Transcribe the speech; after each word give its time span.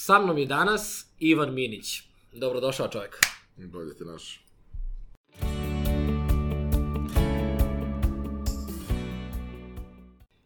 Sa 0.00 0.18
mnom 0.18 0.38
je 0.38 0.46
danas 0.46 1.06
Ivan 1.18 1.54
Minić. 1.54 2.02
Dobrodošao 2.32 2.88
čovjek. 2.88 3.18
Bolje 3.56 3.96
te 3.96 4.04
naš. 4.04 4.44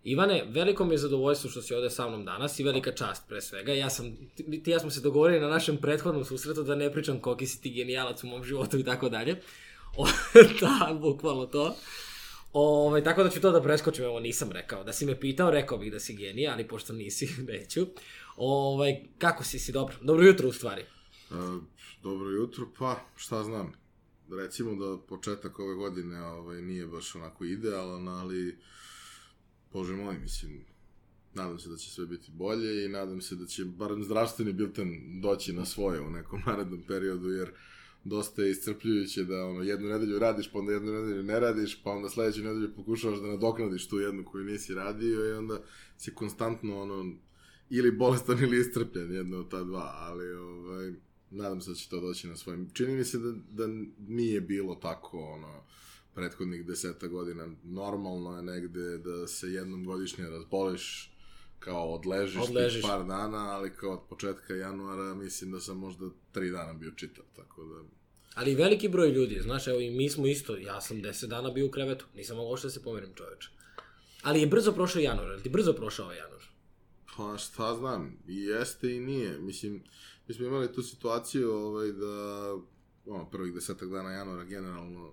Ivane, 0.04 0.44
veliko 0.48 0.84
mi 0.84 0.94
je 0.94 0.98
zadovoljstvo 0.98 1.50
što 1.50 1.62
si 1.62 1.74
ovde 1.74 1.90
sa 1.90 2.08
mnom 2.08 2.24
danas 2.24 2.58
i 2.58 2.64
velika 2.64 2.92
čast 2.92 3.28
pre 3.28 3.40
svega. 3.40 3.72
Ja 3.72 3.90
sam, 3.90 4.16
ti 4.34 4.62
ti 4.62 4.70
ja 4.70 4.78
smo 4.78 4.90
se 4.90 5.00
dogovorili 5.00 5.40
na 5.40 5.48
našem 5.48 5.76
prethodnom 5.76 6.24
susretu 6.24 6.62
da 6.62 6.74
ne 6.74 6.92
pričam 6.92 7.20
koliki 7.20 7.46
si 7.46 7.62
ti 7.62 7.70
genijalac 7.70 8.24
u 8.24 8.26
mom 8.26 8.44
životu 8.44 8.78
i 8.78 8.84
tako 8.84 9.08
dalje. 9.08 9.40
Da, 10.60 10.98
bukvalno 11.00 11.46
to. 11.46 11.76
Ove, 12.56 13.04
tako 13.04 13.22
da 13.22 13.30
ću 13.30 13.40
to 13.40 13.50
da 13.50 13.62
preskočim, 13.62 14.04
evo 14.04 14.20
nisam 14.20 14.52
rekao. 14.52 14.84
Da 14.84 14.92
si 14.92 15.06
me 15.06 15.20
pitao, 15.20 15.50
rekao 15.50 15.78
bih 15.78 15.92
da 15.92 16.00
si 16.00 16.16
genija, 16.16 16.52
ali 16.52 16.68
pošto 16.68 16.92
nisi, 16.92 17.28
neću. 17.52 17.86
Ove, 18.36 19.02
kako 19.18 19.44
si, 19.44 19.58
si 19.58 19.72
dobro? 19.72 19.96
Dobro 20.02 20.26
jutro 20.26 20.48
u 20.48 20.52
stvari. 20.52 20.82
Uh, 21.30 21.62
dobro 22.02 22.30
jutro, 22.30 22.66
pa 22.78 23.00
šta 23.16 23.44
znam. 23.44 23.72
Recimo 24.30 24.74
da 24.74 24.98
početak 24.98 25.58
ove 25.58 25.74
godine 25.74 26.22
ovaj, 26.22 26.62
nije 26.62 26.86
baš 26.86 27.14
onako 27.14 27.44
idealan, 27.44 28.08
ali 28.08 28.58
Bože 29.72 29.92
moj, 29.92 30.18
mislim, 30.18 30.64
nadam 31.34 31.58
se 31.58 31.68
da 31.68 31.76
će 31.76 31.90
sve 31.90 32.06
biti 32.06 32.30
bolje 32.30 32.84
i 32.84 32.88
nadam 32.88 33.20
se 33.20 33.36
da 33.36 33.46
će 33.46 33.64
barem 33.64 34.04
zdravstveni 34.04 34.52
bilten 34.52 35.20
doći 35.20 35.52
na 35.52 35.64
svoje 35.64 36.00
u 36.00 36.10
nekom 36.10 36.42
narednom 36.46 36.82
periodu, 36.88 37.28
jer 37.28 37.50
dosta 38.04 38.42
je 38.42 38.50
iscrpljujuće 38.50 39.24
da 39.24 39.44
ono, 39.46 39.62
jednu 39.62 39.88
nedelju 39.88 40.18
radiš, 40.18 40.52
pa 40.52 40.58
onda 40.58 40.72
jednu 40.72 40.92
nedelju 40.92 41.22
ne 41.22 41.40
radiš, 41.40 41.82
pa 41.82 41.90
onda 41.90 42.08
sledeću 42.08 42.42
nedelju 42.42 42.74
pokušavaš 42.76 43.18
da 43.18 43.26
nadoknadiš 43.26 43.88
tu 43.88 43.98
jednu 43.98 44.24
koju 44.24 44.44
nisi 44.44 44.74
radio 44.74 45.28
i 45.28 45.32
onda 45.32 45.60
si 45.98 46.14
konstantno 46.14 46.82
ono, 46.82 47.12
ili 47.70 47.92
bolestan 47.92 48.38
ili 48.42 48.60
iscrpljen, 48.60 49.14
jedno 49.14 49.38
od 49.38 49.50
ta 49.50 49.64
dva, 49.64 49.94
ali 49.96 50.32
ovaj, 50.32 50.92
nadam 51.30 51.60
se 51.60 51.70
da 51.70 51.74
će 51.74 51.88
to 51.88 52.00
doći 52.00 52.28
na 52.28 52.36
svojim. 52.36 52.70
Čini 52.72 52.94
mi 52.94 53.04
se 53.04 53.18
da, 53.18 53.32
da 53.50 53.66
nije 53.98 54.40
bilo 54.40 54.74
tako, 54.74 55.18
ono, 55.18 55.62
prethodnih 56.14 56.66
deseta 56.66 57.06
godina. 57.06 57.48
Normalno 57.64 58.36
je 58.36 58.42
negde 58.42 58.98
da 58.98 59.26
se 59.26 59.52
jednom 59.52 59.84
godišnje 59.84 60.24
razboliš, 60.24 61.13
kao 61.64 61.92
odležiš, 61.92 62.42
Odležiš. 62.48 62.82
par 62.82 63.04
dana, 63.04 63.50
ali 63.50 63.70
kao 63.76 63.92
od 63.92 64.00
početka 64.08 64.54
januara 64.54 65.14
mislim 65.14 65.50
da 65.52 65.60
sam 65.60 65.78
možda 65.78 66.06
tri 66.32 66.50
dana 66.50 66.72
bio 66.72 66.90
čitav, 66.90 67.24
tako 67.36 67.64
da... 67.64 67.74
Ali 68.34 68.54
veliki 68.54 68.88
broj 68.88 69.08
ljudi, 69.10 69.40
znaš, 69.42 69.66
evo 69.68 69.80
i 69.80 69.90
mi 69.90 70.10
smo 70.10 70.26
isto, 70.26 70.56
ja 70.56 70.80
sam 70.80 70.96
10 70.96 71.26
dana 71.26 71.50
bio 71.50 71.66
u 71.66 71.70
krevetu, 71.70 72.06
nisam 72.14 72.36
mogao 72.36 72.56
što 72.56 72.66
da 72.66 72.72
se 72.72 72.82
pomerim 72.82 73.14
čoveče. 73.14 73.48
Ali 74.22 74.40
je 74.40 74.46
brzo 74.46 74.72
prošao 74.72 75.00
januar, 75.00 75.28
je 75.28 75.36
li 75.36 75.42
ti 75.42 75.48
brzo 75.48 75.72
prošao 75.72 76.04
ovaj 76.04 76.18
januar? 76.18 76.42
Pa 77.16 77.38
šta 77.38 77.74
znam, 77.74 78.18
i 78.28 78.40
jeste 78.40 78.96
i 78.96 79.00
nije. 79.00 79.38
Mislim, 79.38 79.82
mi 80.28 80.34
smo 80.34 80.46
imali 80.46 80.72
tu 80.72 80.82
situaciju 80.82 81.52
ovaj, 81.52 81.92
da 81.92 82.54
ono, 83.06 83.30
prvih 83.30 83.54
desetak 83.54 83.88
dana 83.88 84.10
januara 84.12 84.44
generalno 84.44 85.12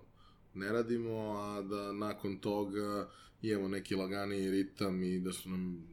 ne 0.54 0.72
radimo, 0.72 1.36
a 1.38 1.62
da 1.62 1.92
nakon 1.92 2.38
toga 2.38 3.08
imamo 3.42 3.68
neki 3.68 3.94
lagani 3.94 4.50
ritam 4.50 5.02
i 5.02 5.20
da 5.20 5.32
su 5.32 5.50
nam 5.50 5.91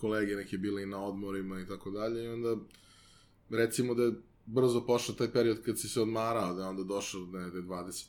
kolege 0.00 0.36
neki 0.36 0.58
bili 0.58 0.86
na 0.86 1.04
odmorima 1.04 1.60
i 1.60 1.66
tako 1.66 1.90
dalje 1.90 2.24
i 2.24 2.28
onda 2.28 2.56
recimo 3.50 3.94
da 3.94 4.02
je 4.02 4.12
brzo 4.46 4.86
pošao 4.86 5.14
taj 5.14 5.32
period 5.32 5.62
kad 5.62 5.80
si 5.80 5.88
se 5.88 6.00
odmarao, 6.00 6.54
da 6.54 6.62
je 6.62 6.68
onda 6.68 6.82
došao 6.82 7.24
da 7.24 7.38
je 7.38 7.50
20 7.50 8.06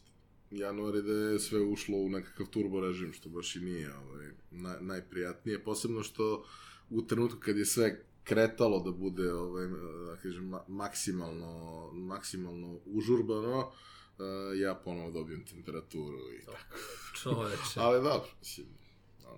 januar 0.51 0.95
i 0.95 1.01
da 1.01 1.13
je 1.13 1.39
sve 1.39 1.61
ušlo 1.61 1.97
u 1.97 2.09
nekakav 2.09 2.47
turbo 2.47 2.79
režim, 2.79 3.13
što 3.13 3.29
baš 3.29 3.55
i 3.55 3.59
nije 3.59 3.93
ovaj, 3.95 4.27
naj, 4.51 4.75
najprijatnije, 4.81 5.63
posebno 5.63 6.03
što 6.03 6.45
u 6.89 7.01
trenutku 7.01 7.39
kad 7.39 7.57
je 7.57 7.65
sve 7.65 8.03
kretalo 8.23 8.79
da 8.79 8.91
bude 8.91 9.33
ovaj, 9.33 9.67
da 10.05 10.17
kažem, 10.23 10.49
ma- 10.49 10.67
maksimalno, 10.67 11.91
maksimalno 11.93 12.79
užurbano, 12.85 13.59
uh, 13.59 14.59
ja 14.59 14.75
ponovo 14.85 15.11
dobijem 15.11 15.45
temperaturu 15.45 16.33
i 16.41 16.45
tako. 16.45 16.77
Čoveče. 17.21 17.79
Ali 17.83 18.03
dobro, 18.03 18.29
mislim, 18.39 18.67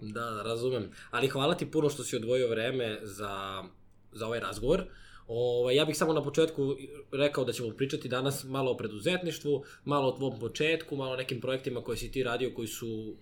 Da, 0.02 0.30
da, 0.30 0.44
razumem. 0.44 0.92
Ali 1.12 1.28
hvala 1.28 1.56
ti 1.56 1.72
puno 1.72 1.90
što 1.90 2.04
si 2.04 2.16
odvojio 2.16 2.50
vreme 2.50 3.00
za, 3.02 3.64
za 4.12 4.28
ovaj 4.28 4.40
razgovor. 4.40 4.84
Ovaj, 5.28 5.76
ja 5.76 5.86
bih 5.86 5.98
samo 5.98 6.14
na 6.14 6.24
početku 6.24 6.76
rekao 7.12 7.46
da 7.46 7.54
ćemo 7.54 7.70
pričati 7.70 8.10
danas 8.10 8.44
malo 8.44 8.72
o 8.72 8.78
preduzetništvu, 8.78 9.64
malo 9.86 10.08
o 10.08 10.18
tvom 10.18 10.40
početku, 10.40 10.96
malo 10.96 11.12
o 11.12 11.18
nekim 11.18 11.42
projektima 11.42 11.82
koje 11.82 11.98
si 11.98 12.12
ti 12.12 12.24
radio 12.24 12.52
koji 12.56 12.68
su 12.68 13.16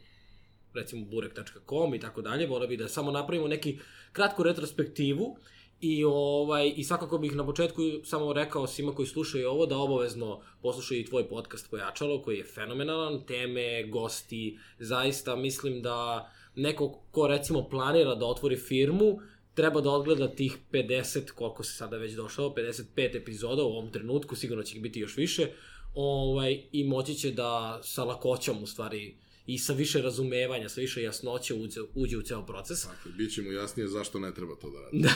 recimo 0.74 1.06
burek.com 1.06 1.96
i 1.96 2.00
tako 2.00 2.22
dalje. 2.22 2.48
Volio 2.48 2.68
bih 2.68 2.80
da 2.80 2.88
samo 2.88 3.12
napravimo 3.12 3.48
neki 3.48 3.80
kratku 4.12 4.44
retrospektivu 4.44 5.38
I, 5.82 6.04
ovaj, 6.04 6.74
I 6.76 6.84
svakako 6.84 7.18
bih 7.18 7.36
na 7.36 7.46
početku 7.46 7.82
samo 8.04 8.34
rekao 8.34 8.68
svima 8.68 8.94
koji 8.96 9.08
slušaju 9.08 9.50
ovo 9.50 9.66
da 9.66 9.78
obavezno 9.78 10.42
poslušaju 10.62 11.00
i 11.00 11.06
tvoj 11.06 11.30
podcast 11.30 11.70
Pojačalo 11.72 12.22
koji 12.22 12.38
je 12.38 12.44
fenomenalan, 12.44 13.26
teme, 13.26 13.84
gosti, 13.84 14.60
zaista 14.80 15.36
mislim 15.36 15.82
da 15.82 16.30
neko 16.56 16.90
ko 17.12 17.28
recimo 17.28 17.70
planira 17.70 18.16
da 18.16 18.26
otvori 18.26 18.58
firmu 18.58 19.20
treba 19.54 19.82
da 19.82 19.90
odgleda 19.90 20.36
tih 20.36 20.58
50, 20.72 21.32
koliko 21.32 21.64
se 21.64 21.74
sada 21.74 21.98
već 21.98 22.14
došao, 22.14 22.56
55 22.58 23.16
epizoda 23.22 23.64
u 23.64 23.68
ovom 23.68 23.92
trenutku, 23.92 24.36
sigurno 24.36 24.64
će 24.64 24.76
ih 24.76 24.82
biti 24.82 25.00
još 25.00 25.18
više, 25.18 25.48
ovaj, 25.94 26.64
i 26.72 26.84
moći 26.84 27.16
će 27.16 27.32
da 27.32 27.80
sa 27.84 28.04
lakoćom 28.04 28.64
u 28.64 28.68
stvari 28.68 29.18
i 29.46 29.58
sa 29.58 29.74
više 29.74 30.02
razumevanja, 30.02 30.70
sa 30.70 30.82
više 30.82 31.04
jasnoće 31.04 31.54
uđe, 31.54 31.82
uđe 31.96 32.18
u 32.18 32.22
ceo 32.22 32.46
proces. 32.46 32.84
Tako, 32.84 33.10
bit 33.18 33.34
će 33.34 33.42
mu 33.42 33.52
jasnije 33.52 33.88
zašto 33.88 34.20
ne 34.20 34.34
treba 34.34 34.56
to 34.56 34.70
da 34.70 34.82
radi. 34.82 34.98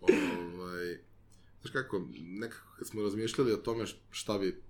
ovaj, 0.00 0.98
znaš 1.60 1.72
kako, 1.72 2.08
nekako 2.18 2.76
kad 2.78 2.88
smo 2.88 3.02
razmišljali 3.02 3.52
o 3.52 3.56
tome 3.56 3.84
šta 4.10 4.38
bi 4.38 4.62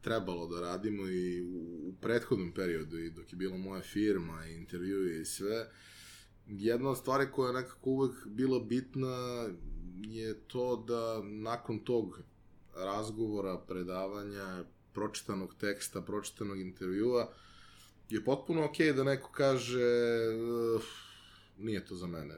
trebalo 0.00 0.46
da 0.46 0.60
radimo 0.60 1.08
i 1.08 1.42
u, 1.42 1.88
u 1.88 1.94
prethodnom 2.00 2.52
periodu 2.52 2.98
i 2.98 3.10
dok 3.10 3.32
je 3.32 3.36
bila 3.36 3.56
moja 3.56 3.82
firma 3.82 4.46
i 4.46 4.54
intervju 4.54 5.20
i 5.20 5.24
sve, 5.24 5.66
jedna 6.46 6.90
od 6.90 6.98
stvari 6.98 7.26
koja 7.32 7.48
je 7.48 7.54
nekako 7.54 7.90
uvek 7.90 8.26
bila 8.26 8.60
bitna 8.60 9.48
je 10.02 10.34
to 10.34 10.84
da 10.88 11.22
nakon 11.22 11.78
tog 11.78 12.20
razgovora, 12.76 13.58
predavanja, 13.58 14.64
pročitanog 14.92 15.54
teksta, 15.54 16.00
pročitanog 16.00 16.60
intervjua, 16.60 17.32
je 18.08 18.24
potpuno 18.24 18.64
okej 18.64 18.86
okay 18.86 18.96
da 18.96 19.04
neko 19.04 19.30
kaže 19.32 19.90
nije 21.58 21.84
to 21.84 21.96
za 21.96 22.06
mene, 22.06 22.34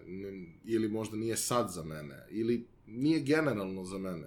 ili 0.64 0.88
možda 0.88 1.16
nije 1.16 1.36
sad 1.36 1.70
za 1.70 1.84
mene, 1.84 2.26
ili 2.30 2.66
nije 2.86 3.20
generalno 3.20 3.84
za 3.84 3.98
mene. 3.98 4.26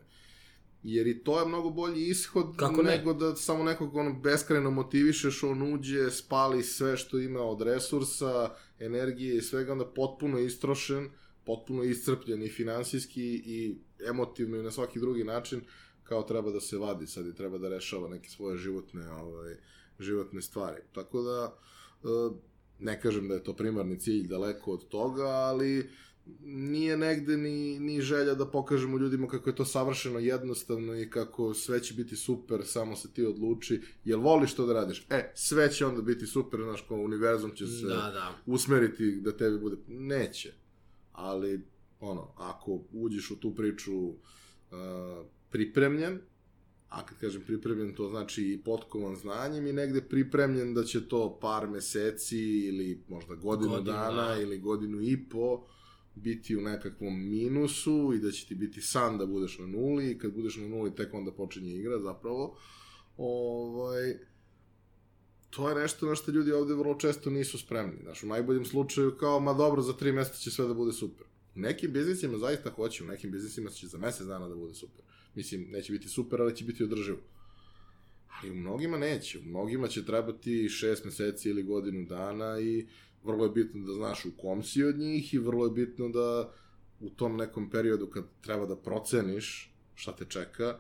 Jer 0.88 1.08
i 1.08 1.24
to 1.24 1.40
je 1.40 1.46
mnogo 1.46 1.70
bolji 1.70 2.08
ishod 2.08 2.56
Kako 2.58 2.84
ne? 2.84 2.98
nego 2.98 3.14
da 3.14 3.36
samo 3.36 3.64
nekog 3.64 3.96
ono 3.96 4.14
beskrajno 4.14 4.72
motivišeš, 4.72 5.44
on 5.44 5.74
uđe, 5.74 6.12
spali 6.12 6.64
sve 6.64 6.98
što 6.98 7.20
ima 7.20 7.42
od 7.42 7.62
resursa, 7.62 8.56
energije 8.80 9.38
i 9.38 9.42
svega, 9.42 9.72
onda 9.72 9.86
potpuno 9.86 10.40
istrošen, 10.40 11.10
potpuno 11.46 11.84
iscrpljen 11.84 12.44
i 12.44 12.50
finansijski 12.50 13.24
i 13.46 13.78
emotivno 14.10 14.58
i 14.58 14.64
na 14.64 14.72
svaki 14.72 15.00
drugi 15.00 15.24
način, 15.24 15.62
kao 16.04 16.24
treba 16.24 16.52
da 16.52 16.62
se 16.62 16.78
vadi 16.78 17.08
sad 17.08 17.28
i 17.28 17.36
treba 17.36 17.58
da 17.58 17.70
rešava 17.70 18.10
neke 18.10 18.30
svoje 18.30 18.58
životne, 18.58 19.12
ovaj, 19.12 19.56
životne 20.00 20.42
stvari. 20.42 20.82
Tako 20.94 21.22
da, 21.22 21.56
e, 22.04 22.08
ne 22.80 23.02
kažem 23.02 23.28
da 23.28 23.34
je 23.34 23.44
to 23.44 23.54
primarni 23.54 24.00
cilj 24.00 24.28
daleko 24.28 24.72
od 24.72 24.88
toga, 24.88 25.26
ali 25.26 25.90
nije 26.44 26.98
negde 26.98 27.38
ni, 27.38 27.80
ni 27.80 28.02
želja 28.02 28.34
da 28.34 28.46
pokažemo 28.46 28.98
ljudima 28.98 29.28
kako 29.28 29.50
je 29.50 29.56
to 29.56 29.66
savršeno 29.66 30.20
jednostavno 30.20 30.96
i 30.96 31.10
kako 31.10 31.54
sve 31.54 31.84
će 31.84 31.94
biti 31.94 32.16
super, 32.16 32.62
samo 32.66 32.96
se 32.96 33.14
ti 33.14 33.26
odluči, 33.26 33.82
jel 34.06 34.20
voliš 34.20 34.54
to 34.54 34.66
da 34.66 34.74
radiš? 34.74 35.06
E, 35.10 35.32
sve 35.36 35.72
će 35.72 35.86
onda 35.86 36.02
biti 36.02 36.26
super, 36.26 36.60
znaš, 36.64 36.82
kao 36.88 36.98
univerzum 36.98 37.52
će 37.56 37.68
se 37.68 37.86
Da, 37.86 37.96
da. 37.96 38.36
usmeriti 38.46 39.22
da 39.22 39.38
tebi 39.38 39.60
bude... 39.60 39.76
Neće. 39.88 40.54
Ali, 41.12 41.62
ono, 42.00 42.34
ako 42.38 42.82
uđeš 42.94 43.32
u 43.32 43.36
tu 43.36 43.56
priču 43.56 44.06
uh, 44.06 44.16
pripremljen, 45.50 46.20
a 46.90 47.06
kad 47.06 47.18
kažem 47.20 47.42
pripremljen, 47.42 47.96
to 47.96 48.10
znači 48.10 48.44
i 48.44 48.64
potkovan 48.64 49.16
znanjem 49.16 49.68
i 49.68 49.74
negde 49.74 50.02
pripremljen 50.02 50.74
da 50.74 50.84
će 50.84 51.08
to 51.08 51.40
par 51.42 51.70
meseci 51.70 52.40
ili 52.40 53.04
možda 53.10 53.36
godinu, 53.36 53.72
Godinu, 53.72 53.92
dana 53.92 54.36
da. 54.36 54.42
ili 54.42 54.60
godinu 54.60 55.02
i 55.02 55.30
po 55.30 55.66
biti 56.16 56.56
u 56.56 56.62
nekakvom 56.62 57.30
minusu 57.30 58.14
i 58.16 58.20
da 58.20 58.32
će 58.32 58.48
ti 58.48 58.56
biti 58.56 58.82
san 58.82 59.18
da 59.18 59.26
budeš 59.26 59.58
na 59.60 59.68
nuli 59.68 60.12
i 60.12 60.18
kad 60.18 60.34
budeš 60.34 60.56
na 60.56 60.68
nuli 60.68 60.96
tek 60.96 61.14
onda 61.14 61.32
počinje 61.32 61.76
igra 61.76 62.00
zapravo. 62.00 62.58
Ovaj, 63.18 64.18
to 65.50 65.70
je 65.70 65.76
nešto 65.76 66.06
na 66.06 66.16
što 66.16 66.32
ljudi 66.32 66.52
ovde 66.52 66.74
vrlo 66.74 66.96
često 66.96 67.30
nisu 67.30 67.58
spremni. 67.58 67.98
Znaš, 68.04 68.24
u 68.24 68.28
najboljem 68.28 68.66
slučaju 68.66 69.18
kao, 69.18 69.40
ma 69.40 69.54
dobro, 69.54 69.82
za 69.82 69.94
tri 69.94 70.12
meseca 70.12 70.38
će 70.38 70.52
sve 70.52 70.68
da 70.68 70.74
bude 70.74 70.94
super. 70.94 71.26
U 71.56 71.60
nekim 71.60 71.94
biznisima 71.94 72.38
zaista 72.38 72.70
hoće, 72.70 73.04
u 73.04 73.08
nekim 73.08 73.32
biznisima 73.32 73.70
će 73.70 73.88
za 73.88 73.98
mesec 73.98 74.28
dana 74.28 74.48
da 74.48 74.56
bude 74.56 74.74
super. 74.74 75.06
Mislim, 75.36 75.68
neće 75.72 75.92
biti 75.92 76.10
super, 76.10 76.42
ali 76.42 76.56
će 76.56 76.66
biti 76.66 76.84
održivo. 76.84 77.18
Ali 78.30 78.52
u 78.52 78.56
mnogima 78.56 78.98
neće. 78.98 79.40
U 79.40 79.44
mnogima 79.44 79.88
će 79.88 80.06
trebati 80.06 80.70
šest 80.70 81.06
meseci 81.06 81.50
ili 81.50 81.64
godinu 81.64 82.06
dana 82.06 82.60
i 82.60 82.88
vrlo 83.26 83.44
je 83.44 83.50
bitno 83.50 83.86
da 83.86 83.94
znaš 83.94 84.26
u 84.26 84.32
kom 84.38 84.64
si 84.64 84.84
od 84.84 84.98
njih 84.98 85.34
i 85.34 85.38
vrlo 85.38 85.66
je 85.66 85.72
bitno 85.72 86.10
da 86.10 86.54
u 87.00 87.10
tom 87.10 87.38
nekom 87.38 87.70
periodu 87.70 88.08
kad 88.08 88.24
treba 88.42 88.66
da 88.66 88.76
proceniš 88.76 89.74
šta 89.96 90.16
te 90.16 90.26
čeka, 90.26 90.80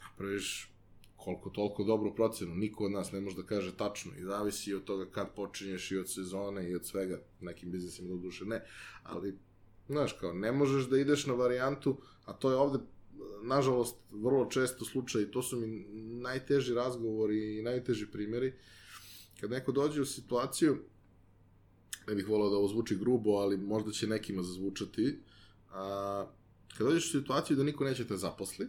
napraviš 0.00 0.74
koliko 1.16 1.50
toliko 1.50 1.84
dobru 1.84 2.14
procenu. 2.14 2.54
Niko 2.54 2.84
od 2.84 2.92
nas 2.92 3.12
ne 3.12 3.20
može 3.20 3.36
da 3.36 3.42
kaže 3.42 3.76
tačno 3.76 4.12
i 4.18 4.24
zavisi 4.24 4.74
od 4.74 4.84
toga 4.84 5.06
kad 5.10 5.34
počinješ 5.34 5.90
i 5.90 5.98
od 5.98 6.12
sezone 6.12 6.70
i 6.70 6.74
od 6.74 6.86
svega. 6.86 7.20
Nekim 7.40 7.70
biznisima 7.70 8.08
do 8.08 8.16
duše 8.16 8.44
ne. 8.44 8.64
Ali, 9.02 9.38
znaš, 9.88 10.12
kao, 10.12 10.32
ne 10.32 10.52
možeš 10.52 10.88
da 10.88 10.98
ideš 10.98 11.26
na 11.26 11.34
varijantu, 11.34 11.96
a 12.24 12.32
to 12.32 12.50
je 12.50 12.56
ovde 12.56 12.78
nažalost, 13.42 13.96
vrlo 14.10 14.46
često 14.46 14.84
slučaj 14.84 15.22
i 15.22 15.30
to 15.30 15.42
su 15.42 15.60
mi 15.60 15.86
najteži 16.20 16.74
razgovori 16.74 17.58
i 17.58 17.62
najteži 17.62 18.06
primjeri, 18.06 18.52
kad 19.40 19.50
neko 19.50 19.72
dođe 19.72 20.00
u 20.00 20.04
situaciju, 20.04 20.78
ne 22.08 22.14
bih 22.14 22.28
volao 22.28 22.50
da 22.50 22.56
ovo 22.56 22.68
zvuči 22.68 22.96
grubo, 22.96 23.30
ali 23.30 23.56
možda 23.56 23.92
će 23.92 24.06
nekima 24.06 24.42
zazvučati, 24.42 25.18
a, 25.72 26.26
kad 26.78 26.86
dođeš 26.86 27.14
u 27.14 27.18
situaciju 27.18 27.56
da 27.56 27.62
niko 27.62 27.84
neće 27.84 28.06
te 28.06 28.16
zaposli, 28.16 28.68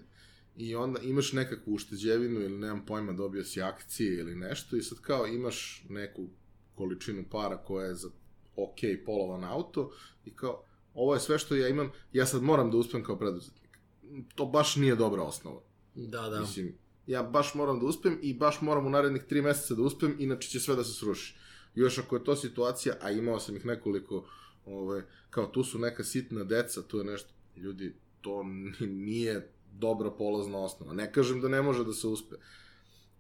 i 0.57 0.75
onda 0.75 0.99
imaš 1.01 1.33
nekakvu 1.33 1.73
ušteđevinu 1.73 2.41
ili 2.41 2.57
nemam 2.57 2.85
pojma 2.85 3.13
dobio 3.13 3.43
si 3.43 3.61
akcije 3.61 4.19
ili 4.19 4.35
nešto 4.35 4.75
i 4.77 4.81
sad 4.81 5.01
kao 5.01 5.27
imaš 5.27 5.85
neku 5.89 6.27
količinu 6.75 7.25
para 7.31 7.57
koja 7.57 7.85
je 7.85 7.95
za 7.95 8.09
ok 8.55 8.79
polovan 9.05 9.43
auto 9.43 9.91
i 10.25 10.35
kao 10.35 10.63
ovo 10.93 11.13
je 11.13 11.19
sve 11.19 11.39
što 11.39 11.55
ja 11.55 11.67
imam, 11.67 11.91
ja 12.13 12.25
sad 12.25 12.43
moram 12.43 12.71
da 12.71 12.77
uspem 12.77 13.03
kao 13.03 13.17
preduzetnik. 13.17 13.79
To 14.35 14.45
baš 14.45 14.75
nije 14.75 14.95
dobra 14.95 15.23
osnova. 15.23 15.61
Da, 15.95 16.21
da. 16.29 16.41
Mislim, 16.41 16.77
ja 17.07 17.23
baš 17.23 17.53
moram 17.55 17.79
da 17.79 17.85
uspem 17.85 18.19
i 18.21 18.33
baš 18.33 18.61
moram 18.61 18.85
u 18.85 18.89
narednih 18.89 19.23
tri 19.23 19.41
meseca 19.41 19.75
da 19.75 19.81
uspem, 19.81 20.15
inače 20.19 20.49
će 20.49 20.59
sve 20.59 20.75
da 20.75 20.83
se 20.83 20.93
sruši. 20.93 21.35
Još 21.75 21.97
ako 21.97 22.15
je 22.15 22.23
to 22.23 22.35
situacija, 22.35 22.95
a 23.01 23.11
imao 23.11 23.39
sam 23.39 23.55
ih 23.55 23.65
nekoliko, 23.65 24.25
ove, 24.65 25.05
kao 25.29 25.47
tu 25.47 25.63
su 25.63 25.79
neka 25.79 26.03
sitna 26.03 26.43
deca, 26.43 26.81
tu 26.81 26.97
je 26.97 27.03
nešto, 27.03 27.29
ljudi, 27.55 27.95
to 28.21 28.43
nije 28.87 29.51
dobra 29.71 30.11
polazna 30.11 30.59
osnova. 30.59 30.93
Ne 30.93 31.11
kažem 31.13 31.41
da 31.41 31.47
ne 31.47 31.61
može 31.61 31.83
da 31.83 31.93
se 31.93 32.07
uspe, 32.07 32.35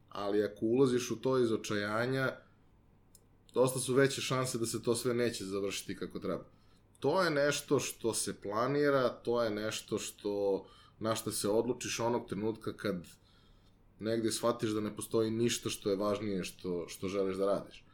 ali 0.09 0.43
ako 0.43 0.65
ulaziš 0.65 1.11
u 1.11 1.15
to 1.15 1.39
iz 1.39 1.51
očajanja, 1.51 2.31
dosta 3.53 3.79
su 3.79 3.93
veće 3.93 4.21
šanse 4.21 4.57
da 4.57 4.65
se 4.65 4.83
to 4.83 4.95
sve 4.95 5.13
neće 5.13 5.45
završiti 5.45 5.97
kako 5.97 6.19
treba. 6.19 6.45
To 6.99 7.21
je 7.21 7.29
nešto 7.29 7.79
što 7.79 8.13
se 8.13 8.41
planira, 8.41 9.09
to 9.09 9.43
je 9.43 9.49
nešto 9.49 9.97
što 9.97 10.65
na 10.99 11.15
što 11.15 11.31
se 11.31 11.49
odlučiš 11.49 11.99
onog 11.99 12.27
trenutka 12.27 12.73
kad 12.73 13.05
negde 13.99 14.31
shvatiš 14.31 14.69
da 14.69 14.81
ne 14.81 14.95
postoji 14.95 15.31
ništa 15.31 15.69
što 15.69 15.89
je 15.89 15.95
važnije 15.95 16.43
što, 16.43 16.85
što 16.87 17.07
želiš 17.07 17.35
da 17.35 17.45
radiš. 17.45 17.84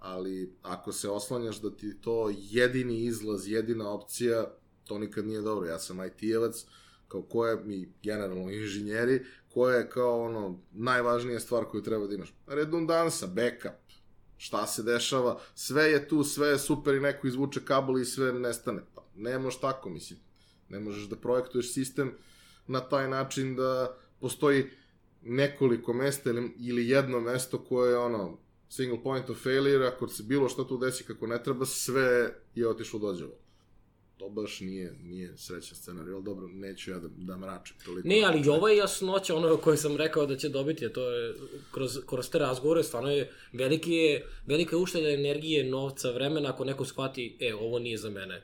Ali 0.00 0.56
ako 0.62 0.92
se 0.92 1.08
oslanjaš 1.08 1.60
da 1.60 1.76
ti 1.76 2.00
to 2.00 2.32
jedini 2.36 3.04
izlaz, 3.04 3.48
jedina 3.48 3.90
opcija, 3.90 4.54
to 4.84 4.98
nikad 4.98 5.26
nije 5.26 5.40
dobro. 5.40 5.66
Ja 5.66 5.78
sam 5.78 5.98
IT-evac, 5.98 6.64
kao 7.08 7.22
koje 7.22 7.64
mi 7.64 7.92
generalno 8.02 8.50
inženjeri, 8.50 9.24
koja 9.54 9.76
je 9.76 9.90
kao 9.90 10.22
ono 10.22 10.60
najvažnija 10.72 11.40
stvar 11.40 11.64
koju 11.64 11.82
treba 11.82 12.06
da 12.06 12.14
imaš. 12.14 12.34
Redundansa, 12.46 13.26
backup, 13.26 13.80
šta 14.36 14.66
se 14.66 14.82
dešava, 14.82 15.40
sve 15.54 15.90
je 15.90 16.08
tu, 16.08 16.24
sve 16.24 16.48
je 16.48 16.58
super 16.58 16.94
i 16.94 17.00
neko 17.00 17.26
izvuče 17.26 17.60
kabel 17.64 17.98
i 17.98 18.04
sve 18.04 18.32
nestane. 18.32 18.82
Pa 18.94 19.02
ne 19.16 19.38
možeš 19.38 19.60
tako, 19.60 19.90
mislim. 19.90 20.18
Ne 20.68 20.80
možeš 20.80 21.08
da 21.08 21.16
projektuješ 21.16 21.72
sistem 21.72 22.12
na 22.66 22.80
taj 22.80 23.08
način 23.08 23.56
da 23.56 23.96
postoji 24.20 24.70
nekoliko 25.22 25.92
mesta 25.92 26.30
ili, 26.30 26.54
ili 26.58 26.88
jedno 26.88 27.20
mesto 27.20 27.64
koje 27.64 27.90
je 27.90 27.98
ono 27.98 28.38
single 28.70 29.02
point 29.02 29.30
of 29.30 29.42
failure, 29.42 29.86
ako 29.86 30.08
se 30.08 30.22
bilo 30.22 30.48
što 30.48 30.64
tu 30.64 30.78
desi 30.78 31.04
kako 31.04 31.26
ne 31.26 31.42
treba, 31.42 31.66
sve 31.66 32.34
je 32.54 32.68
otišlo 32.68 32.98
dođevo 32.98 33.32
to 34.20 34.28
baš 34.28 34.60
nije, 34.60 34.94
nije 35.02 35.36
srećan 35.36 35.76
scenarij, 35.76 36.14
ali 36.14 36.22
dobro, 36.22 36.48
neću 36.48 36.90
ja 36.90 36.98
da, 36.98 37.08
da 37.16 37.36
mračim 37.36 37.76
toliko. 37.84 38.08
Ne, 38.08 38.22
ali 38.26 38.40
i 38.40 38.48
ovo 38.48 38.68
je 38.68 38.76
jasnoća 38.76 39.36
ono 39.36 39.56
koje 39.56 39.76
sam 39.76 39.96
rekao 39.96 40.26
da 40.26 40.36
će 40.36 40.48
dobiti, 40.48 40.86
a 40.86 40.92
to 40.92 41.10
je 41.10 41.34
kroz, 41.72 41.98
kroz 42.06 42.30
te 42.30 42.38
razgovore, 42.38 42.82
stvarno 42.82 43.10
je 43.10 43.32
veliki 43.52 43.92
je, 43.92 44.26
velika 44.46 44.76
ušteda 44.76 45.08
energije, 45.08 45.64
novca, 45.64 46.10
vremena, 46.10 46.50
ako 46.50 46.64
neko 46.64 46.84
shvati, 46.84 47.36
e, 47.40 47.54
ovo 47.54 47.78
nije 47.78 47.98
za 47.98 48.10
mene. 48.10 48.42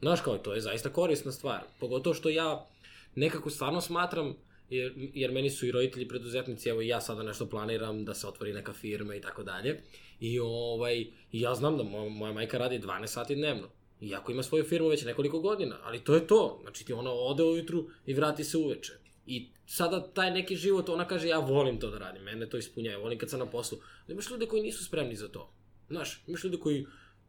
Znaš 0.00 0.20
kao, 0.20 0.38
to 0.38 0.54
je 0.54 0.60
zaista 0.60 0.88
korisna 0.88 1.32
stvar. 1.32 1.60
Pogotovo 1.80 2.14
što 2.14 2.28
ja 2.28 2.66
nekako 3.14 3.50
stvarno 3.50 3.80
smatram, 3.80 4.34
jer, 4.70 4.92
jer 4.96 5.32
meni 5.32 5.50
su 5.50 5.66
i 5.66 5.70
roditelji 5.70 6.08
preduzetnici, 6.08 6.68
evo 6.68 6.82
i 6.82 6.88
ja 6.88 7.00
sada 7.00 7.22
nešto 7.22 7.46
planiram 7.46 8.04
da 8.04 8.14
se 8.14 8.26
otvori 8.26 8.52
neka 8.52 8.72
firma 8.72 9.14
i 9.14 9.20
tako 9.20 9.42
dalje. 9.42 9.80
I 10.20 10.40
ovaj, 10.40 11.06
ja 11.32 11.54
znam 11.54 11.76
da 11.76 11.82
moja, 11.82 12.08
moja 12.08 12.32
majka 12.32 12.58
radi 12.58 12.78
12 12.78 13.06
sati 13.06 13.34
dnevno 13.34 13.68
Iako 14.00 14.32
ima 14.32 14.42
svoju 14.42 14.64
firmu 14.64 14.88
već 14.88 15.04
nekoliko 15.04 15.40
godina, 15.40 15.78
ali 15.82 16.04
to 16.04 16.14
je 16.14 16.26
to. 16.26 16.58
Znači 16.62 16.86
ti 16.86 16.92
ona 16.92 17.10
ode 17.10 17.42
ujutru 17.42 17.88
i 18.06 18.14
vrati 18.14 18.44
se 18.44 18.58
uveče. 18.58 18.92
I 19.26 19.48
sada 19.66 20.12
taj 20.12 20.30
neki 20.30 20.56
život, 20.56 20.88
ona 20.88 21.08
kaže 21.08 21.28
ja 21.28 21.38
volim 21.38 21.80
to 21.80 21.90
da 21.90 21.98
radim, 21.98 22.22
mene 22.22 22.48
to 22.48 22.58
ispunjava, 22.58 23.02
volim 23.02 23.18
kad 23.18 23.30
sam 23.30 23.38
na 23.38 23.46
poslu. 23.46 23.78
Ali 24.04 24.12
imaš 24.12 24.30
ljude 24.30 24.46
koji 24.46 24.62
nisu 24.62 24.84
spremni 24.84 25.16
za 25.16 25.28
to. 25.28 25.52
Znaš, 25.88 26.24
imaš 26.26 26.44
ljude 26.44 26.56
koji, 26.56 26.86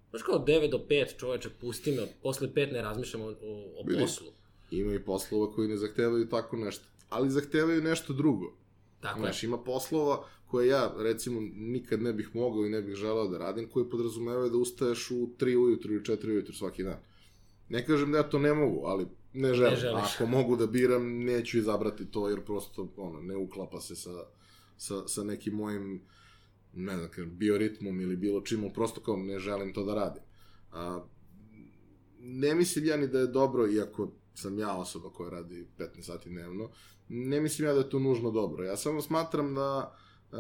znaš 0.10 0.22
kao 0.24 0.40
9 0.40 0.72
do 0.72 0.86
5 0.90 1.18
čoveče, 1.20 1.50
pusti 1.62 1.92
me, 1.92 2.08
posle 2.24 2.48
5 2.48 2.72
ne 2.72 2.82
razmišljamo 2.82 3.26
o, 3.26 3.30
o, 3.30 3.82
o 3.82 4.00
poslu. 4.00 4.28
Ima 4.72 4.94
i 4.94 5.00
poslova 5.00 5.52
koji 5.52 5.68
ne 5.68 5.78
zahtevaju 5.78 6.30
tako 6.30 6.58
nešto, 6.58 6.84
ali 7.10 7.30
zahtevaju 7.30 7.82
nešto 7.82 8.14
drugo. 8.14 8.54
Tako 9.00 9.20
Znaš, 9.20 9.44
je. 9.44 9.48
ima 9.48 9.58
poslova 9.58 10.26
koje 10.48 10.68
ja, 10.68 10.94
recimo, 10.98 11.42
nikad 11.56 12.02
ne 12.02 12.14
bih 12.14 12.36
mogao 12.36 12.66
i 12.66 12.70
ne 12.70 12.82
bih 12.82 12.96
želeo 12.96 13.28
da 13.28 13.38
radim, 13.38 13.70
koje 13.70 13.90
podrazumevaju 13.90 14.50
da 14.50 14.58
ustaješ 14.58 15.12
u 15.12 15.16
3 15.40 15.58
ujutru 15.58 15.94
ili 15.94 16.04
4 16.04 16.30
ujutru 16.30 16.54
svaki 16.54 16.84
dan. 16.84 16.98
Ne 17.70 17.86
kažem 17.86 18.12
da 18.12 18.18
ja 18.18 18.30
to 18.30 18.40
ne 18.40 18.54
mogu, 18.54 18.82
ali 18.86 19.08
ne 19.34 19.54
želim. 19.54 19.74
Ne 19.74 19.80
želiš. 19.80 20.16
Ako 20.16 20.26
mogu 20.26 20.56
da 20.56 20.68
biram, 20.68 21.24
neću 21.24 21.58
izabrati 21.58 22.12
to, 22.12 22.30
jer 22.30 22.42
prosto, 22.46 22.94
ono, 22.98 23.22
ne 23.22 23.38
uklapa 23.38 23.82
se 23.82 23.96
sa, 23.96 24.26
sa, 24.78 25.08
sa 25.08 25.24
nekim 25.24 25.54
mojim, 25.54 26.02
ne 26.74 26.98
znam, 26.98 27.10
bioritmom 27.32 28.02
ili 28.02 28.16
bilo 28.16 28.42
čim, 28.42 28.72
prosto 28.74 29.02
kao 29.02 29.18
ne 29.18 29.40
želim 29.40 29.74
to 29.74 29.84
da 29.84 29.96
radim. 29.96 30.24
A, 30.72 31.06
ne 32.20 32.56
mislim 32.56 32.86
ja 32.86 32.98
ni 32.98 33.08
da 33.08 33.20
je 33.20 33.28
dobro, 33.28 33.68
iako 33.68 34.12
sam 34.34 34.60
ja 34.60 34.78
osoba 34.78 35.10
koja 35.10 35.30
radi 35.30 35.68
15 35.78 36.02
sati 36.02 36.30
dnevno, 36.30 36.70
ne 37.10 37.42
mislim 37.42 37.68
ja 37.68 37.74
da 37.74 37.80
je 37.80 37.90
to 37.90 38.00
nužno 38.00 38.32
dobro. 38.32 38.64
Ja 38.64 38.78
samo 38.78 39.02
smatram 39.02 39.56
da 39.56 39.96
e, 40.32 40.36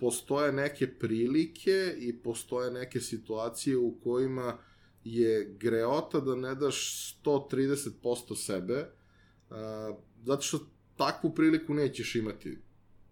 postoje 0.00 0.52
neke 0.52 0.98
prilike 0.98 1.94
i 1.98 2.22
postoje 2.22 2.70
neke 2.70 3.00
situacije 3.00 3.76
u 3.76 3.98
kojima 4.04 4.58
je 5.04 5.54
greota 5.58 6.20
da 6.20 6.34
ne 6.34 6.54
daš 6.54 7.16
130% 7.24 8.36
sebe, 8.36 8.74
e, 8.74 8.88
zato 10.24 10.42
što 10.42 10.58
takvu 10.96 11.34
priliku 11.34 11.74
nećeš 11.74 12.14
imati, 12.14 12.58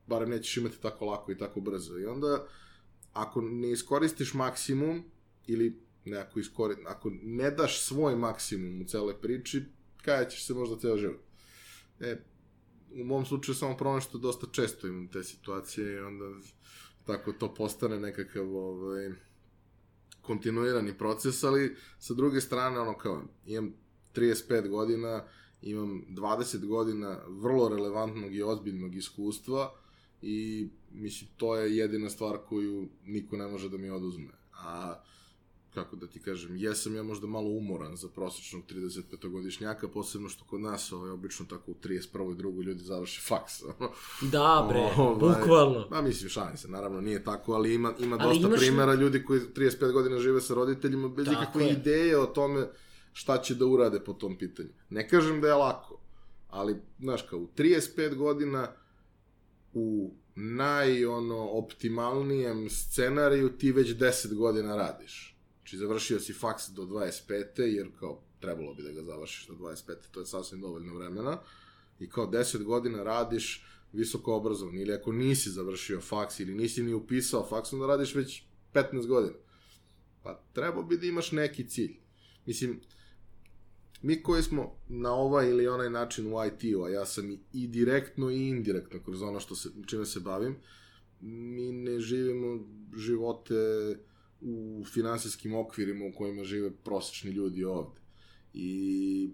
barem 0.07 0.31
nećeš 0.31 0.57
imati 0.57 0.81
tako 0.83 1.05
lako 1.05 1.33
i 1.33 1.39
tako 1.39 1.61
brzo. 1.61 1.99
I 1.99 2.07
onda, 2.07 2.47
ako 3.13 3.41
ne 3.41 3.71
iskoristiš 3.71 4.35
maksimum, 4.35 5.05
ili 5.47 5.81
ne 6.05 6.17
ako, 6.17 6.41
iskori, 6.41 6.75
ako 6.87 7.11
ne 7.23 7.51
daš 7.51 7.81
svoj 7.81 8.17
maksimum 8.17 8.83
u 8.83 8.85
cele 8.85 9.21
priči, 9.21 9.63
kada 10.03 10.29
ćeš 10.29 10.47
se 10.47 10.55
možda 10.55 10.79
ceo 10.79 10.97
život. 10.97 11.21
E, 12.01 12.17
u 13.01 13.05
mom 13.05 13.25
slučaju 13.27 13.55
samo 13.55 13.77
problem 13.77 14.01
što 14.01 14.19
dosta 14.19 14.47
često 14.53 14.87
imam 14.87 15.09
te 15.09 15.25
situacije 15.25 15.95
i 15.95 15.99
onda 15.99 16.25
tako 17.05 17.33
to 17.33 17.55
postane 17.55 18.01
nekakav 18.01 18.57
ovaj, 18.57 19.13
kontinuirani 20.23 20.99
proces, 20.99 21.45
ali 21.45 21.77
sa 21.99 22.15
druge 22.15 22.41
strane, 22.41 22.81
ono 22.81 22.99
kao, 22.99 23.23
imam 23.47 23.75
35 24.15 24.69
godina, 24.69 25.25
imam 25.63 26.05
20 26.09 26.67
godina 26.67 27.21
vrlo 27.29 27.69
relevantnog 27.69 28.35
i 28.35 28.43
ozbiljnog 28.43 28.95
iskustva 28.95 29.75
i 30.23 30.69
mislim, 30.93 31.31
to 31.37 31.57
je 31.57 31.77
jedina 31.77 32.11
stvar 32.11 32.39
koju 32.49 32.89
niko 33.05 33.37
ne 33.37 33.47
može 33.47 33.69
da 33.69 33.77
mi 33.77 33.91
oduzme. 33.91 34.31
A 34.53 35.01
kako 35.75 35.97
da 35.97 36.07
ti 36.07 36.21
kažem, 36.21 36.57
jesam 36.57 36.97
ja 36.97 37.03
možda 37.03 37.27
malo 37.27 37.49
umoran 37.51 37.97
za 37.97 38.09
prosječnog 38.09 38.63
35-godišnjaka, 38.71 39.89
posebno 39.89 40.29
što 40.29 40.45
kod 40.45 40.61
nas 40.61 40.93
ovaj, 40.93 41.11
obično 41.11 41.47
tako 41.47 41.71
u 41.71 41.75
31. 41.75 42.33
i 42.33 42.37
drugoj 42.37 42.65
ljudi 42.65 42.83
završe 42.83 43.21
faks. 43.21 43.63
da, 44.33 44.67
bre, 44.69 44.81
ovaj, 45.03 45.15
bukvalno. 45.15 45.87
Pa 45.91 46.03
mislim, 46.03 46.31
šalim 46.31 46.57
se, 46.57 46.69
naravno 46.69 47.01
nije 47.01 47.25
tako, 47.25 47.53
ali 47.53 47.75
ima, 47.75 47.95
ima 47.99 48.17
ali 48.21 48.29
dosta 48.29 48.49
imaš... 48.49 48.61
primjera 48.61 48.95
ljudi 48.95 49.25
koji 49.25 49.41
35 49.41 49.93
godina 49.93 50.19
žive 50.19 50.41
sa 50.41 50.55
roditeljima 50.55 51.09
bez 51.09 51.27
tako 51.27 51.43
ikakve 51.43 51.65
je. 51.65 51.73
ideje 51.73 52.19
o 52.19 52.27
tome 52.27 52.69
šta 53.13 53.39
će 53.43 53.55
da 53.55 53.67
urade 53.67 54.01
po 54.01 54.13
tom 54.13 54.39
pitanju. 54.39 54.71
Ne 54.91 55.09
kažem 55.09 55.41
da 55.41 55.49
je 55.49 55.55
lako, 55.55 56.01
ali, 56.49 56.83
znaš, 56.99 57.23
kao 57.23 57.39
u 57.39 57.49
35 57.57 58.15
godina 58.15 58.69
u 59.73 60.15
naj, 60.35 61.07
ono, 61.07 61.49
optimalnijem 61.49 62.71
scenariju 62.71 63.49
ti 63.49 63.73
već 63.73 63.89
10 63.89 64.35
godina 64.35 64.77
radiš 64.77 65.34
Znači, 65.65 65.77
završio 65.77 66.21
si 66.21 66.33
faks 66.33 66.69
do 66.69 66.83
25. 66.83 67.63
jer 67.63 67.89
kao 68.01 68.23
trebalo 68.41 68.75
bi 68.75 68.83
da 68.83 68.93
ga 68.93 69.03
završiš 69.03 69.47
do 69.47 69.55
25. 69.55 69.95
To 70.11 70.21
je 70.21 70.27
sasvim 70.27 70.61
dovoljno 70.61 70.95
vremena. 70.95 71.39
I 72.01 72.09
kao 72.09 72.27
10 72.27 72.63
godina 72.63 73.03
radiš 73.03 73.65
visoko 73.93 74.35
obrazovan. 74.35 74.79
Ili 74.79 74.93
ako 74.93 75.13
nisi 75.13 75.51
završio 75.51 76.01
faks 76.01 76.41
ili 76.41 76.55
nisi 76.55 76.83
ni 76.83 76.95
upisao 76.95 77.47
faks, 77.47 77.73
onda 77.73 77.87
radiš 77.87 78.15
već 78.15 78.43
15 78.75 79.07
godina. 79.07 79.35
Pa 80.23 80.43
trebao 80.53 80.83
bi 80.83 80.99
da 80.99 81.07
imaš 81.07 81.33
neki 81.33 81.69
cilj. 81.69 81.97
Mislim, 82.47 82.81
mi 84.03 84.23
koji 84.23 84.43
smo 84.43 84.77
na 84.89 85.15
ovaj 85.15 85.51
ili 85.51 85.69
onaj 85.69 85.91
način 85.91 86.33
u 86.33 86.37
IT-u, 86.47 86.83
a 86.83 86.89
ja 86.89 87.07
sam 87.07 87.39
i 87.53 87.67
direktno 87.67 88.31
i 88.31 88.49
indirektno 88.49 89.01
kroz 89.05 89.23
ono 89.23 89.41
što 89.41 89.55
se, 89.55 89.69
čime 89.87 90.07
se 90.07 90.21
bavim, 90.21 90.57
mi 91.21 91.73
ne 91.73 92.01
živimo 92.01 92.67
živote 92.97 93.55
u 94.41 94.85
finansijskim 94.93 95.55
okvirima 95.55 96.05
u 96.05 96.13
kojima 96.13 96.45
žive 96.45 96.71
prosečni 96.85 97.31
ljudi 97.31 97.65
ovde. 97.65 98.01
I, 98.55 99.31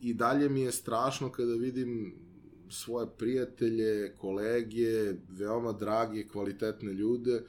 I 0.00 0.14
dalje 0.14 0.48
mi 0.48 0.60
je 0.60 0.72
strašno 0.72 1.32
kada 1.32 1.54
vidim 1.54 2.14
svoje 2.70 3.06
prijatelje, 3.18 4.14
kolege, 4.18 5.14
veoma 5.28 5.72
drage, 5.72 6.28
kvalitetne 6.28 6.92
ljude 6.92 7.42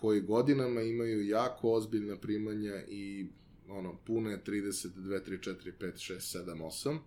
koji 0.00 0.20
godinama 0.20 0.82
imaju 0.82 1.26
jako 1.26 1.72
ozbiljna 1.72 2.16
primanja 2.16 2.82
i 2.88 3.26
ono, 3.68 3.98
pune 4.06 4.42
32, 4.46 5.20
3, 5.28 5.54
4, 5.54 5.72
5, 5.80 6.14
6, 6.14 6.38
7, 6.44 6.62
8 6.62 6.98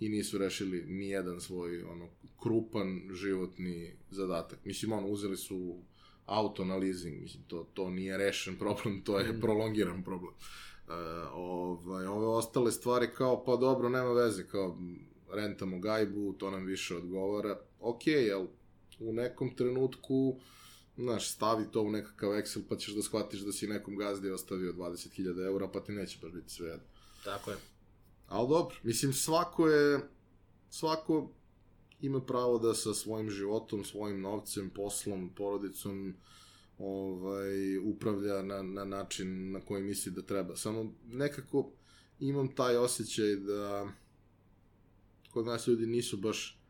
i 0.00 0.08
nisu 0.08 0.38
rešili 0.38 0.84
ni 0.86 1.08
jedan 1.08 1.40
svoj 1.40 1.82
ono 1.82 2.08
krupan 2.42 3.00
životni 3.14 3.92
zadatak. 4.10 4.64
Mislim 4.64 4.92
ono 4.92 5.06
uzeli 5.06 5.36
su 5.36 5.82
auto 6.30 6.64
na 6.64 6.76
leasing, 6.76 7.20
mislim 7.20 7.42
to 7.48 7.66
to 7.74 7.90
nije 7.90 8.18
rešen 8.18 8.58
problem, 8.58 9.02
to 9.04 9.18
je 9.18 9.32
mm. 9.32 9.40
prolongiran 9.40 10.02
problem. 10.04 10.32
Uh, 10.32 10.94
ovaj 11.34 12.06
ove 12.06 12.26
ostale 12.26 12.72
stvari 12.72 13.08
kao 13.16 13.44
pa 13.44 13.56
dobro, 13.56 13.88
nema 13.88 14.12
veze, 14.12 14.46
kao 14.46 14.78
rentamo 15.32 15.78
gajbu, 15.78 16.32
to 16.32 16.50
nam 16.50 16.64
više 16.64 16.96
odgovara. 16.96 17.60
Okay, 17.80 18.26
jel 18.26 18.46
u 19.00 19.12
nekom 19.12 19.56
trenutku 19.56 20.40
znaš, 20.96 21.30
stavi 21.30 21.64
to 21.72 21.82
u 21.82 21.90
nekakav 21.90 22.30
Excel 22.30 22.62
pa 22.68 22.76
ćeš 22.76 22.94
da 22.94 23.02
shvatiš 23.02 23.40
da 23.40 23.52
si 23.52 23.66
nekom 23.66 23.96
gazdi 23.96 24.30
ostavio 24.30 24.72
20.000 24.72 25.46
eura, 25.46 25.68
pa 25.68 25.80
ti 25.80 25.92
neće 25.92 26.18
baš 26.22 26.32
biti 26.32 26.52
sve 26.52 26.68
jedno. 26.68 26.86
Tako 27.24 27.50
je. 27.50 27.56
Ali 28.26 28.48
dobro, 28.48 28.76
mislim, 28.82 29.12
svako 29.12 29.68
je, 29.68 30.00
svako 30.70 31.30
ima 32.00 32.20
pravo 32.20 32.58
da 32.58 32.74
sa 32.74 32.94
svojim 32.94 33.30
životom, 33.30 33.84
svojim 33.84 34.20
novcem, 34.20 34.70
poslom, 34.70 35.30
porodicom, 35.34 36.14
ovaj, 36.78 37.78
upravlja 37.78 38.42
na, 38.42 38.62
na 38.62 38.84
način 38.84 39.52
na 39.52 39.60
koji 39.60 39.82
misli 39.82 40.12
da 40.12 40.22
treba. 40.22 40.56
Samo 40.56 40.92
nekako 41.06 41.72
imam 42.20 42.48
taj 42.48 42.76
osjećaj 42.76 43.36
da 43.36 43.88
kod 45.30 45.46
nas 45.46 45.66
ljudi 45.66 45.86
nisu 45.86 46.16
baš 46.16 46.60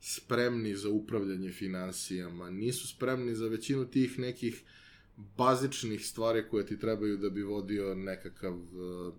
spremni 0.00 0.76
za 0.76 0.88
upravljanje 0.88 1.52
finansijama, 1.52 2.50
nisu 2.50 2.88
spremni 2.88 3.34
za 3.34 3.46
većinu 3.48 3.86
tih 3.90 4.18
nekih 4.18 4.62
bazičnih 5.16 6.06
stvari 6.06 6.48
koje 6.50 6.66
ti 6.66 6.78
trebaju 6.78 7.16
da 7.16 7.30
bi 7.30 7.42
vodio 7.42 7.94
nekakav 7.94 8.54
uh, 8.54 9.14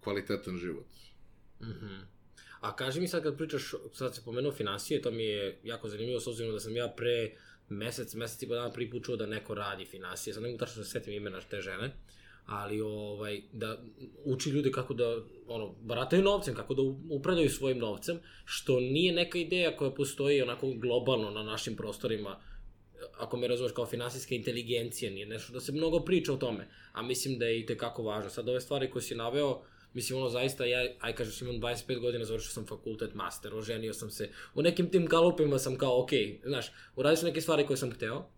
kvalitetan 0.00 0.56
život. 0.56 0.86
Mm 1.60 1.64
-hmm. 1.64 2.17
A 2.60 2.76
kaži 2.76 3.00
mi 3.00 3.08
sad 3.08 3.22
kad 3.22 3.36
pričaš, 3.36 3.74
sad 3.92 4.14
se 4.14 4.22
pomenuo 4.24 4.52
finansije, 4.52 5.02
to 5.02 5.10
mi 5.10 5.24
je 5.24 5.58
jako 5.64 5.88
zanimljivo, 5.88 6.20
s 6.20 6.26
obzirom 6.26 6.52
da 6.52 6.60
sam 6.60 6.76
ja 6.76 6.88
pre 6.96 7.32
mesec, 7.68 8.14
mesec 8.14 8.42
i 8.42 8.48
po 8.48 8.54
dana 8.54 8.72
prvi 8.72 8.90
put 8.90 9.04
čuo 9.04 9.16
da 9.16 9.26
neko 9.26 9.54
radi 9.54 9.84
finansije, 9.84 10.34
sad 10.34 10.42
ne 10.42 10.48
mogu 10.48 10.58
tačno 10.58 10.80
da 10.80 10.84
se 10.84 10.90
setim 10.90 11.14
imena 11.14 11.40
te 11.40 11.60
žene, 11.60 11.92
ali 12.46 12.80
ovaj, 12.80 13.40
da 13.52 13.78
uči 14.24 14.50
ljude 14.50 14.70
kako 14.72 14.94
da 14.94 15.16
ono, 15.46 15.74
barataju 15.80 16.22
novcem, 16.22 16.54
kako 16.54 16.74
da 16.74 16.82
upravljaju 17.10 17.50
svojim 17.50 17.78
novcem, 17.78 18.20
što 18.44 18.80
nije 18.80 19.12
neka 19.12 19.38
ideja 19.38 19.76
koja 19.76 19.90
postoji 19.90 20.42
onako 20.42 20.70
globalno 20.70 21.30
na 21.30 21.42
našim 21.42 21.76
prostorima, 21.76 22.40
ako 23.18 23.36
me 23.36 23.48
razumeš 23.48 23.72
kao 23.72 23.86
finansijska 23.86 24.34
inteligencija, 24.34 25.10
nije 25.10 25.26
nešto 25.26 25.52
da 25.52 25.60
se 25.60 25.72
mnogo 25.72 26.00
priča 26.00 26.32
o 26.32 26.36
tome, 26.36 26.68
a 26.92 27.02
mislim 27.02 27.38
da 27.38 27.46
je 27.46 27.60
i 27.60 27.66
tekako 27.66 28.02
važno. 28.02 28.30
Sad 28.30 28.48
ove 28.48 28.60
stvari 28.60 28.90
koje 28.90 29.02
si 29.02 29.14
naveo, 29.14 29.62
mislim 29.98 30.18
ono 30.18 30.28
zaista, 30.28 30.64
ja, 30.64 30.84
aj 31.00 31.14
kažeš 31.14 31.42
imam 31.42 31.60
25 31.60 32.00
godina, 32.00 32.24
završio 32.24 32.50
sam 32.50 32.66
fakultet 32.66 33.14
master, 33.14 33.54
oženio 33.54 33.94
sam 33.94 34.10
se, 34.10 34.30
u 34.54 34.62
nekim 34.62 34.90
tim 34.90 35.06
galupima 35.06 35.58
sam 35.58 35.78
kao, 35.78 36.02
ok, 36.02 36.10
znaš, 36.44 36.70
uradio 36.96 37.16
sam 37.16 37.28
neke 37.28 37.40
stvari 37.40 37.66
koje 37.66 37.76
sam 37.76 37.90
hteo, 37.90 38.30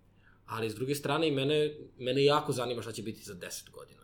ali 0.47 0.71
s 0.71 0.75
druge 0.75 0.95
strane 0.95 1.29
i 1.29 1.31
mene, 1.31 1.76
mene 1.99 2.25
jako 2.25 2.52
zanima 2.52 2.83
šta 2.83 2.93
će 2.93 3.02
biti 3.02 3.25
za 3.25 3.35
10 3.35 3.71
godina 3.71 4.00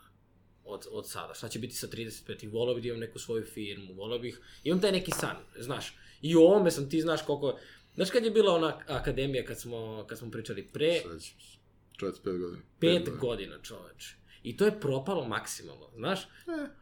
od, 0.65 0.87
od 0.91 1.09
sada. 1.09 1.35
Šta 1.35 1.49
će 1.49 1.59
biti 1.59 1.75
sa 1.75 1.87
35? 1.87 2.45
I 2.45 2.49
volao 2.49 2.75
bih 2.75 2.83
da 2.83 2.89
imam 2.89 3.01
neku 3.01 3.19
svoju 3.19 3.45
firmu, 3.45 3.95
volao 3.95 4.19
bih... 4.19 4.41
Imam 4.65 4.81
taj 4.81 4.93
neki 4.93 5.11
san, 5.11 5.37
znaš. 5.59 5.95
I 6.23 6.37
u 6.37 6.41
ovome 6.41 6.71
sam, 6.71 6.91
ti 6.91 7.01
znaš 7.01 7.23
koliko... 7.23 7.59
Znaš 7.95 8.11
kad 8.11 8.25
je 8.25 8.31
bila 8.31 8.55
ona 8.55 8.81
akademija 8.87 9.45
kad 9.45 9.61
smo, 9.61 10.05
kad 10.09 10.19
smo 10.19 10.31
pričali 10.31 10.69
pre... 10.73 11.01
Svećam 11.01 11.21
se. 11.21 11.57
45 11.99 12.23
godina. 12.25 12.63
5 12.81 12.99
godina, 12.99 13.17
godina 13.17 13.59
čoveče. 13.63 14.17
I 14.47 14.57
to 14.57 14.65
je 14.65 14.81
propalo 14.81 15.25
maksimalno, 15.25 15.91
znaš? 15.97 16.23
E. 16.23 16.26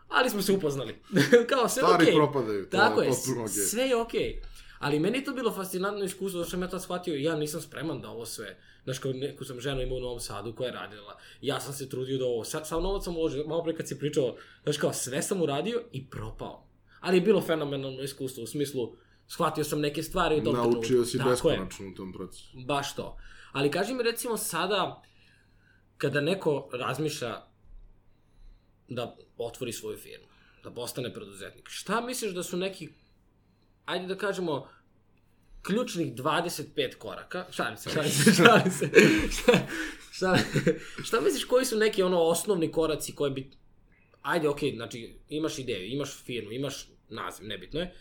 Ali 0.09 0.31
smo 0.31 0.43
se 0.43 0.53
upoznali. 0.53 0.95
Kao 1.51 1.69
sve 1.69 1.83
Stari. 1.83 2.05
Okay. 2.05 2.15
propadaju. 2.15 2.69
Tako 2.71 3.03
je, 3.03 3.11
okay. 3.11 3.69
sve 3.71 3.83
je 3.83 3.97
okej. 3.97 4.21
Okay. 4.21 4.55
Ali 4.79 5.01
meni 5.01 5.19
je 5.19 5.25
to 5.25 5.33
bilo 5.33 5.53
fascinantno 5.53 6.05
iskustvo, 6.05 6.39
zato 6.39 6.49
što 6.49 6.51
sam 6.51 6.63
ja 6.63 6.69
to 6.69 6.81
shvatio, 6.81 7.15
ja 7.15 7.37
nisam 7.37 7.61
spreman 7.61 8.01
da 8.01 8.11
ovo 8.11 8.27
sve, 8.27 8.59
znaš, 8.85 8.99
kao 8.99 9.13
neku 9.13 9.45
sam 9.45 9.61
ženu 9.61 9.83
imao 9.83 9.97
u 9.97 10.01
Novom 10.01 10.21
Sadu 10.21 10.55
koja 10.55 10.67
je 10.67 10.73
radila, 10.73 11.19
ja 11.41 11.61
sam 11.61 11.73
se 11.73 11.89
trudio 11.89 12.19
da 12.19 12.25
ovo, 12.25 12.45
sa, 12.45 12.65
sam 12.65 12.83
novac 12.83 13.05
sam 13.05 13.17
uložio, 13.17 13.47
malo 13.47 13.63
pre 13.63 13.77
kad 13.77 13.89
si 13.89 13.99
pričao, 13.99 14.37
znaš, 14.63 14.77
kao 14.77 14.93
sve 14.93 15.23
sam 15.23 15.43
uradio 15.43 15.83
i 15.93 16.11
propao. 16.11 16.69
Ali 17.01 17.17
je 17.17 17.21
bilo 17.21 17.41
fenomenalno 17.41 18.03
iskustvo, 18.03 18.45
u 18.45 18.47
smislu, 18.47 18.97
shvatio 19.27 19.65
sam 19.65 19.81
neke 19.81 20.03
stvari 20.03 20.41
u 20.41 20.45
tom 20.45 20.55
trenutku. 20.55 20.75
Naučio 20.75 21.05
si 21.05 21.19
beskonačno 21.25 21.89
u 21.89 21.95
tom 21.95 22.13
procesu. 22.13 22.59
Baš 22.67 22.95
to. 22.95 23.17
Ali 23.53 23.71
kaži 23.71 23.95
mi 23.95 24.03
recimo 24.03 24.37
sada, 24.37 25.03
kada 25.97 26.21
neko 26.21 26.69
razmišlja 26.73 27.54
da 28.89 29.17
otvori 29.39 29.73
svoju 29.73 29.99
firmu, 29.99 30.27
da 30.65 30.71
postane 30.71 31.15
preduzetnik, 31.15 31.69
šta 31.69 32.01
misliš 32.01 32.33
da 32.33 32.43
su 32.43 32.57
neki 32.57 32.89
ajde 33.85 34.07
da 34.07 34.17
kažemo, 34.19 34.69
ključnih 35.63 36.15
25 36.15 36.95
koraka, 36.99 37.47
šalim 37.51 37.77
se, 37.77 37.91
šalim 37.91 38.11
se, 38.11 38.33
šalim 38.33 38.73
se, 38.73 38.91
šta, 39.31 39.67
šta, 40.13 40.39
šta 41.05 41.21
misliš 41.21 41.45
koji 41.45 41.65
su 41.65 41.77
neki 41.77 42.03
ono 42.03 42.23
osnovni 42.23 42.73
koraci 42.73 43.15
koji 43.15 43.31
bi, 43.31 43.51
ajde, 44.23 44.49
okej, 44.49 44.71
okay, 44.71 44.77
znači 44.77 45.19
imaš 45.29 45.59
ideju, 45.59 45.87
imaš 45.87 46.23
firmu, 46.25 46.53
imaš 46.53 46.89
naziv, 47.09 47.47
nebitno 47.47 47.81
je, 47.81 47.95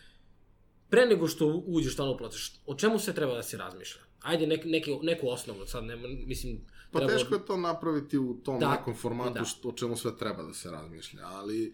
pre 0.90 1.06
nego 1.06 1.28
što 1.28 1.64
uđeš 1.66 1.96
tamo 1.96 2.12
u 2.12 2.18
proces, 2.18 2.42
o 2.66 2.76
čemu 2.76 3.00
se 3.00 3.16
treba 3.16 3.36
da 3.36 3.44
se 3.44 3.58
razmišlja? 3.58 4.02
Ajde, 4.22 4.48
nek, 4.48 4.66
neki, 4.66 4.98
neku 5.02 5.30
osnovu, 5.30 5.66
sad 5.66 5.84
ne, 5.84 5.96
mislim... 6.26 6.66
Pa 6.94 7.00
treba... 7.00 7.14
teško 7.14 7.36
je 7.36 7.46
to 7.46 7.58
napraviti 7.58 8.18
u 8.18 8.34
tom 8.44 8.60
da, 8.60 8.72
nekom 8.72 8.96
formatu 8.96 9.34
da. 9.34 9.46
što, 9.46 9.70
o 9.70 9.72
čemu 9.72 9.96
sve 9.98 10.18
treba 10.18 10.44
da 10.44 10.54
se 10.54 10.72
razmišlja, 10.72 11.26
ali 11.26 11.74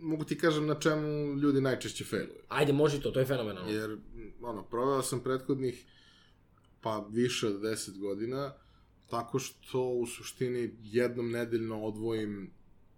mogu 0.00 0.24
ti 0.24 0.38
kažem 0.38 0.66
na 0.66 0.74
čemu 0.74 1.34
ljudi 1.34 1.60
najčešće 1.60 2.04
failuju. 2.04 2.40
Ajde, 2.48 2.72
može 2.72 3.00
to, 3.02 3.10
to 3.10 3.20
je 3.20 3.26
fenomenalno. 3.26 3.70
Jer, 3.70 3.98
ono, 4.42 4.62
proveo 4.62 5.02
sam 5.02 5.20
prethodnih, 5.20 5.84
pa 6.80 7.06
više 7.10 7.46
od 7.46 7.60
10 7.60 7.98
godina, 7.98 8.52
tako 9.10 9.38
što 9.38 9.82
u 9.82 10.06
suštini 10.06 10.74
jednom 10.82 11.30
nedeljno 11.30 11.82
odvojim, 11.82 12.50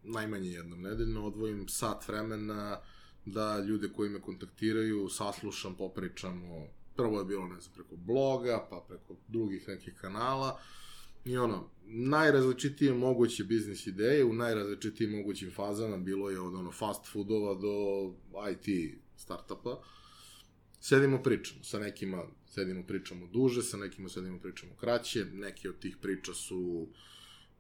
najmanje 0.03 0.51
jednom 0.51 0.83
nedeljno, 0.83 1.27
odvojim 1.27 1.69
sat 1.69 2.09
vremena 2.09 2.81
da 3.25 3.61
ljude 3.61 3.89
koji 3.97 4.11
me 4.11 4.21
kontaktiraju 4.21 5.09
saslušam, 5.09 5.75
popričamo, 5.75 6.67
prvo 6.97 7.19
je 7.19 7.25
bilo, 7.25 7.49
ne 7.49 7.61
znam, 7.61 7.75
preko 7.75 7.97
bloga, 7.97 8.67
pa 8.71 8.85
preko 8.89 9.17
drugih 9.29 9.69
nekih 9.69 9.95
kanala, 10.01 10.61
I 11.29 11.37
ono, 11.37 11.71
najrazličitije 11.87 12.95
moguće 12.95 13.45
biznis 13.45 13.87
ideje 13.87 14.25
u 14.25 14.33
najrazličitijim 14.33 15.11
mogućim 15.11 15.51
fazama, 15.51 15.97
bilo 15.97 16.31
je 16.31 16.41
od 16.41 16.55
ono 16.55 16.73
fast 16.73 17.07
foodova 17.13 17.55
do 17.55 18.15
IT 18.51 18.95
startupa. 19.17 19.83
Sedimo 20.81 21.23
pričamo, 21.23 21.65
sa 21.65 21.79
nekima 21.79 22.25
sedimo 22.47 22.83
pričamo 22.87 23.27
duže, 23.27 23.63
sa 23.63 23.77
nekima 23.77 24.09
sedimo 24.09 24.39
pričamo 24.39 24.75
kraće, 24.75 25.25
neke 25.25 25.69
od 25.69 25.79
tih 25.79 25.97
priča 25.97 26.35
su 26.35 26.89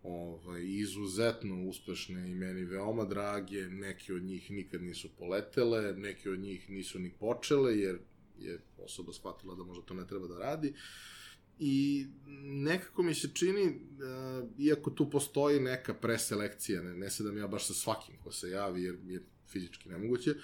ovaj, 0.02 0.64
izuzetno 0.64 1.64
uspešne 1.68 2.30
i 2.30 2.34
meni 2.34 2.64
veoma 2.64 3.04
drage, 3.04 3.68
neke 3.68 4.14
od 4.14 4.22
njih 4.22 4.50
nikad 4.50 4.82
nisu 4.82 5.08
poletele, 5.18 5.92
neke 5.92 6.30
od 6.30 6.38
njih 6.38 6.70
nisu 6.70 6.98
ni 6.98 7.12
počele, 7.20 7.78
jer 7.78 7.98
je 8.38 8.60
osoba 8.78 9.12
shvatila 9.12 9.54
da 9.54 9.64
možda 9.64 9.84
to 9.84 9.94
ne 9.94 10.06
treba 10.06 10.26
da 10.26 10.38
radi. 10.38 10.68
Uh, 10.68 11.17
I 11.58 12.06
nekako 12.44 13.02
mi 13.02 13.14
se 13.14 13.28
čini, 13.34 13.66
uh, 13.66 14.48
iako 14.58 14.90
tu 14.90 15.10
postoji 15.10 15.60
neka 15.60 15.94
preselekcija, 15.94 16.82
ne, 16.82 16.94
ne 16.94 17.10
sedam 17.10 17.38
ja 17.38 17.46
baš 17.46 17.66
sa 17.66 17.74
svakim 17.74 18.16
ko 18.22 18.32
se 18.32 18.50
javi, 18.50 18.82
jer 18.82 18.96
je 19.04 19.22
fizički 19.46 19.88
nemoguće, 19.88 20.34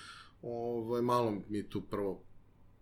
ovaj, 0.43 1.03
malo 1.03 1.43
mi 1.49 1.69
tu 1.69 1.81
prvo 1.81 2.23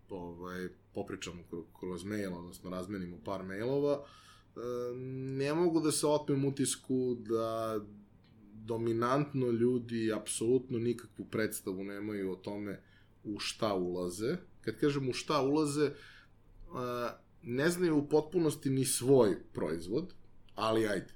ovaj, 0.09 0.69
popričamo 0.93 1.43
kroz 1.79 2.03
mail, 2.03 2.33
odnosno 2.33 2.69
razmenimo 2.69 3.17
par 3.25 3.43
mailova, 3.43 3.99
uh, 3.99 4.63
ne 5.37 5.53
mogu 5.53 5.79
da 5.79 5.91
se 5.91 6.07
otmem 6.07 6.45
utisku 6.45 7.17
da 7.19 7.79
dominantno 8.53 9.51
ljudi 9.51 10.13
apsolutno 10.13 10.79
nikakvu 10.79 11.25
predstavu 11.25 11.83
nemaju 11.83 12.31
o 12.31 12.35
tome 12.35 12.81
u 13.23 13.39
šta 13.39 13.73
ulaze. 13.73 14.37
Kad 14.61 14.79
kažem 14.79 15.09
u 15.09 15.13
šta 15.13 15.41
ulaze, 15.41 15.85
uh, 15.85 17.22
ne 17.43 17.69
znaju 17.69 17.97
u 17.97 18.09
potpunosti 18.09 18.69
ni 18.69 18.85
svoj 18.85 19.37
proizvod, 19.53 20.13
ali 20.55 20.87
ajde. 20.87 21.13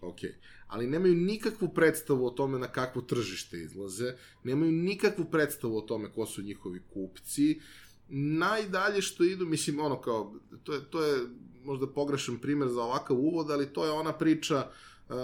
ok. 0.00 0.18
Ali 0.66 0.86
nemaju 0.86 1.14
nikakvu 1.14 1.68
predstavu 1.68 2.26
o 2.26 2.30
tome 2.30 2.58
na 2.58 2.68
kakvo 2.68 3.02
tržište 3.02 3.58
izlaze, 3.58 4.14
nemaju 4.44 4.72
nikakvu 4.72 5.24
predstavu 5.24 5.78
o 5.78 5.80
tome 5.80 6.12
ko 6.12 6.26
su 6.26 6.42
njihovi 6.42 6.82
kupci, 6.94 7.60
najdalje 8.08 9.02
što 9.02 9.24
idu, 9.24 9.46
mislim, 9.46 9.80
ono 9.80 10.00
kao, 10.00 10.34
to 10.62 10.74
je, 10.74 10.80
to 10.90 11.04
je 11.04 11.26
možda 11.64 11.86
pogrešan 11.86 12.38
primer 12.38 12.68
za 12.68 12.82
ovakav 12.82 13.16
uvod, 13.16 13.50
ali 13.50 13.72
to 13.72 13.84
je 13.84 13.90
ona 13.90 14.12
priča, 14.12 14.70
uh, 15.08 15.14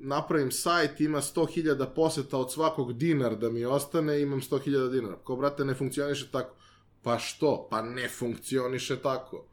napravim 0.00 0.50
sajt, 0.50 1.00
ima 1.00 1.20
100.000 1.20 1.86
poseta 1.94 2.38
od 2.38 2.52
svakog 2.52 2.92
dinar 2.92 3.36
da 3.36 3.50
mi 3.50 3.64
ostane, 3.64 4.22
imam 4.22 4.40
100.000 4.40 4.90
dinara. 4.90 5.16
Ko, 5.16 5.36
brate, 5.36 5.64
ne 5.64 5.74
funkcioniše 5.74 6.28
tako. 6.32 6.54
Pa 7.06 7.18
što? 7.18 7.68
Pa 7.70 7.82
ne 7.82 8.08
funkcioniše 8.08 8.96
tako. 8.96 9.46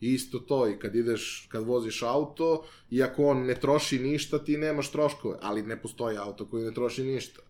Isto 0.00 0.38
to 0.38 0.68
i 0.68 0.78
kad 0.78 0.94
ideš, 0.94 1.48
kad 1.50 1.64
voziš 1.64 2.02
auto, 2.02 2.64
iako 2.90 3.26
on 3.26 3.46
ne 3.46 3.54
troši 3.60 3.98
ništa, 3.98 4.44
ti 4.44 4.56
nemaš 4.56 4.92
troškove, 4.92 5.38
ali 5.42 5.62
ne 5.62 5.82
postoji 5.82 6.16
auto 6.16 6.46
koji 6.46 6.64
ne 6.64 6.74
troši 6.74 7.04
ništa. 7.04 7.40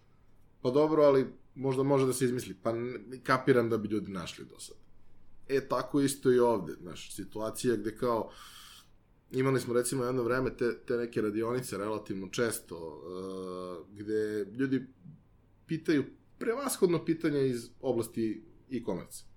Pa 0.63 0.71
dobro, 0.71 1.03
ali 1.03 1.27
možda 1.55 1.83
može 1.83 2.07
da 2.07 2.13
se 2.13 2.25
izmisli. 2.25 2.55
Pa 2.63 2.73
kapiram 3.23 3.71
da 3.71 3.79
bi 3.79 3.89
ljudi 3.89 4.13
našli 4.13 4.45
do 4.45 4.61
sada. 4.61 4.81
E, 5.49 5.69
tako 5.69 6.01
isto 6.01 6.33
i 6.33 6.39
ovde, 6.39 6.73
znaš, 6.73 7.15
situacija 7.15 7.77
gde 7.77 7.97
kao, 7.97 8.31
imali 9.31 9.61
smo 9.61 9.75
recimo 9.75 10.05
jedno 10.05 10.23
vreme 10.23 10.57
te, 10.57 10.79
te 10.87 10.97
neke 10.97 11.21
radionice 11.21 11.79
relativno 11.79 12.29
često, 12.29 12.77
uh, 12.77 13.99
gde 13.99 14.47
ljudi 14.59 14.87
pitaju 15.67 16.05
prevashodno 16.39 17.05
pitanja 17.05 17.41
iz 17.41 17.71
oblasti 17.81 18.45
e-commerce. 18.71 19.29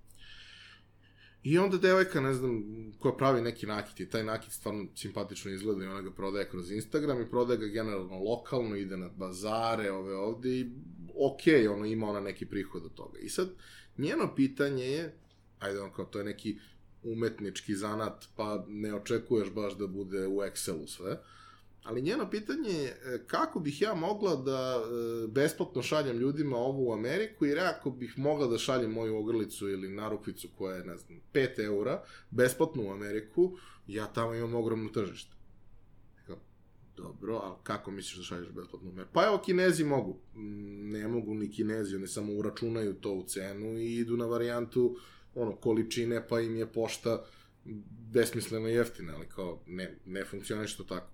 I 1.43 1.57
onda 1.57 1.77
devojka, 1.77 2.21
ne 2.21 2.33
znam, 2.33 2.63
koja 2.99 3.13
pravi 3.13 3.41
neki 3.41 3.65
nakit 3.65 3.99
i 3.99 4.09
taj 4.09 4.23
nakit 4.23 4.53
stvarno 4.53 4.85
simpatično 4.95 5.51
izgleda 5.51 5.83
i 5.83 5.87
ona 5.87 6.01
ga 6.01 6.11
prodaje 6.11 6.49
kroz 6.49 6.71
Instagram 6.71 7.21
i 7.21 7.29
prodaje 7.29 7.59
ga 7.59 7.67
generalno 7.67 8.19
lokalno, 8.19 8.75
ide 8.75 8.97
na 8.97 9.09
bazare, 9.09 9.91
ove 9.91 10.15
ovde 10.15 10.49
i 10.49 10.71
ok, 11.15 11.71
ono 11.73 11.85
ima 11.85 12.09
ona 12.09 12.19
neki 12.19 12.45
prihod 12.45 12.85
od 12.85 12.93
toga. 12.93 13.19
I 13.19 13.29
sad, 13.29 13.49
njeno 13.97 14.35
pitanje 14.35 14.83
je, 14.83 15.15
ajde 15.59 15.81
on 15.81 15.91
kao 15.93 16.05
to 16.05 16.19
je 16.19 16.25
neki 16.25 16.59
umetnički 17.03 17.75
zanat, 17.75 18.25
pa 18.35 18.65
ne 18.67 18.95
očekuješ 18.95 19.49
baš 19.49 19.77
da 19.77 19.87
bude 19.87 20.27
u 20.27 20.37
Excelu 20.37 20.87
sve, 20.87 21.21
Ali 21.83 22.01
njeno 22.01 22.29
pitanje 22.29 22.69
je 22.69 22.89
e, 22.89 23.23
kako 23.27 23.59
bih 23.59 23.81
ja 23.81 23.93
mogla 23.93 24.35
da 24.35 24.75
e, 24.75 25.27
besplatno 25.27 25.81
šaljem 25.81 26.17
ljudima 26.17 26.57
ovo 26.57 26.89
u 26.89 26.93
Ameriku, 26.93 27.45
jer 27.45 27.59
ako 27.59 27.91
bih 27.91 28.17
mogla 28.17 28.47
da 28.47 28.57
šaljem 28.57 28.91
moju 28.91 29.17
ogrlicu 29.17 29.69
ili 29.69 29.89
narukvicu 29.89 30.47
koja 30.57 30.75
je, 30.75 30.85
ne 30.85 30.97
znam, 30.97 31.19
5 31.33 31.65
eura, 31.65 32.03
besplatno 32.29 32.83
u 32.83 32.91
Ameriku, 32.91 33.57
ja 33.87 34.07
tamo 34.07 34.33
imam 34.33 34.55
ogromno 34.55 34.89
tržište. 34.89 35.41
Dobro, 36.97 37.35
ali 37.43 37.55
kako 37.63 37.91
misliš 37.91 38.17
da 38.17 38.23
šalješ 38.23 38.49
besplatno 38.49 38.89
u 38.89 38.91
Ameriku? 38.91 39.13
Pa 39.13 39.25
evo, 39.25 39.37
kinezi 39.37 39.83
mogu. 39.83 40.17
Mm, 40.35 40.89
ne 40.89 41.07
mogu 41.07 41.33
ni 41.33 41.51
kinezi, 41.51 41.95
oni 41.95 42.07
samo 42.07 42.33
uračunaju 42.33 42.93
to 42.93 43.13
u 43.13 43.23
cenu 43.23 43.77
i 43.77 43.95
idu 43.95 44.17
na 44.17 44.25
varijantu 44.25 44.97
ono, 45.35 45.55
količine, 45.55 46.27
pa 46.27 46.39
im 46.39 46.55
je 46.55 46.71
pošta 46.71 47.23
besmisleno 48.13 48.67
jeftina, 48.67 49.13
ali 49.15 49.25
kao 49.29 49.59
ne, 49.67 49.97
ne 50.05 50.25
funkcioniše 50.25 50.77
to 50.77 50.83
tako. 50.83 51.07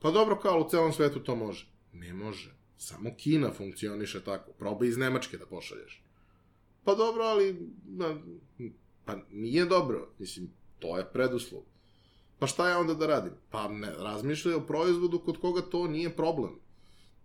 Pa 0.00 0.10
dobro, 0.10 0.36
kao 0.36 0.60
u 0.60 0.68
celom 0.70 0.92
svetu 0.92 1.20
to 1.20 1.36
može. 1.36 1.66
Ne 1.92 2.12
može. 2.12 2.54
Samo 2.78 3.10
Kina 3.16 3.50
funkcioniše 3.52 4.24
tako. 4.24 4.52
Probaj 4.52 4.88
iz 4.88 4.96
Nemačke 4.96 5.38
da 5.38 5.46
pošalješ. 5.46 6.02
Pa 6.84 6.94
dobro, 6.94 7.22
ali... 7.22 7.70
Na, 7.84 8.20
pa 9.04 9.16
nije 9.30 9.64
dobro. 9.64 10.08
Mislim, 10.18 10.50
to 10.78 10.98
je 10.98 11.12
preduslov. 11.12 11.62
Pa 12.38 12.46
šta 12.46 12.68
ja 12.68 12.78
onda 12.78 12.94
da 12.94 13.06
radim? 13.06 13.32
Pa 13.50 13.68
ne, 13.68 13.90
razmišljaj 13.98 14.54
o 14.54 14.66
proizvodu 14.66 15.18
kod 15.18 15.40
koga 15.40 15.60
to 15.60 15.86
nije 15.86 16.16
problem. 16.16 16.50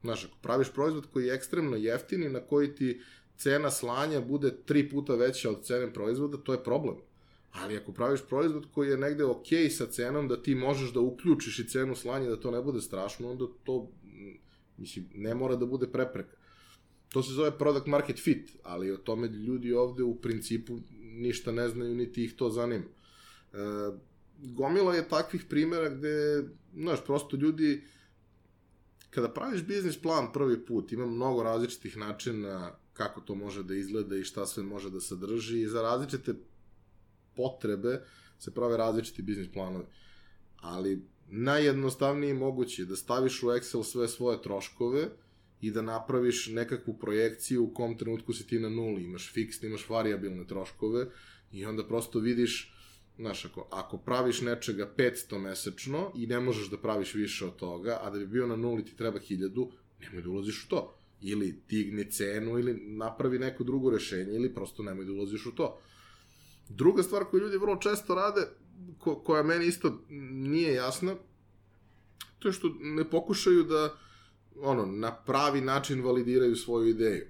Znaš, 0.01 0.25
ako 0.25 0.37
praviš 0.41 0.73
proizvod 0.73 1.05
koji 1.13 1.25
je 1.25 1.33
ekstremno 1.33 1.77
jeftin 1.77 2.23
i 2.23 2.29
na 2.29 2.39
koji 2.39 2.75
ti 2.75 3.01
cena 3.37 3.71
slanja 3.71 4.21
bude 4.21 4.55
tri 4.65 4.89
puta 4.89 5.15
veća 5.15 5.49
od 5.49 5.63
cene 5.63 5.93
proizvoda, 5.93 6.37
to 6.37 6.53
je 6.53 6.63
problem. 6.63 6.95
Ali 7.61 7.77
ako 7.77 7.91
praviš 7.91 8.21
proizvod 8.29 8.67
koji 8.73 8.89
je 8.89 8.97
negde 8.97 9.23
ok 9.23 9.47
sa 9.77 9.85
cenom, 9.85 10.27
da 10.27 10.41
ti 10.41 10.55
možeš 10.55 10.93
da 10.93 10.99
uključiš 10.99 11.59
i 11.59 11.67
cenu 11.67 11.95
slanja, 11.95 12.29
da 12.29 12.39
to 12.39 12.51
ne 12.51 12.61
bude 12.61 12.81
strašno, 12.81 13.31
onda 13.31 13.45
to, 13.63 13.91
mislim, 14.77 15.05
ne 15.13 15.35
mora 15.35 15.55
da 15.55 15.65
bude 15.65 15.87
prepreka. 15.87 16.37
To 17.09 17.23
se 17.23 17.33
zove 17.33 17.57
product 17.57 17.87
market 17.87 18.19
fit, 18.19 18.51
ali 18.63 18.91
o 18.91 18.97
tome 18.97 19.27
ljudi 19.27 19.73
ovde 19.73 20.03
u 20.03 20.15
principu 20.15 20.79
ništa 21.01 21.51
ne 21.51 21.69
znaju, 21.69 21.95
niti 21.95 22.23
ih 22.23 22.33
to 22.33 22.49
zanima. 22.49 22.85
E, 22.85 23.57
gomila 24.37 24.95
je 24.95 25.09
takvih 25.09 25.45
primjera 25.49 25.89
gde, 25.89 26.43
znaš, 26.73 27.05
prosto 27.05 27.37
ljudi, 27.37 27.83
kada 29.09 29.29
praviš 29.29 29.63
biznis 29.63 30.01
plan 30.01 30.33
prvi 30.33 30.65
put, 30.65 30.91
ima 30.91 31.05
mnogo 31.05 31.43
različitih 31.43 31.97
načina 31.97 32.71
kako 32.93 33.21
to 33.21 33.35
može 33.35 33.63
da 33.63 33.75
izgleda 33.75 34.15
i 34.15 34.23
šta 34.23 34.45
sve 34.45 34.63
može 34.63 34.89
da 34.89 35.01
sadrži 35.01 35.61
i 35.61 35.67
za 35.67 35.81
različite 35.81 36.33
potrebe 37.35 38.01
se 38.39 38.53
prave 38.53 38.77
različiti 38.77 39.21
biznis 39.21 39.51
planovi. 39.53 39.85
Ali 40.61 41.01
najjednostavniji 41.27 42.33
moguće 42.33 42.81
je 42.81 42.85
da 42.85 42.95
staviš 42.95 43.43
u 43.43 43.47
Excel 43.47 43.83
sve 43.83 44.07
svoje 44.07 44.41
troškove 44.41 45.09
i 45.61 45.71
da 45.71 45.81
napraviš 45.81 46.47
nekakvu 46.47 46.97
projekciju 46.97 47.63
u 47.63 47.73
kom 47.73 47.97
trenutku 47.97 48.33
si 48.33 48.47
ti 48.47 48.59
na 48.59 48.69
nuli, 48.69 49.03
imaš 49.03 49.31
fiksne, 49.33 49.69
imaš 49.69 49.89
variabilne 49.89 50.47
troškove 50.47 51.07
i 51.51 51.65
onda 51.65 51.87
prosto 51.87 52.19
vidiš 52.19 52.75
Znaš, 53.17 53.45
ako, 53.45 53.67
ako 53.71 53.97
praviš 53.97 54.41
nečega 54.41 54.93
500 54.97 55.39
mesečno 55.39 56.11
i 56.15 56.27
ne 56.27 56.39
možeš 56.39 56.69
da 56.69 56.77
praviš 56.77 57.13
više 57.13 57.45
od 57.45 57.55
toga, 57.55 57.99
a 58.01 58.09
da 58.09 58.19
bi 58.19 58.27
bio 58.27 58.47
na 58.47 58.55
nuli 58.55 58.85
ti 58.85 58.95
treba 58.95 59.19
1000, 59.19 59.67
nemoj 59.99 60.21
da 60.21 60.29
ulaziš 60.29 60.65
u 60.65 60.69
to. 60.69 60.97
Ili 61.21 61.61
digni 61.69 62.11
cenu, 62.11 62.59
ili 62.59 62.73
napravi 62.73 63.39
neko 63.39 63.63
drugo 63.63 63.89
rešenje, 63.89 64.33
ili 64.33 64.53
prosto 64.53 64.83
nemoj 64.83 65.05
da 65.05 65.11
ulaziš 65.11 65.45
u 65.45 65.55
to. 65.55 65.79
Druga 66.69 67.03
stvar 67.03 67.23
koju 67.23 67.41
ljudi 67.41 67.57
vrlo 67.57 67.75
često 67.75 68.15
rade, 68.15 68.47
ko, 68.99 69.15
koja 69.15 69.43
meni 69.43 69.65
isto 69.65 70.01
nije 70.31 70.73
jasna, 70.73 71.15
to 72.39 72.47
je 72.47 72.53
što 72.53 72.71
ne 72.79 73.09
pokušaju 73.09 73.63
da 73.63 73.97
ono, 74.61 74.85
na 74.85 75.11
pravi 75.15 75.61
način 75.61 76.03
validiraju 76.03 76.55
svoju 76.55 76.87
ideju. 76.87 77.25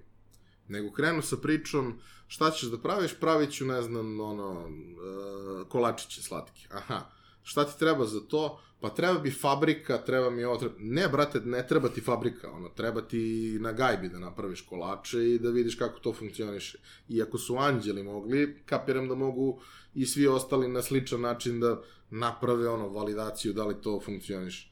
Nego 0.67 0.91
krenu 0.91 1.21
sa 1.21 1.37
pričom 1.37 1.99
šta 2.27 2.51
ćeš 2.51 2.69
da 2.69 2.77
praviš, 2.77 3.19
pravit 3.19 3.51
ću, 3.51 3.65
ne 3.65 3.81
znam, 3.81 4.19
ono, 4.19 4.51
uh, 4.51 5.67
kolačiće 5.67 6.21
slatke. 6.21 6.67
Aha, 6.71 7.01
šta 7.45 7.65
ti 7.65 7.79
treba 7.79 8.05
za 8.05 8.19
to? 8.19 8.59
Pa 8.79 8.89
treba 8.89 9.19
bi 9.19 9.31
fabrika, 9.31 9.97
treba 9.97 10.29
mi 10.29 10.43
ovo, 10.43 10.57
treba... 10.57 10.75
Ne, 10.79 11.07
brate, 11.07 11.39
ne 11.39 11.67
treba 11.67 11.89
ti 11.89 12.01
fabrika, 12.01 12.51
ono, 12.51 12.69
treba 12.69 13.01
ti 13.01 13.57
na 13.61 13.71
gajbi 13.71 14.09
da 14.09 14.19
napraviš 14.19 14.61
kolače 14.61 15.29
i 15.29 15.39
da 15.39 15.49
vidiš 15.49 15.75
kako 15.75 15.99
to 15.99 16.13
funkcioniše. 16.13 16.77
I 17.09 17.21
ako 17.21 17.37
su 17.37 17.57
anđeli 17.57 18.03
mogli, 18.03 18.61
kapiram 18.65 19.07
da 19.07 19.15
mogu 19.15 19.61
i 19.93 20.05
svi 20.05 20.27
ostali 20.27 20.67
na 20.67 20.81
sličan 20.81 21.21
način 21.21 21.59
da 21.59 21.81
naprave, 22.09 22.69
ono, 22.69 22.89
validaciju 22.89 23.53
da 23.53 23.65
li 23.65 23.81
to 23.81 23.99
funkcioniše. 24.05 24.71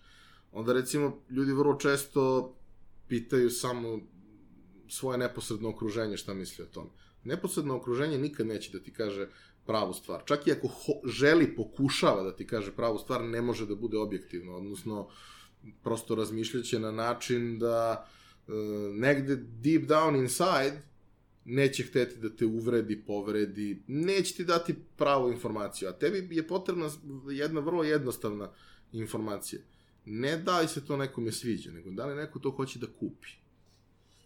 Onda, 0.52 0.74
recimo, 0.74 1.22
ljudi 1.30 1.54
vrlo 1.54 1.76
često 1.76 2.54
pitaju 3.08 3.50
samo 3.50 4.00
svoje 4.90 5.18
neposredno 5.18 5.70
okruženje 5.70 6.18
šta 6.18 6.34
misli 6.34 6.64
o 6.64 6.68
tome. 6.68 6.90
Neposredno 7.24 7.76
okruženje 7.76 8.18
nikad 8.18 8.48
neće 8.48 8.72
da 8.72 8.84
ti 8.84 8.94
kaže 8.94 9.28
pravu 9.66 9.94
stvar. 9.94 10.22
Čak 10.26 10.48
i 10.48 10.52
ako 10.52 10.68
ho, 10.68 10.94
želi, 11.06 11.56
pokušava 11.56 12.24
da 12.24 12.36
ti 12.36 12.48
kaže 12.48 12.72
pravu 12.72 12.98
stvar, 12.98 13.24
ne 13.24 13.42
može 13.42 13.66
da 13.66 13.76
bude 13.76 13.98
objektivno, 13.98 14.56
odnosno 14.56 15.08
prosto 15.84 16.16
razmišljaće 16.16 16.80
na 16.80 16.92
način 16.92 17.60
da 17.60 18.08
e, 18.48 18.52
negde 18.92 19.36
deep 19.36 19.84
down 19.84 20.20
inside 20.22 20.82
neće 21.46 21.84
hteti 21.84 22.18
da 22.18 22.30
te 22.30 22.46
uvredi, 22.46 23.02
povredi, 23.02 23.84
neće 23.88 24.36
ti 24.36 24.46
dati 24.46 24.76
pravu 24.98 25.32
informaciju, 25.32 25.90
a 25.90 25.92
tebi 25.92 26.36
je 26.36 26.48
potrebna 26.48 26.90
jedna 27.32 27.60
vrlo 27.60 27.84
jednostavna 27.84 28.52
informacija. 28.92 29.62
Ne 30.06 30.38
da 30.38 30.60
li 30.60 30.68
se 30.68 30.86
to 30.86 30.98
nekome 30.98 31.32
sviđa, 31.32 31.72
nego 31.72 31.92
da 31.92 32.06
li 32.06 32.16
neko 32.16 32.40
to 32.40 32.52
hoće 32.52 32.80
da 32.80 32.88
kupi. 32.88 33.30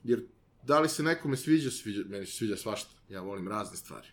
Jer 0.04 0.26
da 0.64 0.80
li 0.80 0.90
se 0.90 1.04
nekome 1.04 1.38
sviđa, 1.38 1.72
sviđa, 1.72 2.04
meni 2.08 2.26
se 2.26 2.32
sviđa 2.32 2.56
svašta. 2.56 2.92
Ja 3.10 3.22
volim 3.22 3.48
razne 3.48 3.78
stvari. 3.78 4.08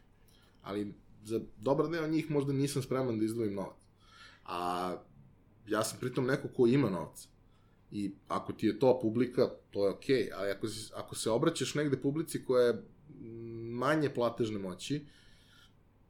Ali 0.62 0.94
za 1.24 1.40
dobar 1.60 1.88
deo 1.88 2.06
njih 2.06 2.30
možda 2.30 2.52
nisam 2.52 2.82
spreman 2.82 3.18
da 3.18 3.24
izdvojim 3.24 3.54
novac. 3.54 3.76
A 4.44 4.96
ja 5.68 5.84
sam 5.84 5.98
pritom 6.00 6.26
neko 6.26 6.48
ko 6.48 6.66
ima 6.66 6.90
novac. 6.90 7.28
I 7.90 8.12
ako 8.28 8.52
ti 8.52 8.66
je 8.66 8.78
to 8.78 8.98
publika, 9.02 9.48
to 9.70 9.86
je 9.86 9.92
okej. 9.92 10.16
Okay. 10.16 10.30
Ali 10.34 10.50
ako, 10.50 10.66
ako 10.94 11.14
se 11.14 11.30
obraćaš 11.30 11.74
negde 11.74 11.96
publici 11.96 12.44
koja 12.44 12.66
je 12.66 12.82
manje 13.72 14.10
platežne 14.10 14.58
moći, 14.58 15.06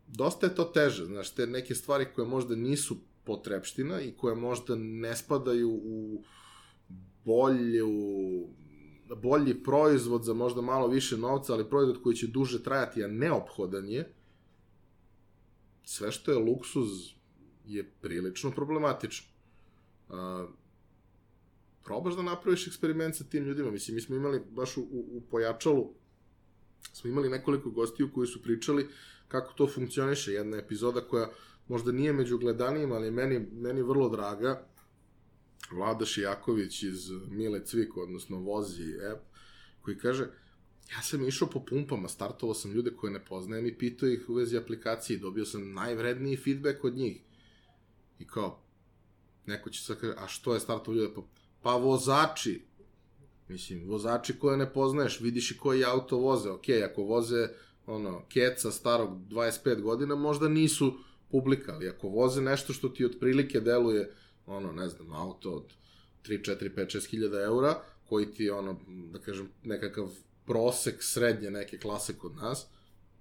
dosta 0.07 0.46
je 0.46 0.55
to 0.55 0.64
teže. 0.64 1.05
Znaš, 1.05 1.31
te 1.31 1.46
neke 1.46 1.74
stvari 1.74 2.07
koje 2.14 2.29
možda 2.29 2.57
nisu 2.57 2.96
potrebština 3.24 4.00
i 4.00 4.12
koje 4.12 4.35
možda 4.35 4.77
ne 4.77 5.16
spadaju 5.16 5.70
u 5.70 6.22
bolju 7.24 7.90
bolji 9.16 9.62
proizvod 9.62 10.24
za 10.24 10.35
možda 10.35 10.61
malo 10.61 10.87
više 10.88 11.16
novca, 11.16 11.53
ali 11.53 11.68
proizvod 11.70 12.03
koji 12.03 12.16
će 12.16 12.27
duže 12.27 12.62
trajati, 12.62 13.05
a 13.05 13.09
neophodan 13.09 13.88
je, 13.88 14.13
sve 15.85 16.12
što 16.12 16.33
je 16.33 16.38
luksuz 16.38 16.88
je 17.66 17.90
prilično 18.01 18.51
problematično. 18.51 19.27
Uh, 20.09 20.16
probaš 21.85 22.14
da 22.16 22.23
napraviš 22.23 22.66
eksperiment 22.66 23.16
sa 23.16 23.25
tim 23.25 23.44
ljudima. 23.44 23.70
Mislim, 23.70 23.94
mi 23.94 24.01
smo 24.01 24.16
imali 24.16 24.42
baš 24.51 24.77
u, 24.77 24.81
u, 24.81 25.05
u 25.12 25.20
pojačalu, 25.31 25.94
smo 26.92 27.11
imali 27.11 27.29
nekoliko 27.29 27.70
gostiju 27.70 28.11
koji 28.14 28.27
su 28.27 28.42
pričali 28.42 28.88
kako 29.29 29.53
to 29.53 29.66
funkcioniše. 29.66 30.33
Jedna 30.33 30.57
epizoda 30.57 31.01
koja 31.01 31.31
možda 31.68 31.92
nije 31.92 32.12
među 32.12 32.38
gledanijima, 32.38 32.94
ali 32.94 33.11
meni, 33.11 33.47
meni 33.53 33.83
vrlo 33.83 34.09
draga, 34.09 34.66
Vlada 35.73 36.05
Šijaković 36.05 36.83
iz 36.83 37.11
Mile 37.31 37.64
Cvik, 37.64 37.97
odnosno 37.97 38.38
Vozi 38.38 38.94
app, 39.12 39.23
koji 39.81 39.99
kaže, 39.99 40.27
ja 40.90 41.03
sam 41.03 41.29
išao 41.29 41.49
po 41.49 41.61
pumpama, 41.61 42.09
startovao 42.09 42.55
sam 42.55 42.73
ljude 42.73 42.90
koje 42.97 43.12
ne 43.12 43.25
poznajem 43.25 43.66
i 43.66 43.79
pitao 43.79 44.09
ih 44.09 44.29
u 44.29 44.35
vezi 44.35 44.57
aplikacije, 44.57 45.18
dobio 45.18 45.44
sam 45.44 45.73
najvredniji 45.73 46.37
feedback 46.37 46.85
od 46.85 46.97
njih. 46.97 47.20
I 48.18 48.27
kao, 48.27 48.62
neko 49.47 49.70
će 49.70 49.83
sad 49.83 50.01
kaže, 50.01 50.14
a 50.18 50.29
što 50.29 50.55
je 50.55 50.61
startovao 50.61 50.99
ljude? 50.99 51.14
Pa, 51.14 51.23
pa 51.62 51.77
vozači, 51.77 52.62
mislim, 53.49 53.88
vozači 53.88 54.38
koje 54.38 54.57
ne 54.57 54.73
poznaješ, 54.73 55.20
vidiš 55.20 55.51
i 55.51 55.59
koji 55.59 55.85
auto 55.85 56.18
voze, 56.18 56.51
ok, 56.51 56.64
ako 56.90 57.03
voze, 57.03 57.49
ono, 57.87 58.23
keca 58.29 58.70
starog 58.70 59.18
25 59.31 59.81
godina, 59.81 60.14
možda 60.14 60.49
nisu 60.49 60.94
publika, 61.31 61.73
ali 61.73 61.88
ako 61.88 62.09
voze 62.09 62.42
nešto 62.42 62.73
što 62.73 62.88
ti 62.88 63.05
otprilike 63.05 63.61
deluje, 63.61 64.12
ono, 64.47 64.73
ne 64.73 64.88
znam, 64.88 65.12
auto 65.12 65.51
od 65.51 65.73
3, 66.25 66.57
4, 66.59 66.75
5, 66.75 66.97
6 66.97 67.11
hiljada 67.11 67.42
eura, 67.42 67.83
koji 68.09 68.27
ti, 68.27 68.51
ono, 68.51 68.81
da 69.12 69.18
kažem, 69.18 69.49
nekakav 69.62 70.11
prosek 70.46 71.02
srednje 71.02 71.50
neke 71.50 71.78
klase 71.78 72.18
kod 72.18 72.37
nas, 72.37 72.66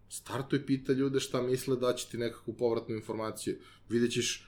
startuj 0.09 0.65
pita 0.65 0.93
ljude 0.93 1.19
šta 1.19 1.41
misle 1.41 1.75
da 1.75 1.93
će 1.93 2.07
ti 2.07 2.17
nekakvu 2.17 2.53
povratnu 2.53 2.95
informaciju. 2.95 3.57
Vidjet 3.89 4.12
ćeš 4.12 4.47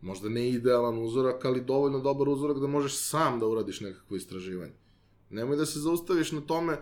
možda 0.00 0.28
ne 0.28 0.48
idealan 0.48 0.98
uzorak, 0.98 1.44
ali 1.44 1.64
dovoljno 1.64 2.00
dobar 2.00 2.28
uzorak 2.28 2.58
da 2.58 2.66
možeš 2.66 2.96
sam 2.96 3.40
da 3.40 3.46
uradiš 3.46 3.80
nekakvo 3.80 4.16
istraživanje. 4.16 4.72
Nemoj 5.30 5.56
da 5.56 5.66
se 5.66 5.80
zaustaviš 5.80 6.32
na 6.32 6.40
tome, 6.40 6.78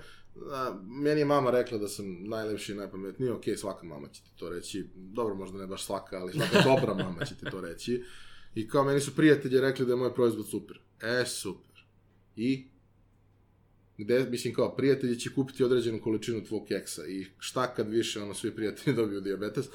a, 0.53 0.81
meni 0.87 1.21
je 1.21 1.25
mama 1.25 1.51
rekla 1.51 1.79
da 1.79 1.89
sam 1.89 2.29
najlepši 2.29 2.73
i 2.73 2.75
najpametniji, 2.75 3.31
ok, 3.31 3.45
svaka 3.57 3.87
mama 3.87 4.09
će 4.09 4.23
ti 4.23 4.31
to 4.37 4.49
reći, 4.49 4.87
dobro, 4.95 5.35
možda 5.35 5.59
ne 5.59 5.67
baš 5.67 5.85
svaka, 5.85 6.19
ali 6.19 6.33
svaka 6.33 6.63
dobra 6.65 6.95
mama 6.95 7.25
će 7.25 7.37
ti 7.37 7.47
to 7.51 7.61
reći. 7.61 8.05
I 8.55 8.69
kao 8.69 8.85
meni 8.85 9.01
su 9.01 9.17
prijatelji 9.17 9.61
rekli 9.61 9.87
da 9.87 9.93
je 9.93 9.97
moj 9.97 10.15
proizvod 10.15 10.49
super. 10.49 10.81
E, 11.03 11.25
super. 11.27 11.85
I 12.37 12.69
gde, 14.05 14.27
mislim, 14.31 14.55
kao, 14.55 14.77
prijatelji 14.77 15.19
će 15.19 15.35
kupiti 15.35 15.65
određenu 15.65 16.01
količinu 16.03 16.45
tvog 16.45 16.67
keksa 16.69 17.07
i 17.07 17.27
šta 17.39 17.75
kad 17.75 17.89
više, 17.89 18.23
ono, 18.23 18.35
svi 18.35 18.55
prijatelji 18.55 18.97
dobiju 19.01 19.21
diabetes, 19.21 19.67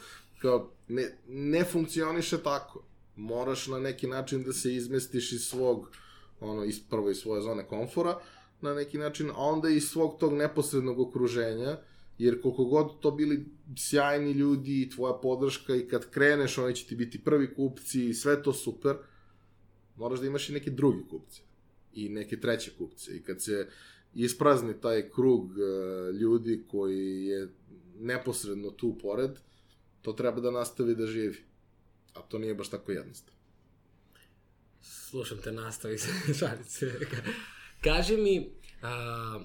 kao, 0.42 0.72
ne, 0.88 1.18
ne 1.28 1.64
funkcioniše 1.64 2.38
tako. 2.38 2.84
Moraš 3.16 3.68
na 3.68 3.80
neki 3.80 4.08
način 4.08 4.44
da 4.44 4.54
se 4.54 4.76
izmestiš 4.76 5.32
iz 5.32 5.42
svog, 5.42 5.92
ono, 6.40 6.64
iz, 6.64 6.80
prvo 6.90 7.10
iz 7.10 7.18
svoje 7.18 7.42
zone 7.42 7.68
komfora, 7.68 8.20
na 8.62 8.74
neki 8.74 8.98
način, 8.98 9.30
a 9.30 9.38
onda 9.38 9.70
iz 9.70 9.84
svog 9.84 10.20
tog 10.20 10.34
neposrednog 10.34 11.00
okruženja, 11.00 11.78
jer 12.18 12.42
koliko 12.42 12.66
god 12.66 13.00
to 13.00 13.12
bili 13.12 13.46
sjajni 13.78 14.32
ljudi 14.32 14.82
i 14.82 14.90
tvoja 14.90 15.14
podrška 15.14 15.76
i 15.76 15.88
kad 15.88 16.10
kreneš, 16.10 16.58
oni 16.58 16.76
će 16.76 16.86
ti 16.86 16.96
biti 16.96 17.24
prvi 17.24 17.56
kupci 17.56 18.10
i 18.10 18.14
sve 18.14 18.44
to 18.44 18.54
super, 18.54 18.96
moraš 19.96 20.20
da 20.20 20.28
imaš 20.28 20.50
i 20.50 20.54
neke 20.54 20.72
drugi 20.72 21.04
kupce 21.10 21.42
i 21.94 22.10
neke 22.10 22.40
treće 22.40 22.72
kupce 22.78 23.18
i 23.18 23.24
kad 23.24 23.44
se 23.44 23.68
isprazni 24.16 24.82
taj 24.82 25.10
krug 25.10 25.44
uh, 25.44 26.16
ljudi 26.16 26.64
koji 26.68 27.26
je 27.26 27.50
neposredno 28.00 28.72
tu 28.72 28.98
pored, 29.02 29.32
to 30.02 30.14
treba 30.14 30.42
da 30.42 30.52
nastavi 30.52 30.96
da 30.96 31.08
živi. 31.08 31.46
A 32.14 32.22
to 32.22 32.40
nije 32.40 32.56
baš 32.56 32.70
tako 32.70 32.92
jednostavno. 32.92 33.40
Slušam 34.82 35.38
te, 35.44 35.52
nastavi 35.52 35.98
se, 35.98 36.10
šalim 36.40 36.64
se. 36.64 37.00
Kaži 37.82 38.18
mi, 38.18 38.50
a, 38.82 39.40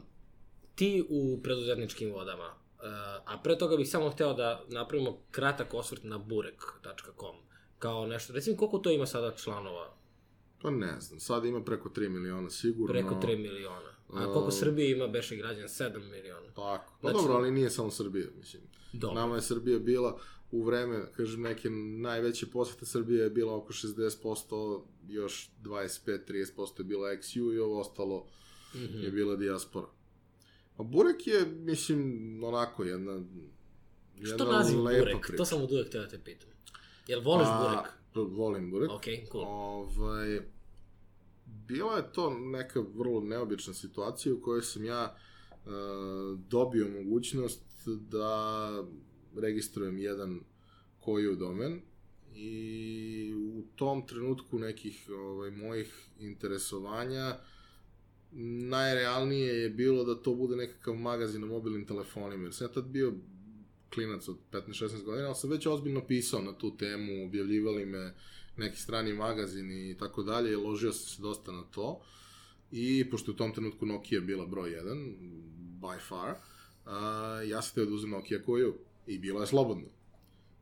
ti 0.75 1.07
u 1.09 1.41
preduzetničkim 1.43 2.13
vodama, 2.13 2.55
a, 2.83 3.19
a 3.27 3.41
pre 3.43 3.59
toga 3.59 3.77
bih 3.77 3.91
samo 3.91 4.11
hteo 4.11 4.35
da 4.35 4.65
napravimo 4.69 5.19
kratak 5.31 5.75
osvrt 5.75 6.05
na 6.05 6.19
burek.com, 6.19 7.37
kao 7.79 8.07
nešto, 8.07 8.33
recimo 8.33 8.57
koliko 8.57 8.79
to 8.79 8.91
ima 8.91 9.07
sada 9.07 9.35
članova? 9.37 9.97
Pa 10.63 10.71
ne 10.71 11.01
znam, 11.01 11.21
sad 11.21 11.45
ima 11.45 11.65
preko 11.65 11.89
3 11.89 12.09
miliona 12.09 12.51
sigurno. 12.51 12.93
Preko 12.93 13.15
3 13.15 13.39
miliona. 13.39 13.90
A 14.13 14.33
koliko 14.33 14.51
Srbije 14.51 14.91
ima 14.91 15.07
beše 15.07 15.37
građana? 15.37 15.69
7 15.69 16.11
miliona. 16.11 16.47
Tako. 16.47 16.93
Pa 17.01 17.11
znači, 17.11 17.23
dobro, 17.23 17.35
ali 17.35 17.51
nije 17.51 17.71
samo 17.71 17.91
Srbija, 17.91 18.27
mislim. 18.39 18.63
Dobro. 18.93 19.15
Nama 19.21 19.37
je 19.37 19.43
Srbija 19.43 19.79
bila 19.79 20.19
u 20.51 20.63
vreme, 20.63 21.13
kažem, 21.17 21.41
neke 21.41 21.71
najveće 22.01 22.47
posete 22.47 22.87
Srbije 22.87 23.23
je 23.23 23.31
bila 23.31 23.57
oko 23.57 23.73
60%, 23.73 24.83
još 25.09 25.51
25-30% 25.63 26.81
je 26.81 26.85
bila 26.85 27.09
XU 27.09 27.55
i 27.55 27.59
ovo 27.59 27.81
ostalo 27.81 28.27
mm 28.75 28.79
-hmm. 28.79 29.05
je 29.05 29.11
bila 29.11 29.37
dijaspora. 29.37 29.87
A 30.77 30.83
Burek 30.83 31.27
je, 31.27 31.47
mislim, 31.47 32.45
onako 32.45 32.85
jedna, 32.85 33.13
jedna 34.15 34.35
Što 34.35 34.53
naziv 34.53 34.79
Burek? 34.79 35.27
Priča. 35.27 35.37
To 35.37 35.45
sam 35.45 35.63
od 35.63 35.73
uvek 35.73 35.91
teo 35.91 36.03
da 36.03 36.09
te 36.09 36.19
pitam. 36.25 36.49
Jel 37.07 37.21
voliš 37.21 37.47
A, 37.51 37.85
Burek? 38.15 38.31
Volim 38.31 38.71
Burek. 38.71 38.91
Ok, 38.91 39.05
cool. 39.33 39.45
Ovaj, 39.47 40.41
bila 41.71 41.97
je 41.97 42.13
to 42.13 42.39
neka 42.39 42.81
vrlo 42.95 43.21
neobična 43.21 43.75
situacija 43.75 44.35
u 44.35 44.41
kojoj 44.41 44.63
sam 44.63 44.85
ja 44.85 45.15
uh, 45.15 45.73
dobio 46.49 46.89
mogućnost 46.89 47.63
da 47.87 48.69
registrujem 49.37 49.99
jedan 49.99 50.41
koju 51.01 51.37
domen 51.37 51.81
i 52.35 53.35
u 53.35 53.63
tom 53.77 54.07
trenutku 54.07 54.59
nekih 54.59 55.09
ovaj, 55.11 55.51
mojih 55.51 56.09
interesovanja 56.19 57.37
najrealnije 58.69 59.55
je 59.55 59.71
bilo 59.71 60.05
da 60.05 60.23
to 60.23 60.35
bude 60.35 60.57
nekakav 60.57 60.95
magazin 60.95 61.41
na 61.41 61.47
mobilnim 61.47 61.87
telefonima, 61.87 62.45
jer 62.45 62.55
sam 62.55 62.67
ja 62.67 62.73
tad 62.73 62.85
bio 62.85 63.15
klinac 63.95 64.29
od 64.29 64.37
15-16 64.53 65.05
godina, 65.05 65.27
ali 65.27 65.35
sam 65.35 65.51
već 65.51 65.67
ozbiljno 65.67 66.07
pisao 66.07 66.43
na 66.43 66.59
tu 66.59 66.77
temu, 66.77 67.25
objavljivali 67.25 67.87
me 67.87 68.15
neki 68.57 68.77
strani 68.77 69.13
magazini 69.13 69.91
i 69.91 69.97
tako 69.99 70.23
dalje, 70.23 70.57
ložio 70.57 70.93
sam 70.93 71.09
se 71.09 71.23
dosta 71.23 71.53
na 71.53 71.63
to. 71.63 72.01
I 72.73 73.11
pošto 73.11 73.33
u 73.33 73.35
tom 73.35 73.55
trenutku 73.55 73.87
Nokia 73.87 74.21
bila 74.21 74.47
broj 74.47 74.71
1, 74.71 75.15
by 75.81 76.09
far, 76.09 76.31
uh, 76.31 77.49
ja 77.49 77.63
sam 77.63 77.75
teo 77.75 77.85
da 77.85 77.95
uzem 77.95 78.11
Nokia 78.11 78.43
koju 78.43 78.75
i 79.07 79.19
bila 79.19 79.41
je 79.41 79.47
slobodno. 79.47 79.89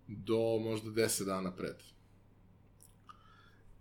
Do 0.06 0.58
možda 0.58 0.90
10 0.90 1.24
dana 1.24 1.52
pred. 1.56 1.76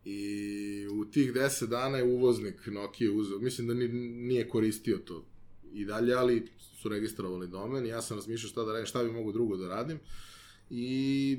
I 0.05 0.87
u 0.91 1.05
tih 1.05 1.33
10 1.33 1.65
dana 1.65 1.97
je 1.97 2.03
uvoznik 2.03 2.67
Nokia 2.67 3.11
uzeo, 3.11 3.39
mislim 3.39 3.67
da 3.67 3.73
nije 3.73 4.49
koristio 4.49 4.97
to 4.97 5.25
i 5.73 5.85
dalje, 5.85 6.13
ali 6.13 6.47
su 6.81 6.89
registrovali 6.89 7.47
domen 7.47 7.85
i 7.85 7.89
ja 7.89 8.01
sam 8.01 8.17
razmišljao 8.17 8.49
šta 8.49 8.63
da 8.63 8.71
radim, 8.71 8.85
šta 8.85 9.03
bi 9.03 9.11
mogu 9.11 9.31
drugo 9.31 9.57
da 9.57 9.67
radim. 9.67 9.99
I 10.69 11.37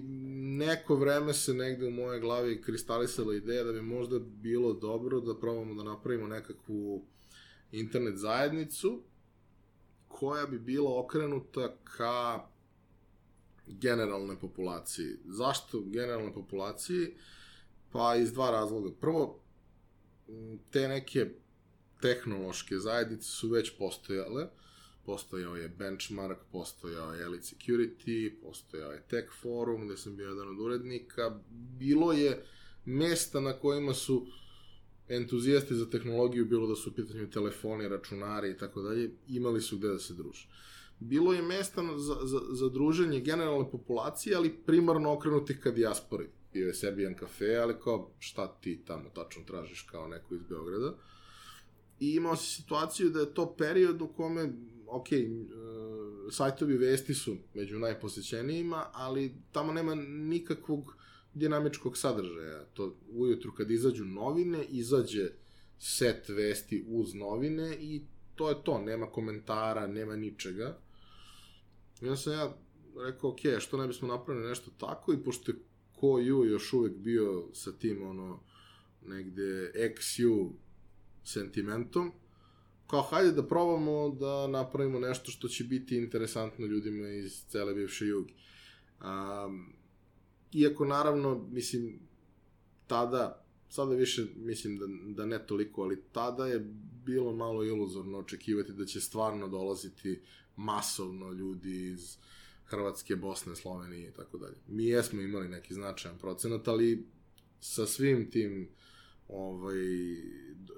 neko 0.59 0.97
vreme 0.97 1.35
se 1.35 1.55
negde 1.55 1.87
u 1.87 1.91
moje 1.91 2.21
glavi 2.21 2.63
kristalisala 2.63 3.35
ideja 3.35 3.65
da 3.65 3.73
bi 3.73 3.83
možda 3.83 4.19
bilo 4.19 4.73
dobro 4.73 5.21
da 5.21 5.41
probamo 5.41 5.75
da 5.75 5.91
napravimo 5.91 6.27
nekakvu 6.27 7.05
internet 7.73 8.17
zajednicu 8.17 9.03
koja 10.09 10.47
bi 10.47 10.59
bila 10.59 11.01
okrenuta 11.01 11.77
ka 11.85 12.47
generalnoj 13.67 14.39
populaciji. 14.39 15.17
Zašto 15.25 15.81
generalnoj 15.81 16.35
populaciji? 16.35 17.15
Pa 17.93 18.17
iz 18.17 18.33
dva 18.33 18.51
razloga. 18.51 18.91
Prvo, 19.01 19.41
te 20.71 20.89
neke 20.89 21.31
tehnološke 22.01 22.79
zajednice 22.79 23.29
su 23.29 23.49
već 23.49 23.79
postojale, 23.79 24.49
postojao 25.09 25.57
je 25.57 25.69
Benchmark, 25.69 26.39
postojao 26.53 27.15
je 27.15 27.23
Elite 27.23 27.45
Security, 27.45 28.33
postojao 28.43 28.93
je 28.93 29.03
Tech 29.11 29.29
Forum, 29.43 29.87
gde 29.87 29.97
sam 29.97 30.17
bio 30.17 30.29
jedan 30.29 30.49
od 30.49 30.61
urednika. 30.61 31.41
Bilo 31.79 32.13
je 32.13 32.45
mesta 32.85 33.41
na 33.41 33.53
kojima 33.53 33.95
su 33.95 34.27
entuzijasti 35.09 35.75
za 35.75 35.91
tehnologiju, 35.91 36.45
bilo 36.45 36.67
da 36.67 36.77
su 36.77 36.91
u 36.91 36.93
pitanju 36.93 37.31
telefoni, 37.31 37.89
računari 37.89 38.51
i 38.51 38.57
tako 38.57 38.83
dalje, 38.83 39.11
imali 39.29 39.61
su 39.61 39.79
gde 39.79 39.89
da 39.89 39.99
se 39.99 40.15
druže. 40.15 40.49
Bilo 41.01 41.33
je 41.33 41.43
mesta 41.43 41.83
za, 41.97 42.17
za, 42.23 42.41
za 42.51 42.69
druženje 42.69 43.21
generalne 43.21 43.71
populacije, 43.71 44.37
ali 44.37 44.57
primarno 44.67 45.13
okrenuti 45.13 45.61
ka 45.61 45.71
dijaspori. 45.71 46.29
Bio 46.53 46.67
je 46.67 46.75
Serbian 46.75 47.15
Cafe, 47.21 47.57
ali 47.57 47.75
kao 47.85 48.11
šta 48.19 48.59
ti 48.61 48.83
tamo 48.87 49.11
tačno 49.15 49.43
tražiš 49.47 49.83
kao 49.83 50.09
neko 50.09 50.35
iz 50.35 50.43
Beograda. 50.43 50.95
I 52.01 52.15
imao 52.15 52.37
si 52.37 52.57
situaciju 52.57 53.11
da 53.11 53.21
je 53.21 53.35
to 53.35 53.55
period 53.57 54.03
u 54.03 54.09
kome 54.09 54.53
ok, 54.91 55.07
uh, 55.13 56.33
sajtovi 56.33 56.77
vesti 56.77 57.15
su 57.15 57.37
među 57.55 57.79
najposećenijima, 57.79 58.87
ali 58.93 59.35
tamo 59.53 59.73
nema 59.73 59.95
nikakvog 60.09 60.97
dinamičkog 61.35 61.97
sadržaja. 61.97 62.65
To 62.65 62.97
ujutru 63.13 63.53
kad 63.55 63.71
izađu 63.71 64.05
novine, 64.05 64.65
izađe 64.65 65.31
set 65.79 66.29
vesti 66.29 66.85
uz 66.89 67.15
novine 67.15 67.77
i 67.81 68.03
to 68.35 68.49
je 68.49 68.65
to, 68.65 68.79
nema 68.79 69.07
komentara, 69.07 69.87
nema 69.87 70.17
ničega. 70.17 70.79
I 72.01 72.05
onda 72.05 72.17
sam 72.17 72.33
ja 72.33 72.57
rekao, 73.07 73.31
ok, 73.31 73.39
što 73.59 73.77
ne 73.77 73.87
bismo 73.87 74.09
napravili 74.09 74.49
nešto 74.49 74.71
tako 74.71 75.13
i 75.13 75.25
pošto 75.25 75.53
je 75.53 76.27
ju 76.27 76.45
još 76.45 76.73
uvek 76.73 76.97
bio 76.97 77.49
sa 77.53 77.73
tim, 77.73 78.03
ono, 78.03 78.41
negde 79.07 79.73
XU 79.75 80.51
sentimentom, 81.25 82.13
kao 82.89 83.03
hajde 83.03 83.33
da 83.33 83.47
probamo 83.49 84.09
da 84.09 84.47
napravimo 84.47 84.99
nešto 84.99 85.31
što 85.31 85.49
će 85.49 85.65
biti 85.65 85.97
interesantno 85.97 86.67
ljudima 86.67 87.09
iz 87.09 87.45
cele 87.49 87.75
bivše 87.75 88.07
jugi. 88.07 88.35
Um, 89.01 89.73
iako 90.53 90.85
naravno, 90.85 91.49
mislim, 91.51 91.99
tada, 92.87 93.45
sada 93.69 93.95
više 93.95 94.27
mislim 94.37 94.79
da, 94.79 94.87
da 95.15 95.27
ne 95.27 95.47
toliko, 95.47 95.83
ali 95.83 96.03
tada 96.13 96.47
je 96.47 96.67
bilo 97.05 97.33
malo 97.33 97.65
iluzorno 97.65 98.19
očekivati 98.19 98.73
da 98.73 98.85
će 98.85 99.01
stvarno 99.01 99.49
dolaziti 99.49 100.21
masovno 100.57 101.33
ljudi 101.33 101.87
iz 101.87 102.17
Hrvatske, 102.65 103.17
Bosne, 103.17 103.57
Slovenije 103.57 104.09
i 104.09 104.13
tako 104.13 104.39
dalje. 104.39 104.57
Mi 104.69 104.87
jesmo 104.87 105.23
imali 105.23 105.49
neki 105.49 105.75
značajan 105.75 106.19
procenat, 106.19 106.69
ali 106.69 107.07
sa 107.61 107.87
svim 107.87 108.31
tim 108.31 108.69
ovaj, 109.29 109.77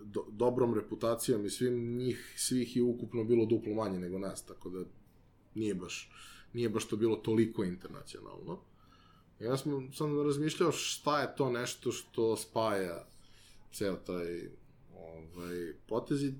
do, 0.02 0.24
dobrom 0.30 0.74
reputacijom 0.74 1.46
i 1.46 1.50
svim 1.50 1.96
njih, 1.96 2.34
svih 2.36 2.76
je 2.76 2.82
ukupno 2.82 3.24
bilo 3.24 3.46
duplo 3.46 3.74
manje 3.74 3.98
nego 3.98 4.18
nas, 4.18 4.46
tako 4.46 4.70
da 4.70 4.84
nije 5.54 5.74
baš, 5.74 6.10
nije 6.52 6.68
baš 6.68 6.88
to 6.88 6.96
bilo 6.96 7.16
toliko 7.16 7.64
internacionalno. 7.64 8.60
Ja 9.40 9.56
sam, 9.56 9.92
sam 9.92 10.22
razmišljao 10.22 10.72
šta 10.72 11.20
je 11.20 11.36
to 11.36 11.50
nešto 11.50 11.92
što 11.92 12.36
spaja 12.36 13.06
ceo 13.72 13.96
taj 13.96 14.48
ovaj, 14.94 15.74
potez 15.86 16.22
i 16.22 16.34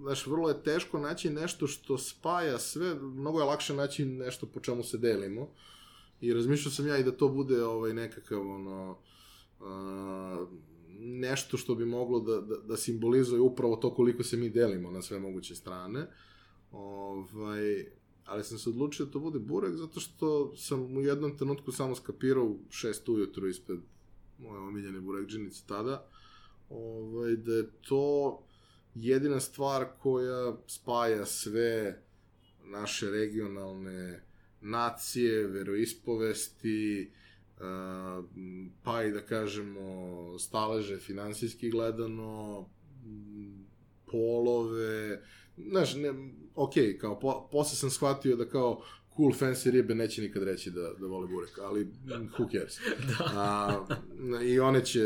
znaš, 0.00 0.26
vrlo 0.26 0.48
je 0.48 0.62
teško 0.62 0.98
naći 0.98 1.30
nešto 1.30 1.66
što 1.66 1.98
spaja 1.98 2.58
sve, 2.58 2.94
mnogo 2.94 3.38
je 3.38 3.44
lakše 3.44 3.74
naći 3.74 4.04
nešto 4.04 4.46
po 4.46 4.60
čemu 4.60 4.82
se 4.82 4.98
delimo. 4.98 5.48
I 6.20 6.34
razmišljao 6.34 6.72
sam 6.72 6.86
ja 6.86 6.98
i 6.98 7.04
da 7.04 7.16
to 7.16 7.28
bude 7.28 7.64
ovaj 7.64 7.94
nekakav 7.94 8.40
ono 8.40 8.98
uh, 9.60 10.48
nešto 10.98 11.56
što 11.56 11.74
bi 11.74 11.84
moglo 11.84 12.20
da, 12.20 12.40
da, 12.40 12.56
da 12.56 12.76
simbolizuje 12.76 13.40
upravo 13.40 13.76
to 13.76 13.94
koliko 13.94 14.22
se 14.22 14.36
mi 14.36 14.50
delimo 14.50 14.90
na 14.90 15.02
sve 15.02 15.18
moguće 15.18 15.54
strane. 15.54 16.06
Ovaj, 16.72 17.86
ali 18.24 18.44
sam 18.44 18.58
se 18.58 18.70
odlučio 18.70 19.06
da 19.06 19.12
to 19.12 19.20
bude 19.20 19.38
burek 19.38 19.74
zato 19.74 20.00
što 20.00 20.56
sam 20.56 20.96
u 20.96 21.00
jednom 21.00 21.36
trenutku 21.36 21.72
samo 21.72 21.94
skapirao 21.94 22.44
u 22.44 22.58
šest 22.70 23.08
ujutru 23.08 23.48
ispred 23.48 23.78
moje 24.38 24.58
omiljene 24.60 25.00
burekđenice 25.00 25.62
tada, 25.66 26.06
ovaj, 26.70 27.36
da 27.36 27.52
je 27.52 27.70
to 27.88 28.38
jedina 28.94 29.40
stvar 29.40 29.86
koja 29.98 30.56
spaja 30.66 31.26
sve 31.26 32.02
naše 32.64 33.10
regionalne 33.10 34.22
nacije, 34.60 35.46
veroispovesti, 35.46 37.10
pa 38.82 39.04
i 39.04 39.10
da 39.10 39.20
kažemo 39.20 40.38
staleže 40.38 40.96
finansijski 40.96 41.70
gledano, 41.70 42.68
polove, 44.10 45.22
znaš, 45.56 45.94
ne, 45.94 46.12
ok, 46.54 46.72
kao 47.00 47.20
po, 47.20 47.48
posle 47.52 47.76
sam 47.76 47.90
shvatio 47.90 48.36
da 48.36 48.48
kao 48.48 48.82
cool 49.16 49.32
fancy 49.32 49.70
ribe 49.70 49.94
neće 49.94 50.22
nikad 50.22 50.42
reći 50.42 50.70
da, 50.70 50.92
da 51.00 51.06
vole 51.06 51.26
burek, 51.26 51.58
ali 51.58 51.88
who 52.06 52.52
cares. 52.52 52.78
da. 53.08 53.24
A, 53.34 53.86
I 54.44 54.60
one 54.60 54.84
će 54.84 55.00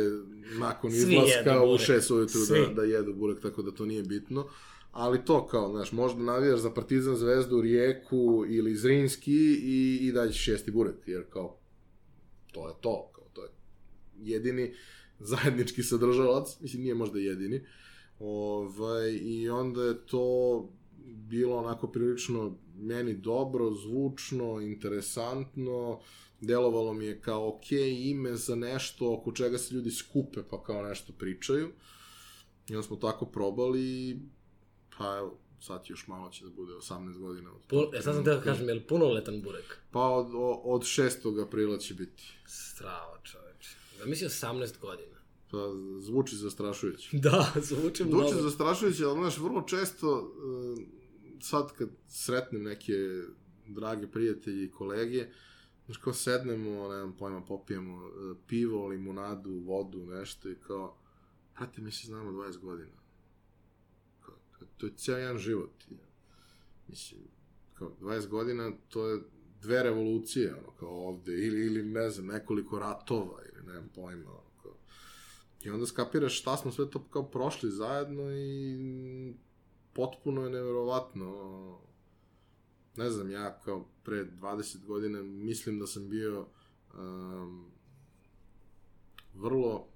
nakon 0.58 0.90
izlaska 0.90 1.64
u 1.64 1.78
šest 1.78 2.10
ujutru 2.10 2.40
da, 2.48 2.74
da 2.74 2.82
jedu 2.82 3.14
burek, 3.14 3.42
tako 3.42 3.62
da 3.62 3.70
to 3.70 3.84
nije 3.84 4.02
bitno. 4.02 4.48
Ali 4.90 5.24
to 5.24 5.46
kao, 5.46 5.70
znaš, 5.70 5.92
možda 5.92 6.22
navijaš 6.22 6.60
za 6.60 6.70
Partizan, 6.70 7.16
Zvezdu, 7.16 7.60
Rijeku 7.60 8.44
ili 8.48 8.76
Zrinski 8.76 9.58
i, 9.62 9.98
i 10.02 10.12
daći 10.12 10.38
šesti 10.38 10.70
burek, 10.70 10.96
jer 11.06 11.24
kao, 11.30 11.61
to 12.52 12.68
je 12.68 12.74
to, 12.80 13.10
kao, 13.14 13.24
to 13.32 13.42
je 13.42 13.50
jedini 14.16 14.74
zajednički 15.18 15.82
sadržalac, 15.82 16.60
mislim, 16.60 16.82
nije 16.82 16.94
možda 16.94 17.18
jedini. 17.18 17.66
Ovaj, 18.18 19.12
I 19.22 19.48
onda 19.48 19.82
je 19.82 20.06
to 20.06 20.68
bilo 21.04 21.56
onako 21.56 21.86
prilično 21.86 22.58
meni 22.76 23.14
dobro, 23.14 23.74
zvučno, 23.74 24.60
interesantno, 24.60 26.00
delovalo 26.40 26.92
mi 26.92 27.06
je 27.06 27.20
kao 27.20 27.48
ok 27.48 27.72
ime 27.98 28.36
za 28.36 28.56
nešto 28.56 29.14
oko 29.14 29.32
čega 29.32 29.58
se 29.58 29.74
ljudi 29.74 29.90
skupe 29.90 30.40
pa 30.50 30.62
kao 30.62 30.82
nešto 30.82 31.12
pričaju. 31.12 31.68
I 32.68 32.74
onda 32.74 32.86
smo 32.86 32.96
tako 32.96 33.26
probali 33.26 34.18
pa 34.98 35.16
evo, 35.18 35.38
sad 35.62 35.84
još 35.88 36.06
malo 36.06 36.30
će 36.30 36.44
da 36.44 36.50
bude 36.50 36.72
18 36.72 37.18
godina. 37.18 37.52
Od 37.52 37.60
Pun, 37.66 37.86
ja 37.94 38.02
sad 38.02 38.14
sam 38.14 38.24
teo 38.24 38.34
da 38.34 38.42
kažem, 38.42 38.68
je 38.68 38.74
li 38.74 38.86
punoletan 38.86 39.42
burek? 39.42 39.78
Pa 39.90 40.00
od, 40.00 40.26
od 40.64 40.82
6. 40.82 41.42
aprila 41.46 41.78
će 41.78 41.94
biti. 41.94 42.34
Strava 42.46 43.20
čoveče. 43.22 43.76
Da 43.98 44.06
misli 44.06 44.28
18 44.28 44.80
godina. 44.80 45.18
Pa 45.50 45.58
zvuči 46.00 46.36
zastrašujuće. 46.36 47.16
Da, 47.18 47.52
zvuči 47.62 48.04
mnogo. 48.04 48.28
Zvuči 48.28 48.42
zastrašujuće, 48.42 49.04
ali 49.04 49.18
znaš, 49.18 49.38
vrlo 49.38 49.62
često 49.62 50.18
uh, 50.18 50.78
sad 51.40 51.72
kad 51.72 51.88
sretnem 52.08 52.62
neke 52.62 52.92
drage 53.66 54.06
prijatelje 54.06 54.64
i 54.64 54.70
kolege, 54.70 55.26
znaš, 55.84 55.96
kao 55.96 56.12
sednemo, 56.12 56.88
ne 56.88 56.98
znam 56.98 57.16
pojma, 57.16 57.44
popijemo 57.44 58.06
uh, 58.06 58.36
pivo, 58.46 58.86
limunadu, 58.86 59.50
vodu, 59.50 60.06
nešto 60.06 60.50
i 60.50 60.54
kao, 60.54 60.96
prate, 61.54 61.80
mi 61.82 61.92
se 61.92 62.06
znamo 62.06 62.30
20 62.30 62.58
godina. 62.58 63.01
To 64.76 64.86
je 64.86 64.92
cijel 64.96 65.18
jedan 65.18 65.38
život. 65.38 65.84
Mislim, 66.88 67.20
kao 67.74 67.92
20 68.00 68.28
godina, 68.28 68.72
to 68.88 69.08
je 69.08 69.20
dve 69.62 69.82
revolucije, 69.82 70.54
ono, 70.54 70.70
kao 70.80 71.08
ovde, 71.08 71.32
ili, 71.32 71.66
ili 71.66 71.82
ne 71.82 72.10
znam, 72.10 72.26
nekoliko 72.26 72.78
ratova, 72.78 73.42
ili 73.52 73.66
ne 73.66 73.72
znam 73.72 73.88
pojma, 73.94 74.30
ono, 74.30 74.50
kao. 74.62 74.72
I 75.62 75.70
onda 75.70 75.86
skapiraš 75.86 76.40
šta 76.40 76.56
smo 76.56 76.72
sve 76.72 76.90
to 76.90 77.04
kao 77.04 77.30
prošli 77.30 77.70
zajedno 77.70 78.32
i 78.32 79.34
potpuno 79.92 80.44
je 80.44 80.50
neverovatno. 80.50 81.78
Ne 82.96 83.10
znam, 83.10 83.30
ja 83.30 83.60
kao 83.64 83.88
pre 84.04 84.24
20 84.24 84.84
godina 84.84 85.22
mislim 85.22 85.78
da 85.78 85.86
sam 85.86 86.08
bio 86.08 86.46
um, 86.94 87.66
vrlo 89.34 89.91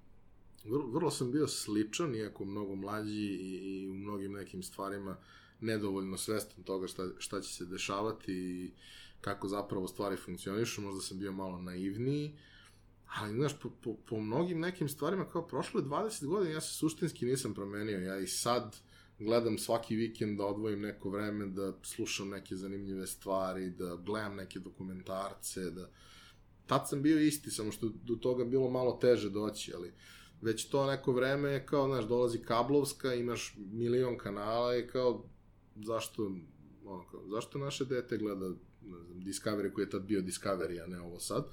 vrlo, 0.68 1.10
sam 1.10 1.32
bio 1.32 1.48
sličan, 1.48 2.14
iako 2.14 2.44
mnogo 2.44 2.74
mlađi 2.74 3.26
i, 3.26 3.82
i 3.82 3.88
u 3.88 3.94
mnogim 3.94 4.32
nekim 4.32 4.62
stvarima 4.62 5.16
nedovoljno 5.60 6.16
svestan 6.16 6.64
toga 6.64 6.86
šta, 6.86 7.08
šta 7.18 7.40
će 7.40 7.54
se 7.54 7.64
dešavati 7.64 8.32
i 8.32 8.70
kako 9.20 9.48
zapravo 9.48 9.88
stvari 9.88 10.16
funkcionišu, 10.16 10.82
možda 10.82 11.00
sam 11.00 11.18
bio 11.18 11.32
malo 11.32 11.58
naivniji, 11.58 12.38
ali, 13.06 13.34
znaš, 13.34 13.60
po, 13.60 13.70
po, 13.70 13.96
po 14.08 14.20
mnogim 14.20 14.60
nekim 14.60 14.88
stvarima, 14.88 15.30
kao 15.30 15.46
prošlo 15.46 15.80
je 15.80 15.86
20 15.86 16.26
godina, 16.26 16.54
ja 16.54 16.60
se 16.60 16.74
suštinski 16.74 17.26
nisam 17.26 17.54
promenio, 17.54 17.98
ja 17.98 18.18
i 18.18 18.26
sad 18.26 18.76
gledam 19.18 19.58
svaki 19.58 19.96
vikend 19.96 20.38
da 20.38 20.46
odvojim 20.46 20.80
neko 20.80 21.10
vreme, 21.10 21.46
da 21.46 21.72
slušam 21.82 22.28
neke 22.28 22.56
zanimljive 22.56 23.06
stvari, 23.06 23.70
da 23.70 23.96
gledam 23.96 24.36
neke 24.36 24.58
dokumentarce, 24.58 25.70
da... 25.70 25.90
Tad 26.66 26.88
sam 26.88 27.02
bio 27.02 27.18
isti, 27.18 27.50
samo 27.50 27.72
što 27.72 27.88
do 27.88 28.14
toga 28.14 28.44
bilo 28.44 28.70
malo 28.70 28.98
teže 29.00 29.30
doći, 29.30 29.72
ali 29.74 29.92
već 30.40 30.68
to 30.68 30.86
neko 30.86 31.12
vreme 31.12 31.50
je 31.50 31.66
kao, 31.66 31.88
znaš, 31.88 32.04
dolazi 32.04 32.38
kablovska, 32.38 33.14
imaš 33.14 33.54
milion 33.56 34.18
kanala 34.18 34.76
i 34.76 34.86
kao, 34.86 35.24
zašto, 35.76 36.30
ono, 36.84 37.04
kao, 37.10 37.28
zašto 37.28 37.58
naše 37.58 37.84
dete 37.84 38.16
gleda, 38.16 38.48
ne 38.82 39.02
znam, 39.02 39.20
Discovery 39.20 39.72
koji 39.72 39.84
je 39.84 39.90
tad 39.90 40.02
bio 40.02 40.20
Discovery, 40.20 40.84
a 40.84 40.86
ne 40.86 41.00
ovo 41.00 41.20
sad, 41.20 41.44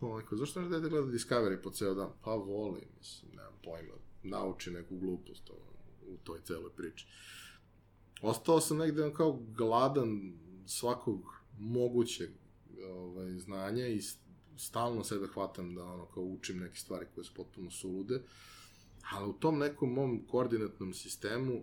ono, 0.00 0.26
kao, 0.26 0.38
zašto 0.38 0.60
naše 0.60 0.70
dete 0.70 0.88
gleda 0.88 1.06
Discovery 1.06 1.62
po 1.62 1.70
ceo 1.70 1.94
dan? 1.94 2.10
Pa 2.24 2.30
voli, 2.30 2.80
mislim, 2.98 3.30
nemam 3.36 3.54
pojma, 3.64 3.94
nauči 4.22 4.70
neku 4.70 4.98
glupost, 4.98 5.50
ono, 5.50 6.14
u 6.14 6.16
toj 6.24 6.40
celoj 6.44 6.70
priči. 6.76 7.06
Ostao 8.22 8.60
sam 8.60 8.76
negde 8.76 9.12
kao 9.16 9.40
gladan 9.56 10.38
svakog 10.66 11.20
mogućeg 11.58 12.30
ovaj, 12.90 13.38
znanja 13.38 13.86
i 13.86 14.00
stalno 14.56 15.04
sebe 15.04 15.26
hvatam 15.26 15.74
da 15.74 15.84
ono 15.84 16.06
kao 16.06 16.22
učim 16.22 16.58
neke 16.58 16.76
stvari 16.76 17.06
koje 17.14 17.24
su 17.24 17.34
potpuno 17.34 17.70
sulude, 17.70 18.22
ali 19.12 19.28
u 19.28 19.32
tom 19.32 19.58
nekom 19.58 19.92
mom 19.92 20.26
koordinatnom 20.26 20.94
sistemu 20.94 21.62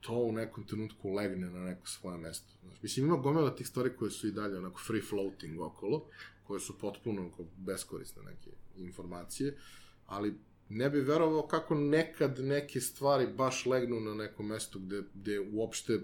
to 0.00 0.14
u 0.14 0.32
nekom 0.32 0.64
trenutku 0.64 1.12
legne 1.12 1.50
na 1.50 1.64
neko 1.64 1.88
svoje 1.88 2.18
mesto. 2.18 2.52
Znaš, 2.62 2.82
mislim, 2.82 3.06
ima 3.06 3.16
gomela 3.16 3.56
tih 3.56 3.68
stvari 3.68 3.96
koje 3.96 4.10
su 4.10 4.28
i 4.28 4.32
dalje 4.32 4.58
onako 4.58 4.80
free 4.86 5.02
floating 5.02 5.60
okolo, 5.60 6.06
koje 6.46 6.60
su 6.60 6.78
potpuno 6.78 7.30
beskorisne 7.56 8.22
neke 8.22 8.50
informacije, 8.76 9.58
ali 10.06 10.34
ne 10.68 10.90
bi 10.90 11.00
verovao 11.00 11.46
kako 11.46 11.74
nekad 11.74 12.38
neke 12.38 12.80
stvari 12.80 13.26
baš 13.26 13.66
legnu 13.66 14.00
na 14.00 14.14
neko 14.14 14.42
mesto 14.42 14.78
gde, 14.78 15.02
gde 15.14 15.40
uopšte 15.40 16.00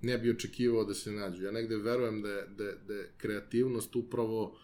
ne 0.00 0.18
bi 0.18 0.30
očekivao 0.30 0.84
da 0.84 0.94
se 0.94 1.12
nađu. 1.12 1.44
Ja 1.44 1.50
negde 1.50 1.76
verujem 1.76 2.22
da 2.22 2.28
je, 2.28 2.46
da, 2.46 2.72
da 2.86 2.94
je 2.94 3.12
kreativnost 3.16 3.96
upravo 3.96 4.58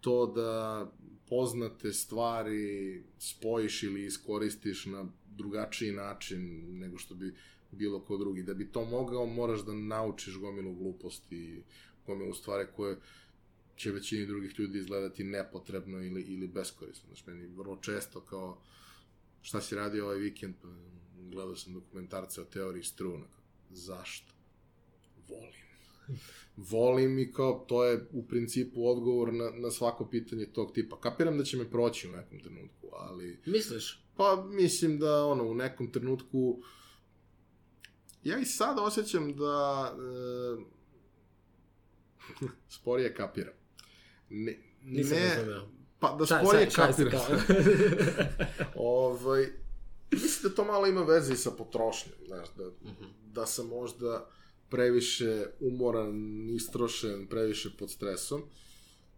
to 0.00 0.26
da 0.26 0.86
poznate 1.28 1.92
stvari 1.92 3.02
spojiš 3.18 3.82
ili 3.82 4.06
iskoristiš 4.06 4.86
na 4.86 5.06
drugačiji 5.36 5.92
način 5.92 6.64
nego 6.78 6.98
što 6.98 7.14
bi 7.14 7.34
bilo 7.72 8.00
ko 8.00 8.16
drugi. 8.16 8.42
Da 8.42 8.54
bi 8.54 8.72
to 8.72 8.84
mogao, 8.84 9.26
moraš 9.26 9.60
da 9.60 9.72
naučiš 9.72 10.38
gomilu 10.38 10.74
gluposti, 10.74 11.62
gomilu 12.06 12.34
stvari 12.34 12.66
koje 12.76 12.96
će 13.76 13.92
većini 13.92 14.26
drugih 14.26 14.58
ljudi 14.58 14.78
izgledati 14.78 15.24
nepotrebno 15.24 16.02
ili, 16.02 16.22
ili 16.22 16.48
beskorisno. 16.48 17.06
Znači, 17.06 17.22
meni 17.26 17.46
vrlo 17.46 17.76
često 17.76 18.20
kao 18.20 18.62
šta 19.42 19.60
si 19.60 19.74
radio 19.74 20.04
ovaj 20.04 20.18
vikend, 20.18 20.54
pa 20.62 20.68
gledao 21.30 21.56
sam 21.56 21.74
dokumentarce 21.74 22.40
o 22.40 22.44
teoriji 22.44 22.82
struna. 22.82 23.26
Zašto? 23.70 24.32
Volim. 25.28 25.65
Volim 26.56 27.18
i 27.18 27.32
kao, 27.32 27.64
to 27.68 27.84
je 27.84 28.06
u 28.12 28.26
principu 28.26 28.88
odgovor 28.88 29.32
na, 29.32 29.50
na 29.52 29.70
svako 29.70 30.06
pitanje 30.06 30.46
tog 30.46 30.72
tipa. 30.72 31.00
Kapiram 31.00 31.38
da 31.38 31.44
će 31.44 31.56
me 31.56 31.70
proći 31.70 32.08
u 32.08 32.12
nekom 32.12 32.40
trenutku, 32.40 32.88
ali... 32.92 33.40
Misliš? 33.46 34.02
Pa, 34.16 34.46
mislim 34.46 34.98
da, 34.98 35.24
ono, 35.24 35.44
u 35.44 35.54
nekom 35.54 35.92
trenutku... 35.92 36.58
Ja 38.24 38.38
i 38.38 38.44
sad 38.44 38.78
osjećam 38.78 39.32
da... 39.34 39.92
E, 42.40 42.46
sporije 42.70 43.14
kapiram. 43.14 43.54
Ne, 44.30 44.58
Nisam 44.82 45.18
ne, 45.18 45.34
razumeo. 45.36 45.68
pa 45.98 46.16
da 46.16 46.26
sporije 46.26 46.70
šta 46.70 46.92
si 46.92 47.04
kapiram. 47.04 47.40
ovaj, 48.76 49.46
mislim 50.12 50.50
da 50.50 50.56
to 50.56 50.64
malo 50.64 50.86
ima 50.86 51.02
veze 51.02 51.32
i 51.32 51.36
sa 51.36 51.50
potrošnjom, 51.50 52.14
znaš, 52.26 52.48
da, 52.56 52.64
Mhm. 52.82 53.04
da 53.26 53.46
sam 53.46 53.66
možda 53.68 54.30
previše 54.70 55.46
umoran, 55.60 56.48
istrošen, 56.50 57.26
previše 57.26 57.70
pod 57.78 57.90
stresom. 57.90 58.42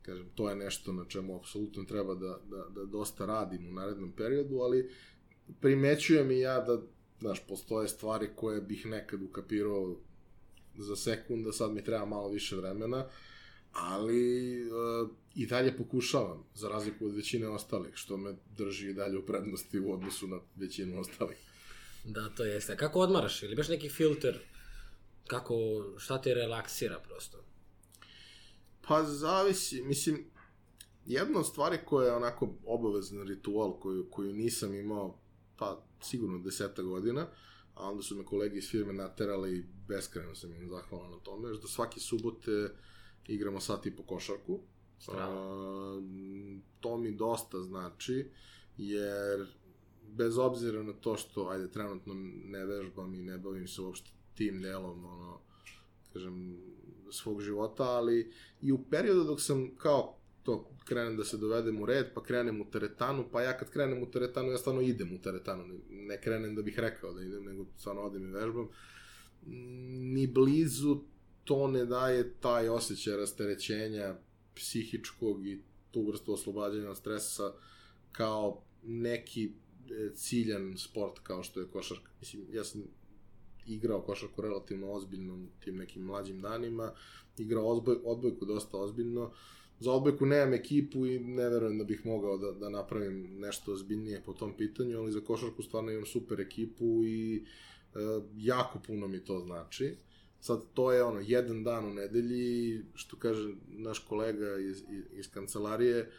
Kažem, 0.03 0.27
to 0.35 0.51
je 0.51 0.57
nešto 0.57 0.93
na 0.93 1.05
čemu 1.09 1.37
apsolutno 1.37 1.85
treba 1.85 2.15
da, 2.15 2.41
da, 2.51 2.65
da 2.75 2.85
dosta 2.85 3.27
radim 3.27 3.69
u 3.69 3.73
narednom 3.73 4.13
periodu, 4.13 4.57
ali 4.59 4.91
primećujem 5.61 6.31
i 6.31 6.41
ja 6.41 6.61
da, 6.61 6.83
znaš, 7.21 7.47
postoje 7.49 7.89
stvari 7.89 8.29
koje 8.37 8.61
bih 8.61 8.87
nekad 8.87 9.23
ukapirao 9.23 9.97
za 10.79 10.97
sekund, 10.97 11.45
da 11.45 11.53
sad 11.53 11.73
mi 11.73 11.85
treba 11.85 12.05
malo 12.05 12.29
više 12.29 12.57
vremena, 12.57 13.07
ali 13.73 14.55
e, 14.61 14.65
i 15.35 15.47
dalje 15.47 15.77
pokušavam, 15.77 16.45
za 16.55 16.69
razliku 16.69 17.07
od 17.07 17.15
većine 17.15 17.49
ostalih, 17.49 17.95
što 17.95 18.17
me 18.17 18.35
drži 18.57 18.91
i 18.91 18.95
dalje 18.95 19.19
u 19.19 19.27
prednosti 19.27 19.81
u 19.81 19.93
odnosu 19.93 20.27
na 20.27 20.41
većinu 20.57 21.01
ostalih. 21.01 21.37
Da, 22.05 22.29
to 22.29 22.45
jeste. 22.45 22.77
Kako 22.77 23.01
odmaraš? 23.01 23.43
Ili 23.43 23.53
imaš 23.53 23.69
neki 23.69 23.89
filter? 23.89 24.39
Kako, 25.29 25.55
šta 25.97 26.21
te 26.21 26.35
relaksira 26.35 26.99
prosto? 26.99 27.39
Pa 28.89 29.05
zavisi, 29.05 29.83
mislim, 29.83 30.25
jedna 31.07 31.39
od 31.41 31.47
stvari 31.47 31.79
koja 31.85 32.07
je 32.07 32.17
onako 32.17 32.55
obavezan 32.67 33.23
ritual 33.23 33.81
koju, 33.81 34.11
koju 34.11 34.33
nisam 34.33 34.75
imao, 34.75 35.19
pa 35.57 35.85
sigurno 36.03 36.39
deseta 36.39 36.83
godina, 36.83 37.27
a 37.75 37.91
onda 37.91 38.03
su 38.03 38.17
me 38.17 38.25
kolege 38.25 38.59
iz 38.59 38.71
firme 38.71 38.93
naterali 38.93 39.59
i 39.59 39.65
beskreno 39.89 40.35
sam 40.35 40.55
im 40.55 40.69
zahvalan 40.69 41.11
na 41.11 41.19
tome, 41.19 41.55
što 41.55 41.69
svake 41.69 42.01
subote 42.01 42.71
igramo 43.27 43.61
sat 43.61 43.87
i 43.87 43.97
po 43.97 44.03
košarku. 44.03 44.61
A, 45.09 46.01
to 46.81 46.97
mi 46.97 47.17
dosta 47.17 47.61
znači, 47.61 48.31
jer 48.77 49.47
bez 50.09 50.39
obzira 50.39 50.83
na 50.83 50.93
to 50.93 51.17
što, 51.17 51.49
ajde, 51.49 51.71
trenutno 51.71 52.15
ne 52.45 52.67
vežbam 52.67 53.15
i 53.15 53.23
ne 53.23 53.39
bavim 53.39 53.69
se 53.69 53.83
uopšte 53.83 54.18
tim 54.39 54.63
delom, 54.63 55.05
ono, 55.05 55.41
kažem, 56.13 56.61
svog 57.11 57.43
života, 57.43 57.85
ali 57.85 58.33
i 58.63 58.73
u 58.73 58.79
periodu 58.91 59.25
dok 59.25 59.41
sam 59.41 59.77
kao 59.77 60.19
to 60.43 60.71
krenem 60.85 61.17
da 61.17 61.25
se 61.25 61.37
dovedem 61.37 61.83
u 61.83 61.87
red, 61.87 62.07
pa 62.15 62.23
krenem 62.23 62.61
u 62.61 62.71
teretanu, 62.71 63.25
pa 63.33 63.43
ja 63.43 63.59
kad 63.59 63.71
krenem 63.71 64.03
u 64.03 64.11
teretanu, 64.11 64.51
ja 64.51 64.59
stvarno 64.59 64.81
idem 64.81 65.13
u 65.15 65.19
teretanu, 65.23 65.67
ne, 65.67 65.79
ne 65.91 66.21
krenem 66.21 66.55
da 66.55 66.63
bih 66.63 66.79
rekao 66.79 67.13
da 67.13 67.23
idem, 67.23 67.45
nego 67.45 67.67
stvarno 67.77 68.03
odem 68.03 68.29
i 68.29 68.33
vežbam, 68.33 68.69
ni 70.15 70.27
blizu 70.27 71.01
to 71.45 71.67
ne 71.69 71.85
daje 71.85 72.33
taj 72.41 72.69
osjećaj 72.69 73.17
rasterećenja 73.17 74.17
psihičkog 74.55 75.47
i 75.47 75.63
tu 75.91 76.07
vrstu 76.07 76.33
oslobađanja 76.33 76.91
od 76.91 76.97
stresa 76.97 77.53
kao 78.13 78.63
neki 78.83 79.45
e, 79.45 80.15
ciljan 80.15 80.75
sport 80.79 81.19
kao 81.19 81.43
što 81.43 81.61
je 81.61 81.67
košarka. 81.67 82.11
Mislim, 82.21 82.47
ja 82.53 82.65
sam 82.65 82.85
igrao 83.69 84.01
košarku 84.01 84.43
relativno 84.43 84.93
ozbiljno 84.93 85.35
u 85.35 85.47
tim 85.65 85.77
nekim 85.77 86.03
mlađim 86.03 86.41
danima, 86.41 86.93
igrao 87.39 87.67
odboj, 87.67 87.97
odbojku 88.05 88.45
dosta 88.45 88.79
ozbiljno, 88.79 89.31
za 89.81 89.93
odbojku 89.93 90.27
nemam 90.27 90.55
ekipu 90.55 91.07
i 91.07 91.19
ne 91.19 91.49
verujem 91.49 91.79
da 91.79 91.85
bih 91.85 92.07
mogao 92.07 92.39
da, 92.39 92.53
da 92.53 92.69
napravim 92.69 93.39
nešto 93.39 93.73
ozbiljnije 93.73 94.23
po 94.27 94.33
tom 94.33 94.57
pitanju, 94.57 94.99
ali 94.99 95.13
za 95.13 95.21
košarku 95.21 95.63
stvarno 95.63 95.91
imam 95.91 96.07
super 96.07 96.41
ekipu 96.41 97.05
i 97.05 97.37
e, 97.37 97.99
jako 98.37 98.79
puno 98.87 99.09
mi 99.09 99.25
to 99.25 99.41
znači. 99.41 99.97
Sad, 100.41 100.63
to 100.75 100.93
je 100.93 101.03
ono, 101.05 101.21
jedan 101.21 101.65
dan 101.65 101.87
u 101.87 101.95
nedelji, 101.95 102.83
što 102.95 103.17
kaže 103.17 103.55
naš 103.69 103.99
kolega 103.99 104.59
iz, 104.59 104.83
iz, 105.13 105.31
kancelarije, 105.31 106.11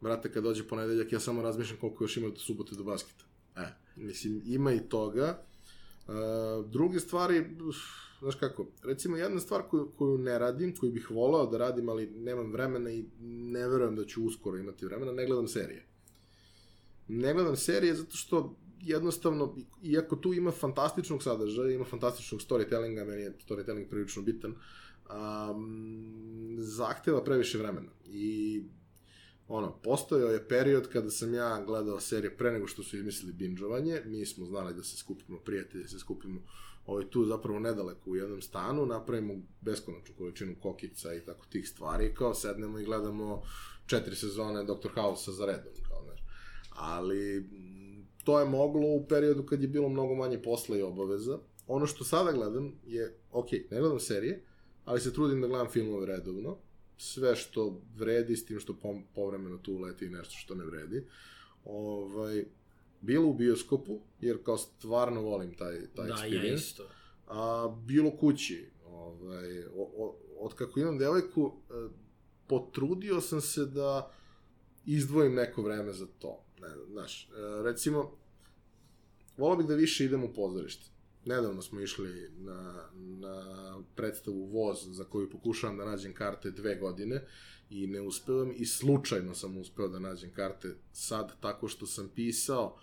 brate, 0.00 0.32
kad 0.32 0.44
dođe 0.44 0.68
ponedeljak, 0.68 1.12
ja 1.12 1.20
samo 1.20 1.42
razmišljam 1.42 1.80
koliko 1.80 2.04
još 2.04 2.16
ima 2.16 2.28
do 2.28 2.36
subote 2.36 2.76
do 2.76 2.84
basketa. 2.84 3.24
E, 3.56 3.66
mislim, 3.96 4.42
ima 4.46 4.72
i 4.72 4.80
toga. 4.80 5.42
E, 6.08 6.12
druge 6.66 7.00
stvari, 7.00 7.44
znaš 8.20 8.34
kako, 8.34 8.66
recimo 8.82 9.16
jedna 9.16 9.40
stvar 9.40 9.62
koju, 9.62 9.90
koju 9.98 10.18
ne 10.18 10.38
radim, 10.38 10.76
koju 10.76 10.92
bih 10.92 11.10
volao 11.10 11.46
da 11.46 11.58
radim, 11.58 11.88
ali 11.88 12.06
nemam 12.06 12.52
vremena 12.52 12.90
i 12.90 13.04
ne 13.20 13.68
verujem 13.68 13.96
da 13.96 14.04
ću 14.04 14.24
uskoro 14.24 14.58
imati 14.58 14.86
vremena, 14.86 15.12
ne 15.12 15.26
gledam 15.26 15.48
serije. 15.48 15.86
Ne 17.08 17.34
gledam 17.34 17.56
serije 17.56 17.94
zato 17.94 18.16
što 18.16 18.56
jednostavno, 18.80 19.56
iako 19.82 20.16
tu 20.16 20.34
ima 20.34 20.50
fantastičnog 20.50 21.22
sadržaja, 21.22 21.74
ima 21.74 21.84
fantastičnog 21.84 22.40
storytellinga, 22.40 23.06
meni 23.06 23.22
je 23.22 23.36
storytelling 23.48 23.88
prilično 23.90 24.22
bitan, 24.22 24.54
um, 24.54 26.56
zahteva 26.58 27.24
previše 27.24 27.58
vremena. 27.58 27.90
I 28.06 28.62
ono, 29.56 29.78
postojao 29.82 30.30
je 30.30 30.48
period 30.48 30.88
kada 30.88 31.10
sam 31.10 31.34
ja 31.34 31.64
gledao 31.66 32.00
serije 32.00 32.36
pre 32.36 32.52
nego 32.52 32.66
što 32.66 32.82
su 32.82 32.96
izmislili 32.96 33.32
binđovanje, 33.32 34.02
mi 34.04 34.26
smo 34.26 34.46
znali 34.46 34.74
da 34.74 34.82
se 34.82 34.96
skupimo 34.96 35.38
prijatelji, 35.38 35.82
da 35.82 35.88
se 35.88 35.98
skupimo 35.98 36.40
ovaj, 36.86 37.10
tu 37.10 37.24
zapravo 37.24 37.58
nedaleko 37.58 38.10
u 38.10 38.16
jednom 38.16 38.42
stanu, 38.42 38.86
napravimo 38.86 39.34
beskonačnu 39.60 40.14
količinu 40.18 40.54
kokica 40.62 41.14
i 41.14 41.20
tako 41.20 41.46
tih 41.46 41.68
stvari, 41.68 42.14
kao 42.14 42.34
sednemo 42.34 42.78
i 42.78 42.84
gledamo 42.84 43.42
četiri 43.86 44.16
sezone 44.16 44.64
Dr. 44.64 44.88
House-a 44.94 45.32
za 45.32 45.46
redom, 45.46 45.72
kao, 45.88 46.02
znaš. 46.04 46.20
Ali, 46.70 47.48
to 48.24 48.40
je 48.40 48.46
moglo 48.46 48.86
u 48.86 49.06
periodu 49.08 49.42
kad 49.42 49.62
je 49.62 49.68
bilo 49.68 49.88
mnogo 49.88 50.14
manje 50.14 50.42
posla 50.42 50.76
i 50.76 50.82
obaveza. 50.82 51.38
Ono 51.66 51.86
što 51.86 52.04
sada 52.04 52.32
gledam 52.32 52.72
je, 52.86 53.18
ok, 53.32 53.52
ne 53.70 53.80
gledam 53.80 54.00
serije, 54.00 54.44
ali 54.84 55.00
se 55.00 55.12
trudim 55.12 55.40
da 55.40 55.46
gledam 55.46 55.70
filmove 55.70 56.06
redovno, 56.06 56.58
sve 56.98 57.36
što 57.36 57.80
vredi, 57.96 58.36
s 58.36 58.46
tim 58.46 58.60
što 58.60 58.76
povremeno 59.14 59.58
tu 59.58 59.72
uleti 59.72 60.08
nešto 60.08 60.34
što 60.36 60.54
ne 60.54 60.64
vredi. 60.64 61.06
Ovaj, 61.64 62.44
bilo 63.00 63.28
u 63.28 63.34
bioskopu, 63.34 64.00
jer 64.20 64.44
kao 64.44 64.58
stvarno 64.58 65.20
volim 65.22 65.54
taj, 65.54 65.86
taj 65.94 66.08
Da, 66.08 66.14
experience. 66.14 66.46
ja 66.48 66.54
isto. 66.54 66.86
A, 67.26 67.74
bilo 67.86 68.10
kući. 68.10 68.70
Ovaj, 68.86 69.64
o, 69.64 69.90
o, 69.96 70.16
od 70.38 70.54
kako 70.54 70.80
imam 70.80 70.98
devojku, 70.98 71.52
e, 71.70 71.88
potrudio 72.46 73.20
sam 73.20 73.40
se 73.40 73.64
da 73.64 74.10
izdvojim 74.86 75.34
neko 75.34 75.62
vreme 75.62 75.92
za 75.92 76.06
to. 76.18 76.44
Ne, 76.60 76.68
znaš, 76.92 77.24
e, 77.24 77.28
recimo, 77.62 78.16
volao 79.36 79.56
bih 79.56 79.66
da 79.66 79.74
više 79.74 80.04
idem 80.04 80.24
u 80.24 80.32
pozorište. 80.34 80.90
Nedavno 81.24 81.62
smo 81.62 81.80
išli 81.80 82.30
na, 82.38 82.88
na 82.96 83.44
predstavu 83.94 84.44
Voz, 84.46 84.78
za 84.90 85.04
koju 85.04 85.30
pokušavam 85.30 85.76
da 85.76 85.84
nađem 85.84 86.14
karte 86.14 86.50
dve 86.50 86.76
godine 86.76 87.22
i 87.70 87.86
ne 87.86 88.00
uspevam 88.00 88.52
i 88.56 88.66
slučajno 88.66 89.34
sam 89.34 89.58
uspeo 89.58 89.88
da 89.88 89.98
nađem 89.98 90.30
karte 90.32 90.74
sad 90.92 91.40
tako 91.40 91.68
što 91.68 91.86
sam 91.86 92.08
pisao 92.14 92.78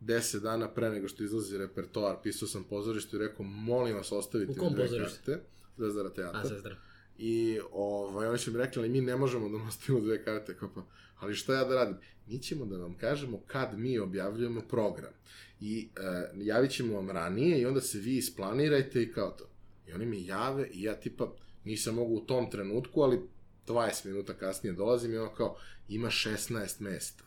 10 0.00 0.40
dana 0.40 0.68
pre 0.68 0.90
nego 0.90 1.08
što 1.08 1.24
izlazi 1.24 1.58
repertoar, 1.58 2.16
pisao 2.22 2.48
sam 2.48 2.64
pozorište 2.64 3.16
i 3.16 3.20
rekao, 3.20 3.46
molim 3.46 3.96
vas, 3.96 4.12
ostavite 4.12 4.60
U 4.60 4.64
mi 4.64 4.74
dve 4.74 4.84
pozorištu? 4.84 5.16
karte. 5.24 5.42
Zvezdara 5.76 6.08
A, 6.08 6.12
teatra. 6.12 6.76
I 7.18 7.60
ovaj, 7.72 8.28
oni 8.28 8.38
su 8.38 8.52
mi 8.52 8.58
rekli, 8.58 8.80
ali 8.80 8.88
mi 8.88 9.00
ne 9.00 9.16
možemo 9.16 9.48
da 9.48 9.56
vam 9.56 9.68
ostavimo 9.68 10.04
dve 10.04 10.24
karte. 10.24 10.56
Kao 10.56 10.70
pa, 10.74 10.82
ali 11.18 11.34
šta 11.34 11.54
ja 11.54 11.64
da 11.64 11.74
radim? 11.74 11.96
Mi 12.26 12.38
ćemo 12.38 12.66
da 12.66 12.76
vam 12.76 12.94
kažemo 12.94 13.40
kad 13.46 13.78
mi 13.78 13.98
objavljujemo 13.98 14.60
program. 14.60 15.12
I 15.60 15.88
e, 15.96 16.30
javit 16.34 16.70
ćemo 16.70 16.94
vam 16.94 17.10
ranije 17.10 17.60
i 17.60 17.66
onda 17.66 17.80
se 17.80 17.98
vi 17.98 18.16
isplanirajte 18.16 19.02
i 19.02 19.12
kao 19.12 19.30
to. 19.30 19.44
I 19.88 19.92
oni 19.92 20.06
mi 20.06 20.26
jave 20.26 20.68
i 20.72 20.82
ja 20.82 20.94
tipa 20.94 21.32
nisam 21.64 21.94
mogu 21.94 22.14
u 22.14 22.26
tom 22.26 22.50
trenutku, 22.50 23.00
ali 23.02 23.20
20 23.66 24.06
minuta 24.06 24.34
kasnije 24.34 24.72
dolazim 24.72 25.12
i 25.12 25.18
ono 25.18 25.34
kao, 25.34 25.56
ima 25.88 26.08
16 26.08 26.80
mesta. 26.80 27.24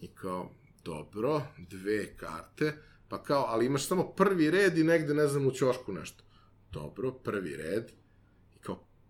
I 0.00 0.08
kao, 0.08 0.50
dobro, 0.84 1.42
dve 1.58 2.16
karte, 2.16 2.74
pa 3.08 3.22
kao, 3.22 3.44
ali 3.48 3.66
imaš 3.66 3.86
samo 3.86 4.12
prvi 4.12 4.50
red 4.50 4.78
i 4.78 4.84
negde, 4.84 5.14
ne 5.14 5.28
znam, 5.28 5.46
u 5.46 5.50
ćošku 5.50 5.92
nešto. 5.92 6.24
Dobro, 6.72 7.12
prvi 7.12 7.56
red, 7.56 7.92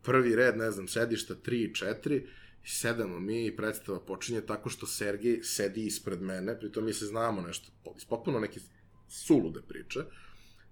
prvi 0.07 0.37
red, 0.37 0.57
ne 0.57 0.71
znam, 0.71 0.89
sedišta 0.89 1.35
3 1.35 1.55
i 1.55 1.73
4, 1.73 2.23
i 2.65 2.69
sedamo 2.69 3.21
mi 3.21 3.47
i 3.47 3.57
predstava 3.57 4.01
počinje 4.01 4.41
tako 4.41 4.69
što 4.69 4.87
Sergej 4.87 5.41
sedi 5.43 5.87
ispred 5.87 6.23
mene, 6.23 6.59
pritom 6.59 6.85
mi 6.85 6.93
se 6.93 7.07
znamo 7.07 7.41
nešto, 7.41 7.69
iz 7.97 8.05
potpuno 8.05 8.41
neke 8.41 8.61
sulude 9.09 9.61
priče, 9.69 10.01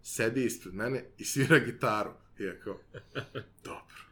sedi 0.03 0.45
ispred 0.45 0.75
mene 0.75 1.05
i 1.19 1.25
svira 1.25 1.59
gitaru. 1.59 2.11
I 2.39 2.43
ja 2.43 2.61
kao, 2.61 2.79
dobro, 3.69 4.05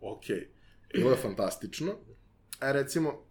okej. 0.00 0.36
Okay. 0.36 0.46
Bilo 0.94 1.10
je 1.10 1.16
fantastično. 1.16 1.94
A 2.60 2.72
recimo, 2.72 3.26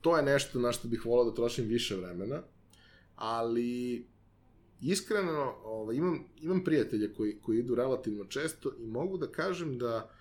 to 0.00 0.16
je 0.16 0.22
nešto 0.22 0.58
na 0.58 0.72
što 0.72 0.88
bih 0.88 1.06
volao 1.06 1.24
da 1.24 1.34
trošim 1.34 1.64
više 1.64 1.96
vremena, 1.96 2.42
ali 3.16 4.06
iskreno 4.80 5.54
ovaj, 5.64 5.96
imam, 5.96 6.24
imam 6.40 6.64
prijatelje 6.64 7.14
koji, 7.14 7.38
koji 7.42 7.58
idu 7.58 7.74
relativno 7.74 8.24
često 8.24 8.72
i 8.78 8.86
mogu 8.86 9.18
da 9.18 9.32
kažem 9.32 9.78
da 9.78 10.13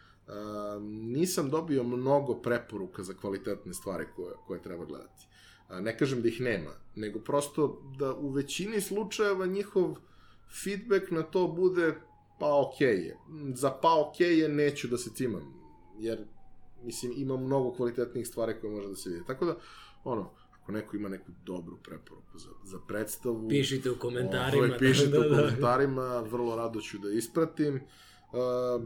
nisam 0.90 1.50
dobio 1.50 1.84
mnogo 1.84 2.36
preporuka 2.36 3.04
za 3.04 3.14
kvalitetne 3.14 3.74
stvari 3.74 4.06
koje, 4.16 4.34
koje 4.48 4.62
treba 4.62 4.86
gledati. 4.86 5.28
Ne 5.70 5.98
kažem 5.98 6.22
da 6.22 6.28
ih 6.28 6.42
nema, 6.42 6.72
nego 6.96 7.20
prosto 7.20 7.82
da 8.00 8.14
u 8.14 8.30
većini 8.30 8.82
slučajeva 8.82 9.46
njihov 9.46 9.96
feedback 10.64 11.12
na 11.12 11.24
to 11.24 11.48
bude 11.48 11.96
pa 12.40 12.62
okej 12.62 12.88
okay 12.88 13.06
je. 13.06 13.18
Za 13.56 13.72
pa 13.82 14.02
okej 14.02 14.28
okay 14.28 14.40
je 14.40 14.50
neću 14.50 14.88
da 14.88 14.98
se 14.98 15.10
cimam, 15.16 15.54
jer 16.00 16.26
mislim 16.84 17.14
ima 17.16 17.38
mnogo 17.38 17.72
kvalitetnih 17.72 18.28
stvari 18.28 18.56
koje 18.62 18.72
može 18.74 18.88
da 18.88 18.96
se 18.96 19.10
vidi. 19.10 19.26
Tako 19.28 19.46
da, 19.46 19.56
ono, 20.04 20.30
ako 20.62 20.72
neko 20.72 20.96
ima 20.96 21.10
neku 21.10 21.32
dobru 21.46 21.78
preporuku 21.84 22.38
za, 22.38 22.50
za 22.64 22.80
predstavu... 22.88 23.50
Pišite 23.50 23.92
u 23.92 23.96
komentarima. 24.00 24.66
Ovaj, 24.66 24.78
pišite 24.80 25.10
da, 25.10 25.20
da, 25.20 25.28
u 25.28 25.30
komentarima, 25.30 26.20
vrlo 26.20 26.56
rado 26.56 26.82
ću 26.82 26.98
da 26.98 27.10
ispratim. 27.10 27.76
Uh, 27.76 28.84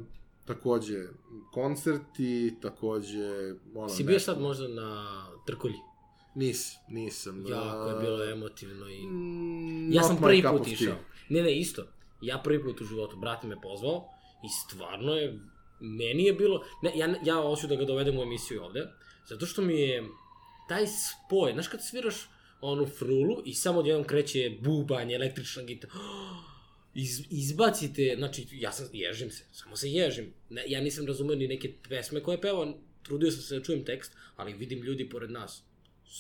takođe, 0.48 1.04
koncerti, 1.52 2.56
takođe... 2.62 3.54
Ono, 3.76 3.90
si 3.90 4.04
bio 4.04 4.14
nešto... 4.14 4.32
sad 4.32 4.42
možda 4.42 4.68
na 4.68 5.06
Trkulji? 5.46 5.80
Nis, 6.36 6.76
nisam. 6.90 7.46
Jako 7.48 7.90
je 7.90 8.00
bilo 8.02 8.24
emotivno 8.24 8.90
i... 8.90 9.08
Mm, 9.08 9.94
ja 9.94 10.04
sam 10.04 10.18
prvi 10.18 10.44
put 10.52 10.68
išao. 10.68 10.96
Ne, 11.30 11.42
ne, 11.42 11.60
isto. 11.60 11.84
Ja 12.22 12.42
prvi 12.44 12.64
put 12.64 12.82
u 12.82 12.86
životu, 12.86 13.18
brat 13.18 13.44
me 13.44 13.62
pozvao 13.62 14.10
i 14.44 14.50
stvarno 14.50 15.14
je, 15.14 15.40
meni 15.80 16.24
je 16.24 16.34
bilo, 16.34 16.64
ne, 16.82 16.92
ja, 16.96 17.16
ja 17.24 17.36
hoću 17.36 17.68
da 17.68 17.76
ga 17.76 17.86
dovedem 17.86 18.18
u 18.18 18.22
emisiju 18.22 18.64
ovde, 18.64 18.88
zato 19.30 19.46
što 19.46 19.62
mi 19.62 19.82
je 19.82 20.04
taj 20.70 20.86
spoj, 20.88 21.54
znaš 21.54 21.68
kad 21.68 21.84
sviraš 21.84 22.30
onu 22.62 22.86
frulu 22.86 23.42
i 23.46 23.54
samo 23.54 23.80
odjednom 23.80 24.04
kreće 24.04 24.58
bubanje, 24.62 25.16
električna 25.16 25.64
gitara, 25.64 25.94
iz, 26.98 27.22
izbacite, 27.30 28.16
znači, 28.18 28.48
ja 28.52 28.72
sam, 28.72 28.90
ježim 28.94 29.32
se, 29.32 29.44
samo 29.52 29.76
se 29.76 29.90
ježim. 29.90 30.34
Ne, 30.50 30.64
ja 30.68 30.82
nisam 30.82 31.06
razumeo 31.06 31.36
ni 31.36 31.48
neke 31.48 31.74
pesme 31.90 32.24
koje 32.24 32.42
peva, 32.42 32.74
trudio 33.04 33.32
sam 33.32 33.42
se 33.42 33.60
da 33.60 33.64
čujem 33.64 33.86
tekst, 33.86 34.12
ali 34.36 34.54
vidim 34.54 34.84
ljudi 34.84 35.10
pored 35.10 35.32
nas, 35.32 35.64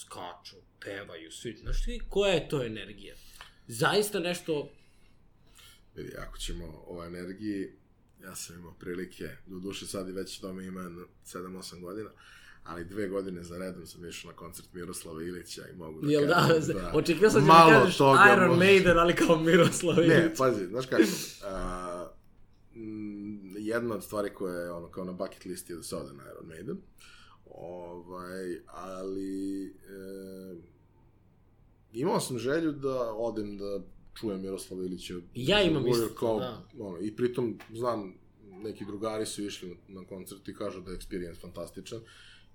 skaču, 0.01 0.55
pevaju, 0.79 1.31
svi, 1.31 1.57
znaš 1.61 1.85
ti, 1.85 2.01
koja 2.09 2.33
je 2.33 2.49
to 2.49 2.63
energija? 2.63 3.15
Zaista 3.67 4.19
nešto... 4.19 4.71
Vidi, 5.95 6.13
ako 6.17 6.37
ćemo 6.37 6.83
o 6.87 7.05
energiji, 7.05 7.71
ja 8.23 8.35
sam 8.35 8.55
imao 8.55 8.73
prilike, 8.79 9.29
do 9.45 9.59
duše 9.59 9.87
sad 9.87 10.09
i 10.09 10.11
već 10.11 10.39
tome 10.39 10.65
ima 10.65 10.81
7-8 11.25 11.81
godina, 11.81 12.09
ali 12.67 12.85
dve 12.85 13.07
godine 13.07 13.43
za 13.43 13.57
redom 13.57 13.85
sam 13.85 14.05
išao 14.05 14.31
na 14.31 14.37
koncert 14.37 14.73
Miroslava 14.73 15.23
Ilića 15.23 15.61
i 15.73 15.77
mogu 15.77 16.01
da 16.01 16.11
Jel 16.11 16.27
kažem 16.33 16.67
da, 16.67 16.73
da 16.73 16.91
očekio 16.93 17.29
sam 17.29 17.45
da 17.45 17.67
kažeš 17.69 17.95
Iron 17.95 18.47
može... 18.47 18.59
Maiden, 18.59 18.97
ali 18.97 19.15
kao 19.15 19.39
Miroslav 19.39 19.97
Ilić. 19.97 20.09
Ne, 20.09 20.33
pazi, 20.37 20.65
znaš 20.65 20.85
kako, 20.85 21.03
uh, 21.03 22.17
jedna 23.57 23.95
od 23.95 24.03
stvari 24.03 24.29
koja 24.29 24.55
je 24.55 24.71
ono 24.71 24.87
kao 24.87 25.05
na 25.05 25.11
bucket 25.11 25.45
listi 25.45 25.73
je 25.73 25.77
da 25.77 25.83
se 25.83 25.95
ode 25.95 26.13
na 26.13 26.23
Iron 26.31 26.47
Maiden, 26.47 26.77
ovaj, 27.45 28.59
ali 28.67 29.65
e, 29.65 30.55
imao 31.93 32.19
sam 32.19 32.39
želju 32.39 32.71
da 32.71 33.13
odem 33.13 33.57
da 33.57 33.79
čujem 34.19 34.41
Miroslava 34.41 34.83
Ilića. 34.83 35.13
Ja 35.33 35.61
imam 35.61 35.87
isto, 35.87 36.09
kao, 36.19 36.39
da. 36.39 36.63
Ono, 36.79 36.99
I 37.01 37.15
pritom 37.15 37.59
znam, 37.73 38.13
neki 38.43 38.85
drugari 38.85 39.25
su 39.25 39.43
išli 39.43 39.69
na, 39.69 39.75
na 39.99 40.07
koncert 40.07 40.47
i 40.47 40.55
kažu 40.55 40.81
da 40.81 40.91
je 40.91 40.97
experience 40.97 41.41
fantastičan 41.41 41.99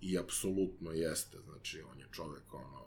i 0.03 0.19
apsolutno 0.19 0.93
jeste, 0.93 1.39
znači 1.45 1.83
on 1.93 1.99
je 1.99 2.07
čovek 2.13 2.55
ono 2.55 2.83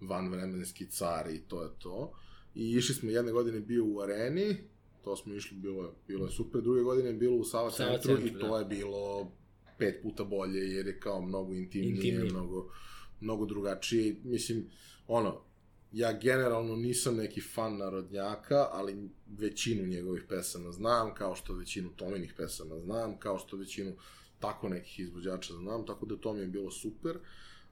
vanvremenski 0.00 0.86
car 0.86 1.30
i 1.30 1.40
to 1.48 1.62
je 1.62 1.70
to. 1.78 2.12
I 2.54 2.72
išli 2.72 2.94
smo 2.94 3.10
jedne 3.10 3.32
godine 3.32 3.60
bio 3.60 3.84
u 3.86 4.00
areni, 4.00 4.56
to 5.04 5.16
smo 5.16 5.34
išli, 5.34 5.56
bilo, 5.56 5.94
bilo 6.08 6.26
je 6.26 6.32
super, 6.32 6.62
druge 6.62 6.82
godine 6.82 7.08
je 7.08 7.14
bilo 7.14 7.36
u 7.36 7.44
Sava, 7.44 7.70
Sava 7.70 7.90
centru, 7.90 8.16
centru 8.16 8.36
i 8.36 8.40
to 8.40 8.48
da. 8.48 8.58
je 8.58 8.64
bilo 8.64 9.32
pet 9.78 10.02
puta 10.02 10.24
bolje 10.24 10.58
jer 10.58 10.86
je 10.86 11.00
kao 11.00 11.22
mnogo 11.22 11.54
intimnije, 11.54 11.94
intimnije. 11.94 12.32
mnogo, 12.32 12.72
mnogo 13.20 13.46
drugačije. 13.46 14.16
Mislim, 14.24 14.70
ono, 15.06 15.44
ja 15.92 16.18
generalno 16.18 16.76
nisam 16.76 17.16
neki 17.16 17.40
fan 17.40 17.76
narodnjaka, 17.76 18.68
ali 18.72 19.10
većinu 19.26 19.86
njegovih 19.86 20.24
pesama 20.28 20.72
znam, 20.72 21.14
kao 21.14 21.34
što 21.34 21.54
većinu 21.54 21.90
Tominih 21.96 22.34
pesama 22.36 22.78
znam, 22.78 23.18
kao 23.18 23.38
što 23.38 23.56
većinu 23.56 23.96
tako 24.40 24.68
nekih 24.68 25.00
izvođača 25.00 25.54
znam, 25.54 25.86
tako 25.86 26.06
da 26.06 26.16
to 26.16 26.32
mi 26.32 26.40
je 26.40 26.46
bilo 26.46 26.70
super. 26.70 27.18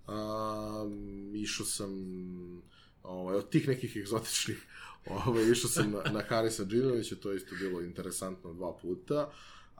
Um, 0.08 1.34
išao 1.34 1.66
sam 1.66 1.92
ovaj, 3.02 3.36
od 3.36 3.48
tih 3.48 3.68
nekih 3.68 3.96
egzotičnih 3.96 4.66
ovaj, 5.26 5.50
išao 5.50 5.70
sam 5.70 5.90
na, 5.90 6.12
na 6.12 6.22
Harisa 6.28 6.64
Džinovića, 6.64 7.16
to 7.16 7.30
je 7.30 7.36
isto 7.36 7.54
bilo 7.60 7.80
interesantno 7.80 8.54
dva 8.54 8.76
puta. 8.82 9.30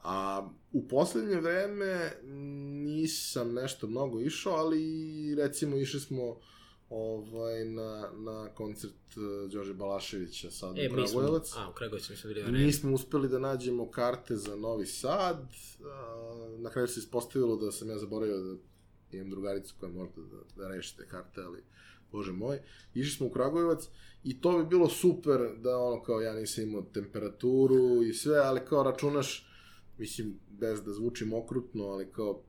A 0.03 0.49
u 0.71 0.87
poslednje 0.87 1.35
vreme 1.35 2.11
nisam 2.83 3.53
nešto 3.53 3.87
mnogo 3.87 4.21
išao, 4.21 4.53
ali 4.53 5.35
recimo 5.35 5.77
išli 5.77 5.99
smo 5.99 6.37
ovaj, 6.89 7.65
na, 7.65 8.11
na 8.13 8.49
koncert 8.55 9.17
uh, 9.17 9.51
Đorđe 9.51 9.73
Balaševića 9.73 10.51
sad 10.51 10.77
e, 10.77 10.89
u 10.91 10.95
Kragujevac. 10.95 11.53
a, 11.57 11.69
u 11.69 11.73
Kragujevac 11.73 12.09
mi 12.09 12.15
smo 12.15 12.33
bili. 12.33 12.51
Nismo 12.51 12.93
uspeli 12.93 13.29
da 13.29 13.39
nađemo 13.39 13.91
karte 13.91 14.35
za 14.35 14.55
Novi 14.55 14.85
Sad. 14.85 15.39
Uh, 15.39 16.59
na 16.59 16.69
kraju 16.69 16.87
se 16.87 16.99
ispostavilo 16.99 17.55
da 17.55 17.71
sam 17.71 17.89
ja 17.89 17.97
zaboravio 17.97 18.37
da 18.37 18.55
imam 19.11 19.29
drugaricu 19.29 19.75
koja 19.79 19.91
može 19.91 20.11
da, 20.15 20.63
da 20.63 20.67
reši 20.67 20.97
te 20.97 21.07
karte, 21.07 21.41
ali 21.41 21.63
bože 22.11 22.31
moj. 22.31 22.59
Išli 22.93 23.17
smo 23.17 23.27
u 23.27 23.29
Kragujevac 23.29 23.89
i 24.23 24.41
to 24.41 24.57
bi 24.57 24.65
bilo 24.65 24.89
super 24.89 25.39
da 25.57 25.77
ono 25.77 26.03
kao 26.03 26.21
ja 26.21 26.33
nisam 26.33 26.63
imao 26.63 26.81
temperaturu 26.81 28.03
i 28.03 28.13
sve, 28.13 28.37
ali 28.37 28.61
kao 28.69 28.83
računaš, 28.83 29.47
mislim, 29.97 30.39
bez 30.49 30.83
da 30.83 30.93
zvučim 30.93 31.33
okrutno, 31.33 31.85
ali 31.85 32.11
kao 32.11 32.41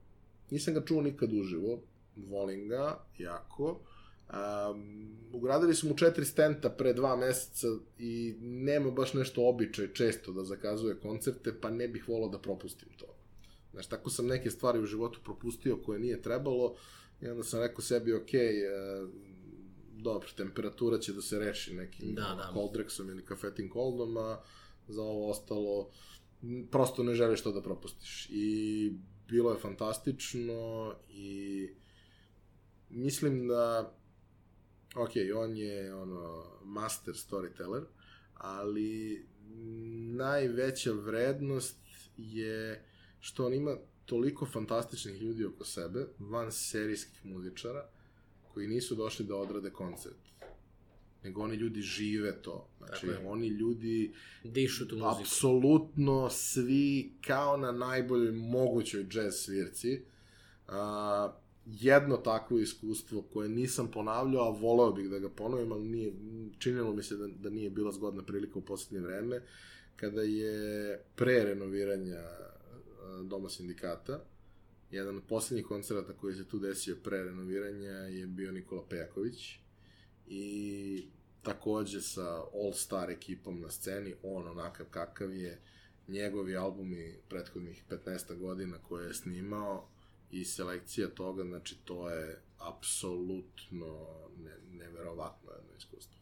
nisam 0.51 0.75
ga 0.75 0.85
čuo 0.85 1.03
nikad 1.03 1.33
uživo, 1.33 1.83
volim 2.17 2.69
ga 2.69 3.05
jako, 3.19 3.81
Um, 4.31 5.11
ugradili 5.33 5.75
su 5.75 5.89
mu 5.89 5.97
četiri 5.97 6.25
stenta 6.25 6.71
pre 6.71 6.93
dva 6.93 7.17
meseca 7.17 7.67
i 7.99 8.35
nema 8.41 8.91
baš 8.91 9.15
nešto 9.15 9.49
običaj 9.49 9.93
često 9.93 10.33
da 10.33 10.45
zakazuje 10.45 11.01
koncerte, 11.01 11.61
pa 11.61 11.71
ne 11.71 11.89
bih 11.89 12.09
volao 12.09 12.29
da 12.29 12.39
propustim 12.39 12.89
to. 12.97 13.07
Znaš, 13.73 13.87
tako 13.87 14.11
sam 14.11 14.27
neke 14.27 14.51
stvari 14.51 14.79
u 14.79 14.87
životu 14.87 15.21
propustio 15.25 15.77
koje 15.77 16.01
nije 16.01 16.23
trebalo 16.23 16.75
i 17.21 17.29
onda 17.29 17.43
sam 17.43 17.61
rekao 17.61 17.83
sebi, 17.83 18.15
ok, 18.15 18.23
uh, 18.23 19.11
dobro, 19.93 20.29
temperatura 20.37 20.99
će 20.99 21.13
da 21.13 21.23
se 21.23 21.39
reši 21.39 21.75
nekim 21.75 22.15
da, 22.15 22.23
da. 22.23 22.53
Coldrexom 22.55 23.11
ili 23.11 23.27
Cafetin 23.27 23.71
Coldom, 23.73 24.17
a 24.17 24.41
za 24.89 25.03
ovo 25.03 25.31
ostalo 25.31 25.91
prosto 26.71 27.03
ne 27.03 27.15
želiš 27.15 27.43
to 27.43 27.53
da 27.53 27.63
propustiš. 27.63 28.29
I 28.31 28.93
bilo 29.29 29.53
je 29.53 29.59
fantastično 29.59 30.95
i 31.09 31.69
mislim 32.89 33.49
da 33.49 33.95
ok, 34.97 35.11
on 35.37 35.57
je 35.57 35.95
ono 35.95 36.45
master 36.65 37.15
storyteller, 37.15 37.85
ali 38.35 39.27
najveća 40.17 40.93
vrednost 40.93 41.77
je 42.17 42.85
što 43.21 43.47
on 43.47 43.55
ima 43.55 43.77
toliko 44.05 44.47
fantastičnih 44.47 45.23
ljudi 45.23 45.45
oko 45.45 45.65
sebe, 45.65 46.07
van 46.19 46.53
serijskih 46.53 47.27
muzičara, 47.27 47.89
koji 48.55 48.69
nisu 48.69 48.95
došli 48.95 49.27
da 49.27 49.37
odrade 49.37 49.71
koncert. 49.71 50.31
Nego 51.25 51.43
oni 51.43 51.55
ljudi 51.55 51.81
žive 51.81 52.43
to. 52.43 52.69
Znači, 52.79 53.07
Tako 53.07 53.29
oni 53.29 53.49
ljudi... 53.49 54.15
Dišu 54.45 54.89
tu 54.89 54.95
muziku. 54.95 55.21
Apsolutno 55.21 56.31
svi 56.31 57.13
kao 57.27 57.57
na 57.57 57.73
najboljoj 57.73 58.33
mogućoj 58.33 59.07
jazz 59.11 59.35
svirci. 59.35 60.03
Uh, 60.69 60.75
jedno 61.67 62.17
takvo 62.17 62.59
iskustvo 62.59 63.23
koje 63.23 63.49
nisam 63.49 63.91
ponavljao, 63.91 64.45
a 64.45 64.59
voleo 64.61 64.93
bih 64.93 65.11
da 65.11 65.19
ga 65.19 65.29
ponovim, 65.29 65.73
ali 65.73 65.89
nije, 65.89 66.13
činilo 66.59 66.93
mi 66.93 67.03
se 67.03 67.17
da, 67.17 67.27
da 67.27 67.51
nije 67.51 67.71
bila 67.71 67.93
zgodna 67.93 68.23
prilika 68.23 68.59
u 68.59 68.63
poslednje 68.63 69.07
vreme, 69.07 69.43
kada 69.97 70.23
je 70.23 70.99
pre 71.17 71.45
renoviranja 71.45 72.23
Doma 73.23 73.49
sindikata, 73.49 74.25
jedan 74.91 75.17
od 75.17 75.23
poslednjih 75.29 75.67
koncerata 75.67 76.13
koji 76.13 76.35
se 76.35 76.49
tu 76.49 76.59
desio 76.59 76.97
pre 77.05 77.23
renoviranja 77.23 77.91
je 77.91 78.27
bio 78.27 78.53
Nikola 78.53 78.83
Pejaković 78.89 79.59
i 80.27 81.09
takođe 81.43 82.01
sa 82.01 82.37
All 82.37 82.73
Star 82.73 83.11
ekipom 83.11 83.61
na 83.61 83.71
sceni, 83.71 84.15
on 84.23 84.49
onakav 84.49 84.87
kakav 84.91 85.35
je, 85.35 85.61
njegovi 86.09 86.57
albumi 86.57 87.15
prethodnih 87.29 87.85
15 87.91 88.39
godina 88.39 88.79
koje 88.79 89.07
je 89.07 89.15
snimao, 89.15 89.89
i 90.31 90.45
selekcija 90.45 91.09
toga, 91.09 91.45
znači 91.45 91.77
to 91.85 92.11
je 92.11 92.43
apsolutno 92.59 94.07
ne, 94.39 94.57
neverovatno 94.71 95.53
jedno 95.53 95.77
iskustvo. 95.79 96.19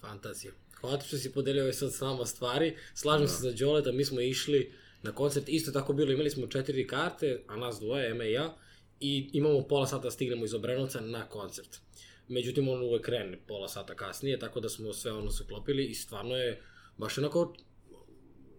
Fantazija. 0.00 0.52
Hvala 0.80 1.00
što 1.00 1.16
si 1.16 1.32
podelio 1.32 1.62
ove 1.62 1.72
sad 1.72 1.92
s 1.92 2.00
nama 2.00 2.26
stvari. 2.26 2.76
Slažem 2.94 3.26
da. 3.26 3.32
se 3.32 3.42
za 3.42 3.52
Đoleta, 3.52 3.92
mi 3.92 4.04
smo 4.04 4.20
išli 4.20 4.72
na 5.02 5.12
koncert, 5.12 5.48
isto 5.48 5.72
tako 5.72 5.92
bilo, 5.92 6.12
imali 6.12 6.30
smo 6.30 6.46
četiri 6.46 6.86
karte, 6.86 7.44
a 7.46 7.56
nas 7.56 7.80
dvoje, 7.80 8.10
Eme 8.10 8.28
i 8.28 8.32
ja, 8.32 8.56
i 9.00 9.30
imamo 9.32 9.62
pola 9.62 9.86
sata 9.86 10.02
da 10.02 10.10
stignemo 10.10 10.44
iz 10.44 10.54
Obrenovca 10.54 11.00
na 11.00 11.28
koncert. 11.28 11.80
Međutim, 12.28 12.68
on 12.68 12.82
uvek 12.82 13.04
krene 13.04 13.38
pola 13.46 13.68
sata 13.68 13.94
kasnije, 13.94 14.38
tako 14.38 14.60
da 14.60 14.68
smo 14.68 14.92
sve 14.92 15.12
ono 15.12 15.30
se 15.30 15.44
klopili 15.46 15.84
i 15.84 15.94
stvarno 15.94 16.36
je 16.36 16.62
baš 16.96 17.18
onako, 17.18 17.54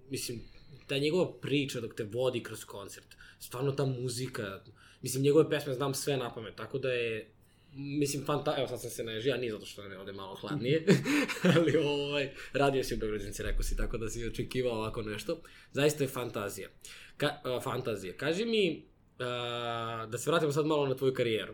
mislim, 0.09 0.41
ta 0.87 0.97
njegova 0.97 1.39
priča 1.39 1.81
dok 1.81 1.95
te 1.95 2.03
vodi 2.03 2.43
kroz 2.43 2.65
koncert, 2.65 3.14
stvarno 3.39 3.71
ta 3.71 3.85
muzika, 3.85 4.59
mislim, 5.01 5.23
njegove 5.23 5.49
pesme 5.49 5.73
znam 5.73 5.93
sve 5.93 6.17
na 6.17 6.33
pamet, 6.33 6.55
tako 6.55 6.77
da 6.77 6.91
je, 6.91 7.31
mislim, 7.73 8.25
fanta, 8.25 8.55
evo 8.57 8.67
sad 8.67 8.81
sam 8.81 8.89
se 8.89 9.03
naježio, 9.03 9.33
a 9.33 9.37
nije 9.37 9.51
zato 9.51 9.65
što 9.65 9.83
je 9.83 9.99
ovde 9.99 10.11
malo 10.11 10.35
hladnije, 10.35 10.85
ali 11.55 11.77
ovaj, 11.77 12.33
radio 12.53 12.83
si 12.83 12.93
u 12.93 12.97
Beogradzinci, 12.97 13.43
rekao 13.43 13.63
si, 13.63 13.77
tako 13.77 13.97
da 13.97 14.09
si 14.09 14.27
očekivao 14.27 14.73
ovako 14.73 15.01
nešto, 15.01 15.41
zaista 15.71 16.03
je 16.03 16.07
fantazija. 16.07 16.69
Ka, 17.17 17.29
uh, 17.57 17.63
fantazija. 17.63 18.13
Kaži 18.17 18.45
mi, 18.45 18.85
uh, 19.19 20.11
da 20.11 20.17
se 20.17 20.29
vratimo 20.29 20.51
sad 20.51 20.65
malo 20.65 20.87
na 20.87 20.95
tvoju 20.95 21.13
karijeru. 21.13 21.53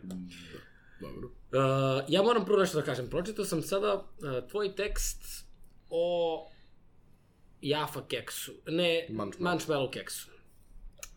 Dobro. 1.02 1.28
Uh, 1.28 2.04
ja 2.08 2.24
moram 2.24 2.46
prvo 2.46 2.60
nešto 2.60 2.80
da 2.80 2.86
kažem. 2.86 3.10
Pročitao 3.10 3.46
sam 3.46 3.62
sada 3.62 3.94
uh, 3.94 4.50
tvoj 4.50 4.76
tekst 4.76 5.46
o 5.90 6.48
Jaffa 7.62 8.02
keksu. 8.08 8.54
Ne, 8.68 9.08
Munchmallow. 9.10 9.40
Manchmallow 9.40 9.92
keksu. 9.92 10.30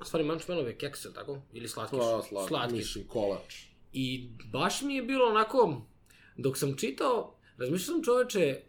Stvari, 0.04 0.24
Manchmallow 0.24 0.66
je 0.66 0.78
keks, 0.78 1.04
je 1.04 1.08
li 1.08 1.14
tako? 1.14 1.42
Ili 1.52 1.68
slatkiš? 1.68 1.98
Sla, 1.98 2.22
sla, 2.22 2.46
Slatkiš. 2.48 2.76
mislim, 2.76 3.06
kolač. 3.08 3.62
I 3.92 4.28
baš 4.52 4.82
mi 4.82 4.96
je 4.96 5.02
bilo 5.02 5.26
onako, 5.26 5.86
dok 6.36 6.58
sam 6.58 6.76
čitao, 6.76 7.36
razmišljao 7.58 7.94
sam 7.94 8.04
čoveče, 8.04 8.60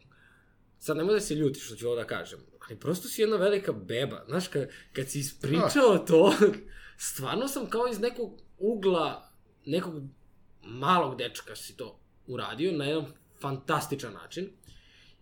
sad 0.79 0.97
nemoj 0.97 1.13
da 1.13 1.19
se 1.19 1.36
ljutiš 1.36 1.65
što 1.65 1.75
ću 1.75 1.88
ovo 1.88 1.95
da 1.95 2.07
kažem, 2.07 2.39
ali 2.59 2.79
prosto 2.79 3.07
si 3.07 3.21
jedna 3.21 3.38
velika 3.38 3.71
beba. 3.71 4.23
Znaš, 4.27 4.47
kad, 4.47 4.69
kad 4.93 5.09
si 5.09 5.19
ispričao 5.19 5.97
to, 6.07 6.33
stvarno 7.11 7.47
sam 7.47 7.69
kao 7.69 7.88
iz 7.88 7.99
nekog 7.99 8.41
ugla, 8.57 9.31
nekog 9.65 10.03
malog 10.61 11.17
dečka 11.17 11.55
si 11.55 11.77
to 11.77 11.99
uradio 12.27 12.71
na 12.71 12.86
jedan 12.86 13.05
fantastičan 13.41 14.13
način. 14.13 14.49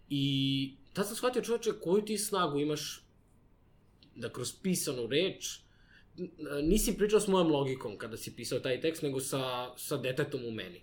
I 0.09 0.76
tad 0.93 1.07
sam 1.07 1.16
shvatio 1.16 1.41
čoveče 1.41 1.72
koju 1.84 2.05
ti 2.05 2.18
snagu 2.18 2.59
imaš 2.59 3.03
da 4.16 4.30
kroz 4.30 4.53
pisanu 4.61 5.07
reč 5.07 5.59
nisi 6.64 6.97
pričao 6.97 7.20
s 7.20 7.28
mojom 7.28 7.51
logikom 7.51 7.97
kada 7.97 8.18
si 8.18 8.36
pisao 8.36 8.59
taj 8.59 8.82
tekst, 8.82 9.03
nego 9.03 9.20
sa, 9.20 9.74
sa 9.78 9.97
detetom 9.97 10.45
u 10.45 10.51
meni. 10.51 10.82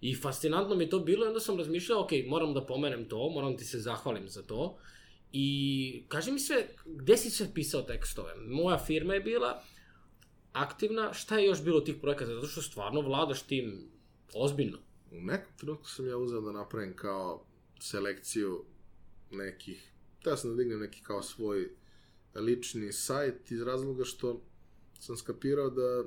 I 0.00 0.14
fascinantno 0.14 0.76
mi 0.76 0.88
to 0.88 0.98
bilo 0.98 1.24
i 1.24 1.28
onda 1.28 1.40
sam 1.40 1.58
razmišljao, 1.58 2.00
ok, 2.00 2.10
moram 2.26 2.54
da 2.54 2.66
pomenem 2.66 3.08
to, 3.08 3.30
moram 3.30 3.56
ti 3.56 3.64
se 3.64 3.78
zahvalim 3.78 4.28
za 4.28 4.42
to. 4.42 4.78
I 5.32 6.04
kaži 6.08 6.32
mi 6.32 6.38
sve, 6.38 6.68
gde 6.86 7.16
si 7.16 7.30
sve 7.30 7.54
pisao 7.54 7.82
tekstove? 7.82 8.34
Moja 8.36 8.78
firma 8.78 9.14
je 9.14 9.20
bila 9.20 9.62
aktivna, 10.52 11.12
šta 11.12 11.38
je 11.38 11.46
još 11.46 11.64
bilo 11.64 11.80
tih 11.80 11.96
projekata? 12.00 12.34
Zato 12.34 12.46
što 12.46 12.62
stvarno 12.62 13.00
vladaš 13.00 13.42
tim 13.42 13.90
ozbiljno. 14.34 14.78
U 15.10 15.20
nekom 15.20 15.52
trenutku 15.56 15.88
sam 15.88 16.08
ja 16.08 16.16
uzeo 16.16 16.40
da 16.40 16.52
napravim 16.52 16.96
kao 16.96 17.44
selekciju 17.80 18.64
nekih, 19.30 19.92
teo 20.22 20.36
sam 20.36 20.50
da 20.50 20.56
dignem 20.56 20.80
neki 20.80 21.02
kao 21.02 21.22
svoj 21.22 21.70
lični 22.34 22.92
sajt 22.92 23.50
iz 23.50 23.62
razloga 23.62 24.04
što 24.04 24.40
sam 25.00 25.16
skapirao 25.16 25.70
da 25.70 25.82
e, 25.82 26.04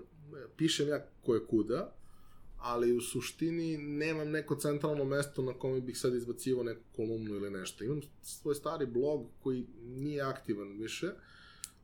pišem 0.58 0.88
ja 0.88 1.06
koje 1.22 1.46
kuda, 1.48 1.96
ali 2.58 2.98
u 2.98 3.02
suštini 3.02 3.78
nemam 3.78 4.30
neko 4.30 4.56
centralno 4.56 5.06
mesto 5.06 5.42
na 5.42 5.54
kome 5.54 5.82
bih 5.82 5.98
sad 5.98 6.16
izbacivao 6.16 6.64
neku 6.64 6.82
kolumnu 6.96 7.36
ili 7.36 7.50
nešto. 7.50 7.84
Imam 7.84 8.02
svoj 8.22 8.56
stari 8.56 8.86
blog 8.86 9.28
koji 9.44 9.68
nije 9.84 10.22
aktivan 10.22 10.78
više, 10.78 11.12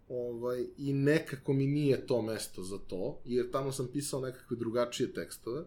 ovaj, 0.09 0.65
i 0.77 0.93
nekako 0.93 1.53
mi 1.53 1.67
nije 1.67 2.07
to 2.07 2.21
mesto 2.21 2.63
za 2.63 2.77
to, 2.77 3.21
jer 3.25 3.51
tamo 3.51 3.71
sam 3.71 3.88
pisao 3.93 4.21
nekakve 4.21 4.57
drugačije 4.57 5.13
tekstove, 5.13 5.63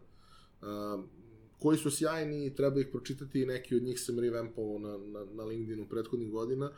koji 1.59 1.79
su 1.79 1.91
sjajni 1.91 2.47
i 2.47 2.55
treba 2.55 2.81
ih 2.81 2.87
pročitati 2.93 3.43
i 3.43 3.47
neki 3.47 3.77
od 3.77 3.83
njih 3.83 4.01
sam 4.01 4.19
revampovao 4.19 4.79
na, 4.79 4.99
na, 4.99 5.25
na 5.33 5.45
LinkedInu 5.45 5.89
prethodnih 5.89 6.31
godina, 6.31 6.73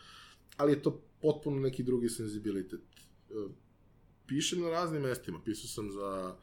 ali 0.57 0.73
je 0.73 0.83
to 0.83 1.01
potpuno 1.23 1.61
neki 1.61 1.83
drugi 1.83 2.09
senzibilitet. 2.09 2.81
Uh, 3.31 3.51
pišem 4.27 4.61
na 4.61 4.71
raznim 4.71 5.03
mestima, 5.03 5.41
pisao 5.45 5.69
sam 5.69 5.91
za 5.91 6.37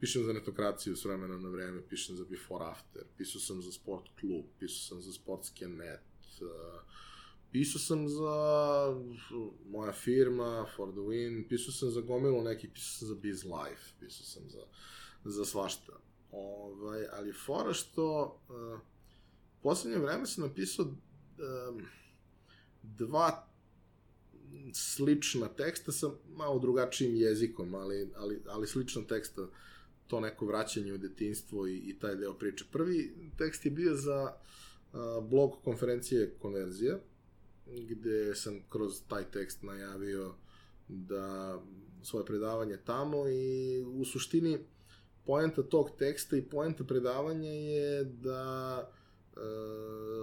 pišem 0.00 0.24
za 0.24 0.32
netokraciju 0.32 0.96
s 0.96 1.04
vremena 1.04 1.38
na 1.38 1.48
vreme, 1.48 1.82
pišem 1.88 2.16
za 2.16 2.24
Before 2.24 2.64
After, 2.64 3.02
pisao 3.16 3.40
sam 3.40 3.62
za 3.62 3.72
Sport 3.72 4.08
klub, 4.20 4.44
pisao 4.58 4.88
sam 4.88 5.02
za 5.02 5.12
Sportske 5.12 5.68
net, 5.68 6.00
uh, 6.40 6.80
pisao 7.52 7.80
sam 7.80 8.08
za 8.08 8.36
moja 9.70 9.92
firma, 9.92 10.66
For 10.76 10.92
the 10.92 11.00
Win, 11.00 11.48
pisao 11.48 11.72
sam 11.72 11.90
za 11.90 12.00
gomilu 12.00 12.42
nekih, 12.42 12.70
pisao 12.74 12.98
sam 12.98 13.08
za 13.08 13.14
Biz 13.14 13.44
Life, 13.44 13.92
pisao 14.00 14.26
sam 14.26 14.50
za, 14.50 14.64
za 15.24 15.44
svašta. 15.44 15.92
Ovaj, 16.30 17.06
ali 17.12 17.32
fora 17.32 17.72
što 17.72 18.24
uh, 18.48 18.80
poslednje 19.62 19.98
vreme 19.98 20.26
sam 20.26 20.44
napisao 20.44 20.84
um, 20.84 21.82
dva 22.82 23.48
slična 24.72 25.48
teksta 25.48 25.92
sa 25.92 26.10
malo 26.36 26.58
drugačijim 26.58 27.16
jezikom, 27.16 27.74
ali, 27.74 28.10
ali, 28.16 28.42
ali 28.48 28.66
slična 28.66 29.02
teksta, 29.02 29.46
to 30.06 30.20
neko 30.20 30.46
vraćanje 30.46 30.92
u 30.92 30.98
detinstvo 30.98 31.66
i, 31.66 31.76
i 31.76 31.98
taj 31.98 32.16
deo 32.16 32.34
priče. 32.34 32.64
Prvi 32.72 33.14
tekst 33.38 33.64
je 33.64 33.70
bio 33.70 33.94
za 33.94 34.32
uh, 34.92 35.28
blog 35.28 35.52
konferencije 35.64 36.34
konverzije, 36.38 37.00
gde 37.66 38.34
sam 38.34 38.60
kroz 38.68 39.02
taj 39.08 39.24
tekst 39.24 39.62
najavio 39.62 40.34
da 40.88 41.58
svoje 42.02 42.26
predavanje 42.26 42.76
tamo 42.84 43.28
i 43.28 43.80
u 43.80 44.04
suštini 44.04 44.58
poenta 45.26 45.62
tog 45.62 45.90
teksta 45.98 46.36
i 46.36 46.42
poenta 46.42 46.84
predavanja 46.84 47.50
je 47.50 48.04
da 48.04 48.82
e, 49.36 49.40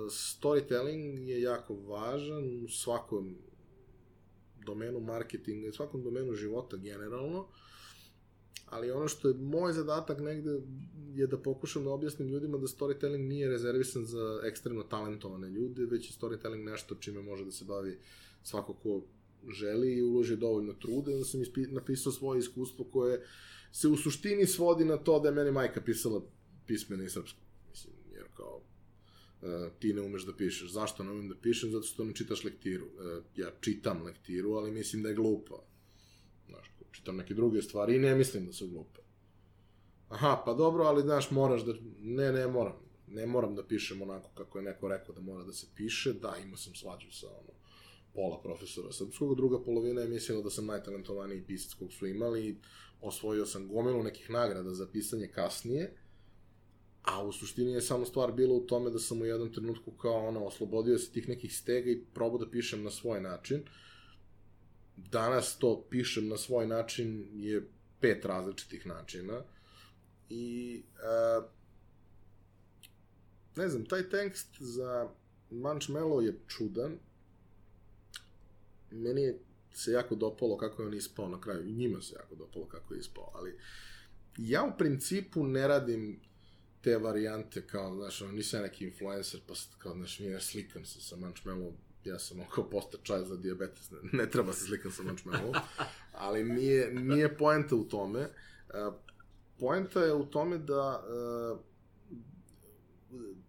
storytelling 0.09 1.27
je 1.27 1.41
jako 1.41 1.75
važan 1.75 2.63
u 2.65 2.69
svakom 2.69 3.35
domenu 4.65 4.99
marketinga 4.99 5.67
i 5.67 5.71
svakom 5.71 6.03
domenu 6.03 6.33
života 6.33 6.77
generalno, 6.77 7.47
ali 8.65 8.91
ono 8.91 9.07
što 9.07 9.27
je 9.27 9.33
moj 9.33 9.73
zadatak 9.73 10.19
negde 10.19 10.61
je 11.13 11.27
da 11.27 11.37
pokušam 11.37 11.83
da 11.83 11.89
objasnim 11.89 12.27
ljudima 12.27 12.57
da 12.57 12.67
storytelling 12.67 13.27
nije 13.27 13.49
rezervisan 13.49 14.05
za 14.05 14.41
ekstremno 14.43 14.83
talentovane 14.83 15.49
ljude, 15.49 15.85
već 15.85 16.09
je 16.09 16.17
storytelling 16.21 16.63
nešto 16.63 16.95
čime 16.95 17.21
može 17.21 17.45
da 17.45 17.51
se 17.51 17.65
bavi 17.65 17.97
svako 18.43 18.73
ko 18.73 19.01
želi 19.49 19.93
i 19.93 20.03
uloži 20.03 20.35
dovoljno 20.35 20.73
truda. 20.73 21.11
Onda 21.11 21.25
sam 21.25 21.41
napisao 21.71 22.11
svoje 22.11 22.39
iskustvo 22.39 22.85
koje 22.85 23.25
se 23.71 23.87
u 23.87 23.97
suštini 23.97 24.45
svodi 24.45 24.85
na 24.85 24.97
to 24.97 25.19
da 25.19 25.27
je 25.27 25.35
meni 25.35 25.51
majka 25.51 25.81
pisala 25.81 26.21
pismeno 26.67 27.03
i 27.03 27.09
srpsko. 27.09 27.39
Mislim, 27.69 27.93
jer 28.13 28.23
kao 28.37 28.61
ti 29.79 29.93
ne 29.93 30.01
umeš 30.01 30.25
da 30.25 30.35
pišeš. 30.35 30.71
Zašto 30.71 31.03
ne 31.03 31.11
umem 31.11 31.29
da 31.29 31.35
pišem? 31.35 31.71
Zato 31.71 31.87
što 31.87 32.03
ne 32.03 32.15
čitaš 32.15 32.43
lektiru. 32.43 32.85
Uh, 32.85 33.23
ja 33.35 33.51
čitam 33.61 34.03
lektiru, 34.03 34.53
ali 34.53 34.71
mislim 34.71 35.03
da 35.03 35.09
je 35.09 35.15
glupa. 35.15 35.63
Znaš, 36.47 36.71
čitam 36.91 37.17
neke 37.17 37.33
druge 37.33 37.61
stvari 37.61 37.95
i 37.95 37.99
ne 37.99 38.15
mislim 38.15 38.45
da 38.45 38.53
su 38.53 38.67
glupe. 38.67 38.99
Aha, 40.09 40.41
pa 40.45 40.53
dobro, 40.53 40.83
ali 40.83 41.01
znaš, 41.01 41.31
moraš 41.31 41.61
da... 41.65 41.73
Ne, 41.99 42.31
ne 42.31 42.47
moram. 42.47 42.75
Ne 43.07 43.25
moram 43.25 43.55
da 43.55 43.63
pišem 43.63 44.01
onako 44.01 44.29
kako 44.29 44.57
je 44.57 44.63
neko 44.63 44.87
rekao 44.87 45.15
da 45.15 45.21
mora 45.21 45.43
da 45.43 45.53
se 45.53 45.67
piše. 45.75 46.13
Da, 46.13 46.35
imao 46.43 46.57
sam 46.57 46.75
svađu 46.75 47.11
sa 47.11 47.27
ono, 47.27 47.53
pola 48.13 48.41
profesora 48.41 48.91
srpskog, 48.91 49.35
druga 49.35 49.63
polovina 49.63 50.01
je 50.01 50.07
mislila 50.07 50.41
da 50.41 50.49
sam 50.49 50.65
najtalentovaniji 50.65 51.43
pisac 51.47 51.73
kog 51.73 51.93
su 51.93 52.07
imali 52.07 52.59
osvojio 53.01 53.45
sam 53.45 53.67
gomilu 53.67 54.03
nekih 54.03 54.29
nagrada 54.29 54.73
za 54.73 54.87
pisanje 54.87 55.27
kasnije, 55.27 55.95
a 57.03 57.23
u 57.23 57.31
suštini 57.31 57.71
je 57.71 57.81
samo 57.81 58.05
stvar 58.05 58.31
bila 58.31 58.53
u 58.53 58.61
tome 58.67 58.89
da 58.89 58.99
sam 58.99 59.21
u 59.21 59.25
jednom 59.25 59.53
trenutku 59.53 59.91
kao 59.91 60.27
ono, 60.27 60.45
oslobodio 60.45 60.97
se 60.97 61.11
tih 61.11 61.29
nekih 61.29 61.57
stega 61.57 61.91
i 61.91 62.03
probao 62.13 62.37
da 62.37 62.49
pišem 62.49 62.83
na 62.83 62.91
svoj 62.91 63.21
način. 63.21 63.63
Danas 64.97 65.57
to 65.57 65.85
pišem 65.89 66.27
na 66.27 66.37
svoj 66.37 66.67
način 66.67 67.27
je 67.33 67.67
pet 67.99 68.25
različitih 68.25 68.87
načina. 68.87 69.41
I 70.29 70.83
uh, 70.93 71.45
ne 73.55 73.69
znam, 73.69 73.85
taj 73.85 74.09
tekst 74.09 74.47
za 74.59 75.09
Manchmello 75.51 76.21
je 76.21 76.39
čudan, 76.47 76.97
meni 78.91 79.21
je 79.21 79.39
se 79.73 79.91
jako 79.91 80.15
dopalo 80.15 80.57
kako 80.57 80.81
je 80.81 80.87
on 80.87 80.93
ispao 80.93 81.29
na 81.29 81.41
kraju, 81.41 81.65
njima 81.65 82.01
se 82.01 82.15
jako 82.15 82.35
dopalo 82.35 82.65
kako 82.65 82.93
je 82.93 82.99
ispao, 82.99 83.31
ali 83.33 83.59
ja 84.37 84.63
u 84.63 84.77
principu 84.77 85.43
ne 85.43 85.67
radim 85.67 86.19
te 86.83 86.97
varijante 86.97 87.67
kao, 87.67 87.95
znaš, 87.95 88.21
ono, 88.21 88.31
nisam 88.31 88.61
neki 88.61 88.85
influencer, 88.85 89.41
pa 89.47 89.55
sad 89.55 89.77
kao, 89.77 89.93
znaš, 89.93 90.19
mi 90.19 90.25
ja 90.25 90.39
slikam 90.39 90.85
se 90.85 91.01
sa 91.01 91.15
Manchmello, 91.15 91.73
ja 92.05 92.19
sam 92.19 92.39
oko 92.39 92.63
posta 92.63 92.97
čaj 93.03 93.25
za 93.25 93.35
diabetes, 93.37 93.91
ne, 93.91 93.97
ne 94.11 94.29
treba 94.29 94.53
se 94.53 94.65
slikam 94.65 94.91
sa 94.91 95.03
Manchmello, 95.03 95.53
ali 96.13 96.43
nije, 96.43 96.93
nije 96.93 97.37
poenta 97.37 97.75
u 97.75 97.83
tome. 97.83 98.19
Uh, 98.19 98.93
poenta 99.59 100.03
je 100.03 100.13
u 100.13 100.25
tome 100.25 100.57
da 100.57 101.03
uh, 101.07 101.59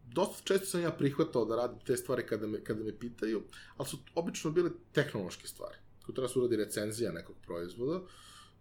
dosta 0.07 0.43
često 0.45 0.67
sam 0.67 0.81
ja 0.81 0.91
prihvatao 0.91 1.45
da 1.45 1.57
radim 1.57 1.79
te 1.87 1.97
stvari 1.97 2.27
kada 2.27 2.47
me, 2.47 2.65
kada 2.65 2.85
me 2.85 2.99
pitaju, 2.99 3.43
ali 3.77 3.89
su 3.89 3.99
obično 4.15 4.51
bile 4.51 4.71
tehnološke 4.93 5.49
stvari. 5.49 5.77
Ako 6.03 6.13
treba 6.13 6.29
se 6.29 6.39
uradi 6.39 6.57
recenzija 6.57 7.13
nekog 7.13 7.37
proizvoda, 7.47 8.01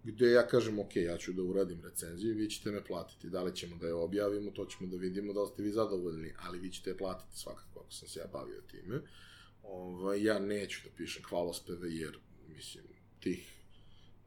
gde 0.04 0.32
ja 0.32 0.47
kažem, 0.47 0.80
ok, 0.80 0.95
ja 0.95 1.18
ću 1.18 1.34
da 1.34 1.43
uradim 1.43 1.82
recenziju, 1.82 2.36
vi 2.36 2.49
ćete 2.49 2.72
me 2.72 2.84
platiti. 2.84 3.30
Da 3.30 3.43
li 3.43 3.56
ćemo 3.56 3.76
da 3.76 3.88
je 3.88 3.93
objavimo, 3.93 4.51
to 4.51 4.66
ćemo 4.66 4.89
da 4.89 4.97
vidimo, 4.97 5.34
da 5.34 5.41
li 5.41 5.49
ste 5.54 5.64
vi 5.64 5.72
zadovoljni, 5.72 6.34
ali 6.39 6.60
vi 6.60 6.72
ćete 6.72 6.89
je 6.89 6.97
platiti 6.97 7.39
svakako 7.39 7.80
ako 7.80 7.91
sam 7.91 8.08
se 8.08 8.20
ja 8.20 8.28
bavio 8.34 8.62
time. 8.72 9.01
Ovaj, 9.64 10.24
ja 10.24 10.39
neću 10.39 10.80
da 10.84 10.95
pišem 10.97 11.24
hvalospeve, 11.24 11.91
jer, 11.91 12.18
mislim, 12.47 12.86
tih 13.20 13.54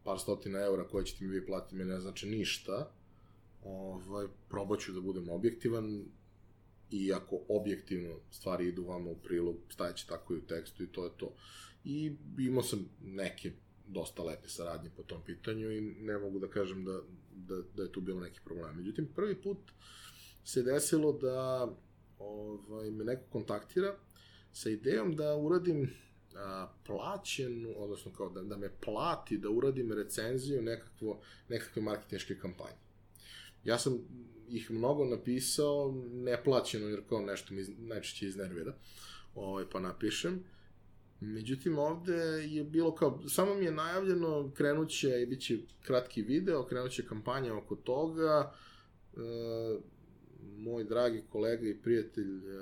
par 0.04 0.18
stotina 0.18 0.60
eura 0.60 0.88
koje 0.88 1.06
ćete 1.06 1.24
mi 1.24 1.30
vi 1.30 1.46
platiti 1.46 1.74
mi 1.74 1.84
ne 1.84 2.00
znači 2.00 2.26
ništa. 2.26 2.92
Ovaj, 3.64 4.26
probat 4.48 4.80
ću 4.80 4.92
da 4.92 5.00
budem 5.00 5.28
objektivan, 5.28 6.04
i 6.90 7.12
ako 7.12 7.40
objektivno 7.48 8.20
stvari 8.30 8.68
idu 8.68 8.84
vama 8.84 9.10
u 9.10 9.16
prilog, 9.16 9.56
stajeće 9.68 10.06
tako 10.06 10.34
i 10.34 10.38
u 10.38 10.46
tekstu 10.46 10.82
i 10.82 10.86
to 10.86 11.04
je 11.04 11.10
to. 11.16 11.34
I 11.84 12.12
imao 12.38 12.62
sam 12.62 12.88
neke 13.00 13.52
dosta 13.86 14.22
lepe 14.22 14.48
saradnje 14.48 14.90
po 14.96 15.02
tom 15.02 15.22
pitanju 15.26 15.72
i 15.72 15.80
ne 15.80 16.18
mogu 16.18 16.38
da 16.38 16.48
kažem 16.48 16.84
da, 16.84 17.00
da, 17.34 17.62
da 17.76 17.82
je 17.82 17.92
tu 17.92 18.00
bilo 18.00 18.20
neki 18.20 18.40
problem. 18.44 18.76
Međutim, 18.76 19.08
prvi 19.14 19.42
put 19.42 19.58
se 20.44 20.62
desilo 20.62 21.12
da 21.12 21.68
ovaj, 22.18 22.90
me 22.90 23.04
neko 23.04 23.22
kontaktira 23.30 23.94
sa 24.52 24.70
idejom 24.70 25.16
da 25.16 25.36
uradim 25.36 25.90
a, 26.34 26.68
plaćen, 26.86 27.74
odnosno 27.76 28.12
kao 28.12 28.28
da, 28.30 28.42
da 28.42 28.56
me 28.56 28.70
plati 28.84 29.38
da 29.38 29.50
uradim 29.50 29.92
recenziju 29.92 30.62
nekakvo, 30.62 31.20
nekakve 31.48 31.82
marketinške 31.82 32.38
kampanje. 32.38 32.76
Ja 33.64 33.78
sam 33.78 33.98
ih 34.48 34.70
mnogo 34.70 35.04
napisao, 35.04 35.94
neplaćeno, 36.12 36.88
jer 36.88 37.08
kao 37.08 37.20
nešto 37.20 37.54
mi 37.54 37.64
najčešće 37.78 38.26
iznervira, 38.26 38.74
ovaj, 39.34 39.64
pa 39.72 39.80
napišem. 39.80 40.44
Međutim, 41.20 41.78
ovde 41.78 42.16
je 42.48 42.64
bilo 42.64 42.94
kao, 42.94 43.28
samo 43.28 43.54
mi 43.54 43.64
je 43.64 43.72
najavljeno, 43.72 44.52
krenuće 44.54 45.22
i 45.22 45.26
bit 45.26 45.40
će 45.40 45.58
kratki 45.82 46.22
video, 46.22 46.66
krenuće 46.66 47.06
kampanja 47.06 47.54
oko 47.54 47.76
toga, 47.76 48.54
e, 49.16 49.18
moj 50.56 50.84
dragi 50.84 51.22
kolega 51.28 51.68
i 51.68 51.82
prijatelj 51.82 52.36
e, 52.36 52.58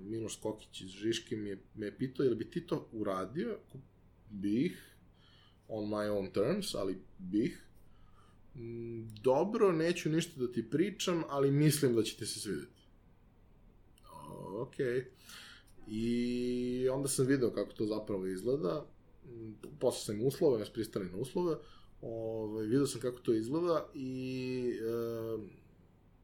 Miloš 0.00 0.36
Kokić 0.36 0.80
iz 0.80 0.90
Žiške 0.90 1.36
mi 1.36 1.48
je, 1.48 1.58
me 1.74 1.86
je 1.86 1.98
pitao, 1.98 2.24
jel 2.24 2.34
bi 2.34 2.50
ti 2.50 2.66
to 2.66 2.88
uradio? 2.92 3.58
Bih, 4.30 4.96
on 5.68 5.88
my 5.88 6.08
own 6.08 6.32
terms, 6.32 6.74
ali 6.74 6.98
bih. 7.18 7.66
Mm, 8.54 9.08
dobro, 9.22 9.72
neću 9.72 10.10
ništa 10.10 10.40
da 10.40 10.52
ti 10.52 10.70
pričam, 10.70 11.22
ali 11.28 11.50
mislim 11.50 11.94
da 11.94 12.02
će 12.02 12.16
ti 12.16 12.26
se 12.26 12.40
svideti. 12.40 12.82
Okej. 14.60 14.86
Okay. 14.86 15.04
I 15.94 16.88
onda 16.92 17.08
sam 17.08 17.26
video 17.26 17.50
kako 17.50 17.72
to 17.72 17.86
zapravo 17.86 18.26
izgleda. 18.26 18.86
Posle 19.80 20.14
sam 20.14 20.26
uslove, 20.26 20.60
ja 20.60 20.66
pristali 20.72 21.10
na 21.10 21.16
uslove. 21.16 21.56
Ovaj, 22.00 22.66
video 22.66 22.86
sam 22.86 23.00
kako 23.00 23.18
to 23.18 23.32
izgleda 23.32 23.88
i 23.94 24.72
e, 24.80 25.48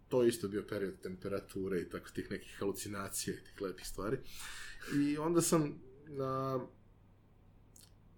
to 0.09 0.23
je 0.23 0.29
isto 0.29 0.49
bio 0.49 0.65
period 0.69 1.01
temperature 1.03 1.81
i 1.81 1.91
tako 1.91 2.11
tih 2.11 2.31
nekih 2.31 2.57
halucinacija 2.59 3.35
i 3.35 3.45
tih 3.45 3.63
lepih 3.63 3.87
stvari. 3.87 4.19
I 4.97 5.19
onda 5.19 5.41
sam 5.41 5.81
a, 6.21 6.67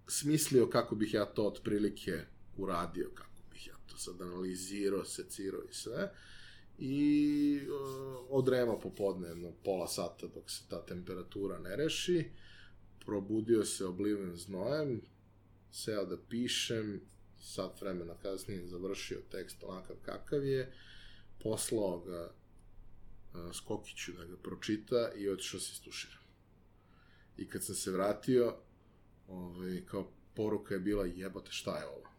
smislio 0.09 0.67
kako 0.67 0.95
bih 0.95 1.15
ja 1.15 1.25
to 1.25 1.47
otprilike 1.47 2.25
uradio, 2.57 3.11
kako 3.15 3.43
bih 3.53 3.67
ja 3.67 3.75
to 3.87 3.97
sad 3.97 4.21
analizirao, 4.23 5.05
secirao 5.05 5.63
i 5.71 5.75
sve. 5.75 6.13
I 6.81 7.61
uh, 7.63 8.27
odrema 8.29 8.79
popodne, 8.79 9.29
jedno 9.29 9.53
pola 9.65 9.87
sata 9.89 10.27
dok 10.27 10.51
se 10.51 10.63
ta 10.69 10.87
temperatura 10.87 11.59
ne 11.59 11.77
reši. 11.77 12.31
Probudio 13.05 13.65
se 13.65 13.87
obliven 13.87 14.37
znojem, 14.37 15.01
seo 15.71 16.05
da 16.05 16.17
pišem, 16.29 17.01
sat 17.41 17.81
vremena 17.81 18.15
kasnije 18.23 18.67
završio 18.67 19.21
tekst 19.31 19.65
onakav 19.65 19.97
kakav 20.03 20.45
je, 20.45 20.73
poslao 21.43 22.01
ga 22.01 22.31
uh, 23.35 23.53
Skokiću 23.53 24.13
da 24.13 24.25
ga 24.25 24.37
pročita 24.37 25.13
i 25.17 25.29
otišao 25.29 25.61
se 25.61 25.73
istušira. 25.73 26.17
I 27.37 27.49
kad 27.49 27.65
sam 27.65 27.75
se 27.75 27.91
vratio, 27.91 28.57
ovaj, 29.29 29.83
kao 29.87 30.13
poruka 30.35 30.75
je 30.75 30.81
bila 30.81 31.07
jebote 31.07 31.53
šta 31.53 31.79
je 31.79 31.87
ovo? 31.87 32.11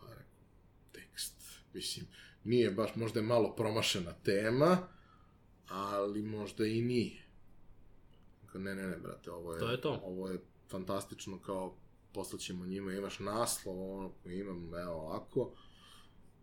Pa 0.00 0.06
rekao, 0.06 0.44
tekst. 0.92 1.34
Mislim, 1.72 2.06
nije 2.44 2.70
baš, 2.70 2.94
možda 2.94 3.20
je 3.20 3.26
malo 3.26 3.54
promašena 3.56 4.12
tema, 4.12 4.78
ali 5.68 6.22
možda 6.22 6.66
i 6.66 6.82
nije. 6.82 7.24
Ne, 8.54 8.74
ne, 8.74 8.86
ne, 8.86 8.96
brate, 8.96 9.30
ovo 9.30 9.52
je, 9.52 9.60
to 9.60 9.70
je 9.70 9.80
to. 9.80 10.00
ovo 10.04 10.28
je 10.28 10.38
fantastično 10.70 11.38
kao 11.38 11.76
poslaćemo 12.12 12.66
njima, 12.66 12.92
imaš 12.92 13.18
naslov, 13.18 13.92
ono 13.98 14.12
koji 14.22 14.38
imam, 14.38 14.74
evo 14.74 14.92
ovako, 14.92 15.52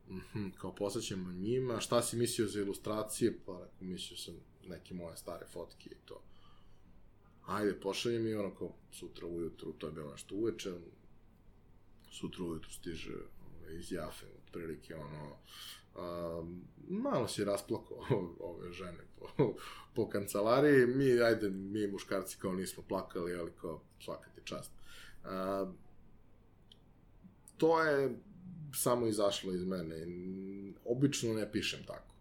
mm 0.10 0.50
kao 0.58 0.76
poslaćemo 0.76 1.32
njima, 1.32 1.80
šta 1.80 2.02
si 2.02 2.18
mislio 2.18 2.48
za 2.48 2.60
ilustracije, 2.60 3.40
pa 3.46 3.52
rekao, 3.54 3.68
mislio 3.80 4.18
sam 4.18 4.34
neke 4.68 4.94
moje 4.94 5.18
stare 5.18 5.46
fotke 5.46 5.90
i 5.90 6.06
to. 6.06 6.22
Ajde, 7.46 7.80
pošalje 7.80 8.20
mi 8.20 8.34
ono 8.34 8.56
kao 8.56 8.74
sutra 8.92 9.28
ujutru, 9.28 9.74
to 9.74 9.88
je 9.88 9.94
bilo 9.94 10.12
nešto 10.12 10.36
uveče, 10.36 10.74
sutra 12.12 12.44
ujutru 12.44 12.72
stiže 12.72 13.14
iz 13.70 13.92
Jafe, 13.92 14.26
otprilike 14.46 14.96
ono, 14.96 15.38
a, 15.96 16.44
malo 16.90 17.28
si 17.28 17.46
rasplakao 17.46 17.98
ove 18.50 18.72
žene 18.72 19.00
po, 19.20 19.54
po 19.96 20.10
kancelariji, 20.10 20.86
mi, 20.86 21.22
ajde, 21.22 21.50
mi 21.50 21.88
muškarci 21.88 22.38
kao 22.40 22.54
nismo 22.54 22.84
plakali, 22.88 23.36
ali 23.36 23.52
kao 23.62 23.82
svaka 24.00 24.30
ti 24.36 24.42
čast. 24.44 24.72
A, 25.24 25.66
to 27.58 27.84
je 27.84 28.16
samo 28.74 29.08
izašlo 29.08 29.54
iz 29.54 29.64
mene. 29.64 29.96
Obično 30.86 31.34
ne 31.34 31.52
pišem 31.52 31.84
tako. 31.88 32.16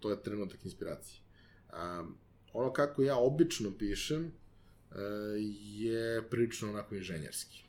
To 0.00 0.10
je 0.10 0.22
trenutak 0.22 0.64
inspiracije. 0.64 1.20
A, 1.70 2.04
ono 2.52 2.72
kako 2.72 3.02
ja 3.02 3.16
obično 3.16 3.70
pišem 3.78 4.32
a, 4.90 4.96
je 5.76 6.28
prilično 6.30 6.68
onako 6.70 6.94
inženjerski. 6.94 7.64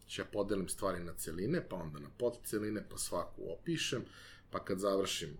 Znači 0.00 0.20
ja 0.20 0.24
podelim 0.32 0.68
stvari 0.68 1.04
na 1.04 1.14
celine, 1.14 1.68
pa 1.68 1.76
onda 1.76 1.98
na 1.98 2.08
podceline, 2.18 2.84
pa 2.90 2.98
svaku 2.98 3.42
opišem, 3.52 4.04
pa 4.50 4.64
kad 4.64 4.78
završim 4.78 5.36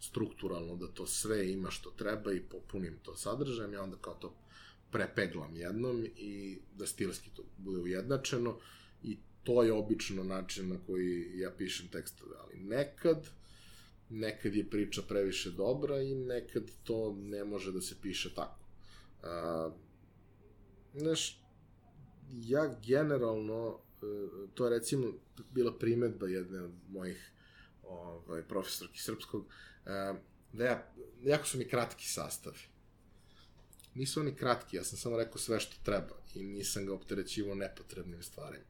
strukturalno 0.00 0.76
da 0.76 0.86
to 0.86 1.06
sve 1.06 1.52
ima 1.52 1.70
što 1.70 1.90
treba 1.90 2.32
i 2.32 2.40
popunim 2.40 2.98
to 3.02 3.16
sadržajem, 3.16 3.72
ja 3.72 3.82
onda 3.82 3.96
kao 3.96 4.14
to 4.14 4.34
prepeglam 4.90 5.56
jednom 5.56 6.06
i 6.16 6.58
da 6.78 6.86
stilski 6.86 7.30
to 7.36 7.42
bude 7.58 7.78
ujednačeno 7.78 8.58
i 9.02 9.16
to 9.44 9.62
je 9.62 9.72
obično 9.72 10.24
način 10.24 10.68
na 10.68 10.76
koji 10.86 11.38
ja 11.38 11.50
pišem 11.58 11.88
tekstove, 11.88 12.36
ali 12.38 12.60
nekad 12.60 13.28
nekad 14.08 14.54
je 14.54 14.70
priča 14.70 15.02
previše 15.08 15.50
dobra 15.50 16.02
i 16.02 16.14
nekad 16.14 16.70
to 16.84 17.16
ne 17.18 17.44
može 17.44 17.72
da 17.72 17.80
se 17.80 17.94
piše 18.02 18.34
tako. 18.34 18.66
A, 19.22 19.70
znaš, 20.94 21.42
ja 22.30 22.76
generalno, 22.86 23.78
e, 24.02 24.06
to 24.54 24.64
je 24.64 24.70
recimo 24.70 25.12
bila 25.50 25.78
primetba 25.78 26.28
jedne 26.28 26.62
od 26.62 26.72
mojih 26.88 27.32
ovaj, 27.88 28.42
profesorki 28.42 29.00
srpskog, 29.00 29.46
e, 29.86 30.14
da 30.52 30.64
ja, 30.64 30.92
jako 31.22 31.46
su 31.46 31.58
mi 31.58 31.68
kratki 31.68 32.06
sastavi. 32.06 32.58
Nisu 33.94 34.20
oni 34.20 34.34
kratki, 34.34 34.76
ja 34.76 34.84
sam 34.84 34.98
samo 34.98 35.16
rekao 35.16 35.38
sve 35.38 35.60
što 35.60 35.76
treba 35.84 36.16
i 36.34 36.42
nisam 36.42 36.86
ga 36.86 36.94
opterećivo 36.94 37.54
nepotrebnim 37.54 38.22
stvarima. 38.22 38.64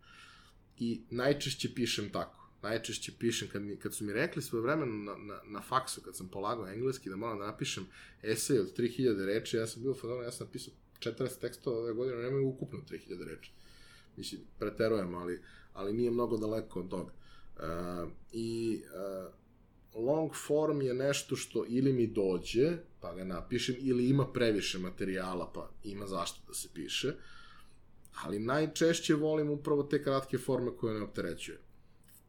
I 0.79 1.01
najčešće 1.11 1.75
pišem 1.75 2.11
tako. 2.11 2.51
Najčešće 2.63 3.13
pišem, 3.19 3.49
kad, 3.49 3.63
mi, 3.63 3.77
kad 3.77 3.95
su 3.95 4.05
mi 4.05 4.13
rekli 4.13 4.43
svoje 4.43 4.63
vremeno 4.63 4.93
na, 4.93 5.17
na, 5.17 5.41
na 5.45 5.63
faksu, 5.63 6.01
kad 6.01 6.17
sam 6.17 6.29
polagao 6.29 6.69
engleski, 6.69 7.11
da 7.11 7.17
moram 7.17 7.39
da 7.39 7.47
napišem 7.47 7.87
esej 8.23 8.59
od 8.59 8.79
3000 8.79 9.25
reči, 9.25 9.57
ja 9.57 9.67
sam 9.67 9.83
bio 9.83 9.95
fadona, 9.95 10.23
ja 10.23 10.33
sam 10.33 10.47
napisao 10.47 10.75
40 11.01 11.41
tekstova 11.41 11.79
ove 11.79 11.93
godine, 11.93 12.23
nemaju 12.23 12.49
ukupno 12.49 12.79
3000 12.91 13.25
reči. 13.25 13.53
Mislim, 14.17 14.41
preterujem, 14.59 15.15
ali, 15.15 15.43
ali 15.73 15.93
nije 15.93 16.11
mnogo 16.11 16.37
daleko 16.37 16.81
od 16.81 16.91
toga. 16.91 17.13
I 18.33 18.81
uh, 18.85 19.33
long 20.05 20.31
form 20.47 20.83
je 20.83 20.95
nešto 20.95 21.37
što 21.37 21.65
ili 21.69 21.93
mi 21.93 22.07
dođe, 22.07 22.77
pa 23.01 23.15
ga 23.15 23.25
napišem, 23.25 23.75
ili 23.79 24.09
ima 24.09 24.33
previše 24.33 24.79
materijala, 24.79 25.51
pa 25.55 25.71
ima 25.85 26.07
zašto 26.07 26.41
da 26.47 26.55
se 26.55 26.69
piše, 26.75 27.15
ali 28.25 28.39
najčešće 28.39 29.15
volim 29.15 29.51
upravo 29.51 29.83
te 29.83 30.03
kratke 30.03 30.39
forme 30.39 30.71
koje 30.77 30.95
ne 30.95 31.05
opterećuje. 31.05 31.59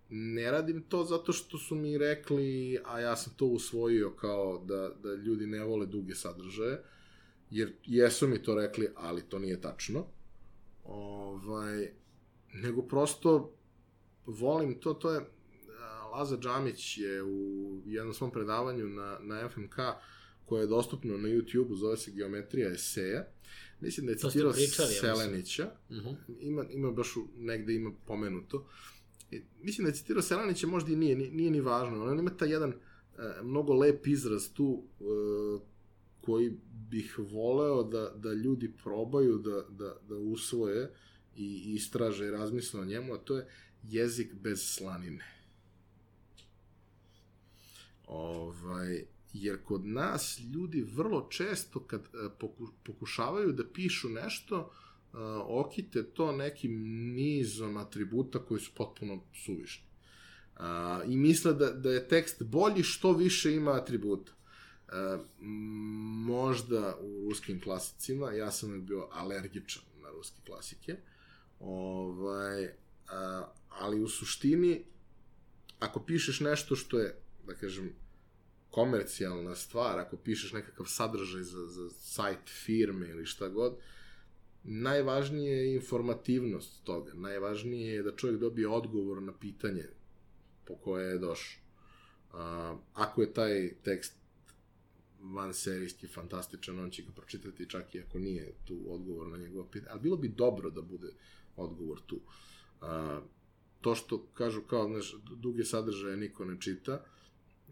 Ne 0.09 0.51
radim 0.51 0.83
to 0.89 1.03
zato 1.03 1.33
što 1.33 1.57
su 1.57 1.75
mi 1.75 1.97
rekli, 1.97 2.79
a 2.85 2.99
ja 2.99 3.15
sam 3.15 3.33
to 3.37 3.45
usvojio 3.45 4.11
kao 4.11 4.63
da, 4.65 4.89
da 5.03 5.13
ljudi 5.13 5.47
ne 5.47 5.63
vole 5.63 5.85
duge 5.85 6.15
sadržaje, 6.15 6.81
jer 7.49 7.73
jesu 7.85 8.27
mi 8.27 8.43
to 8.43 8.55
rekli, 8.55 8.89
ali 8.95 9.21
to 9.21 9.39
nije 9.39 9.61
tačno. 9.61 10.05
Ovaj, 10.83 11.91
nego 12.53 12.81
prosto 12.81 13.56
volim 14.27 14.79
to, 14.79 14.93
to 14.93 15.11
je, 15.11 15.21
Laza 16.11 16.37
Džamić 16.37 16.97
je 16.97 17.23
u 17.23 17.81
jednom 17.85 18.13
svom 18.13 18.31
predavanju 18.31 18.87
na, 18.87 19.17
na 19.21 19.49
FMK, 19.49 19.75
koje 20.45 20.61
je 20.61 20.67
dostupno 20.67 21.17
na 21.17 21.29
YouTube-u, 21.29 21.75
zove 21.75 21.97
se 21.97 22.11
Geometrija 22.11 22.71
eseja, 22.71 23.25
mislim 23.81 24.05
da 24.05 24.11
je 24.11 24.17
citirao 24.17 24.53
Selenića, 25.01 25.71
uh 25.89 25.97
mhm. 25.97 26.07
-huh. 26.07 26.15
ima, 26.39 26.65
ima 26.69 26.91
baš 26.91 27.17
u, 27.17 27.27
negde 27.37 27.73
ima 27.73 27.91
pomenuto, 28.05 28.67
I, 29.31 29.41
mislim 29.61 29.85
da 29.85 29.89
je 29.89 29.95
citirao 29.95 30.21
Selanića 30.21 30.67
možda 30.67 30.91
i 30.91 30.95
nije, 30.95 31.15
nije, 31.15 31.31
nije 31.31 31.51
ni 31.51 31.61
važno, 31.61 32.05
on 32.05 32.19
ima 32.19 32.29
taj 32.29 32.49
jedan 32.49 32.69
e, 32.69 32.75
mnogo 33.43 33.73
lep 33.73 34.07
izraz 34.07 34.49
tu 34.53 34.83
e, 34.99 35.03
koji 36.21 36.57
bih 36.89 37.19
voleo 37.19 37.83
da, 37.83 38.13
da 38.15 38.33
ljudi 38.33 38.73
probaju 38.83 39.37
da, 39.37 39.63
da, 39.69 39.95
da 40.09 40.15
usvoje 40.15 40.91
i 41.35 41.73
istraže 41.73 42.27
i 42.27 42.31
razmisle 42.31 42.81
o 42.81 42.85
njemu, 42.85 43.13
a 43.13 43.17
to 43.17 43.37
je 43.37 43.47
jezik 43.83 44.33
bez 44.33 44.75
slanine. 44.75 45.25
Ovaj, 48.07 49.05
jer 49.33 49.63
kod 49.63 49.85
nas 49.85 50.39
ljudi 50.53 50.81
vrlo 50.81 51.27
često 51.29 51.79
kad 51.79 52.01
e, 52.01 52.29
pokušavaju 52.83 53.51
da 53.51 53.71
pišu 53.73 54.09
nešto, 54.09 54.59
e, 54.59 55.17
okite 55.47 56.03
to 56.03 56.31
nekim 56.31 56.71
nizom 57.13 57.77
atributa 57.77 58.39
koji 58.39 58.61
su 58.61 58.71
potpuno 58.75 59.21
suvišni. 59.45 59.87
I 61.07 61.17
misle 61.17 61.53
da, 61.53 61.71
da 61.71 61.91
je 61.91 62.07
tekst 62.07 62.43
bolji 62.43 62.83
što 62.83 63.13
više 63.13 63.55
ima 63.55 63.71
atributa. 63.71 64.31
E, 64.31 65.17
možda 66.25 66.97
u 67.01 67.29
ruskim 67.29 67.61
klasicima, 67.61 68.31
ja 68.31 68.51
sam 68.51 68.85
bio 68.85 69.07
alergičan 69.11 69.83
na 70.01 70.09
ruske 70.09 70.41
klasike, 70.45 70.95
ovaj, 71.59 72.69
a, 73.07 73.51
ali 73.69 74.01
u 74.01 74.07
suštini, 74.07 74.83
ako 75.79 75.99
pišeš 76.05 76.39
nešto 76.39 76.75
što 76.75 76.99
je, 76.99 77.15
da 77.47 77.53
kažem, 77.53 77.93
komercijalna 78.69 79.55
stvar, 79.55 79.99
ako 79.99 80.17
pišeš 80.17 80.53
nekakav 80.53 80.85
sadržaj 80.85 81.43
za, 81.43 81.65
za 81.67 81.89
sajt 81.89 82.49
firme 82.65 83.09
ili 83.09 83.25
šta 83.25 83.49
god, 83.49 83.77
najvažnije 84.63 85.57
je 85.57 85.75
informativnost 85.75 86.83
toga. 86.83 87.13
Najvažnije 87.13 87.93
je 87.93 88.03
da 88.03 88.15
čovjek 88.15 88.39
dobije 88.39 88.67
odgovor 88.67 89.21
na 89.21 89.33
pitanje 89.33 89.85
po 90.65 90.75
koje 90.75 91.09
je 91.09 91.17
došao. 91.17 91.61
Ako 92.93 93.21
je 93.21 93.33
taj 93.33 93.73
tekst 93.83 94.15
van 95.21 95.53
serijski 95.53 96.07
fantastičan, 96.07 96.79
on 96.79 96.89
će 96.89 97.03
ga 97.03 97.11
pročitati 97.15 97.69
čak 97.69 97.95
i 97.95 97.99
ako 97.99 98.19
nije 98.19 98.53
tu 98.65 98.77
odgovor 98.87 99.27
na 99.27 99.37
njegovo 99.37 99.67
pitanje. 99.71 99.91
Ali 99.91 100.01
bilo 100.01 100.17
bi 100.17 100.27
dobro 100.27 100.69
da 100.69 100.81
bude 100.81 101.07
odgovor 101.55 102.01
tu. 102.07 102.19
A, 102.81 103.21
to 103.81 103.95
što 103.95 104.27
kažu 104.33 104.61
kao, 104.61 104.87
znaš, 104.87 105.15
duge 105.35 105.63
sadržaje 105.63 106.17
niko 106.17 106.45
ne 106.45 106.61
čita, 106.61 107.05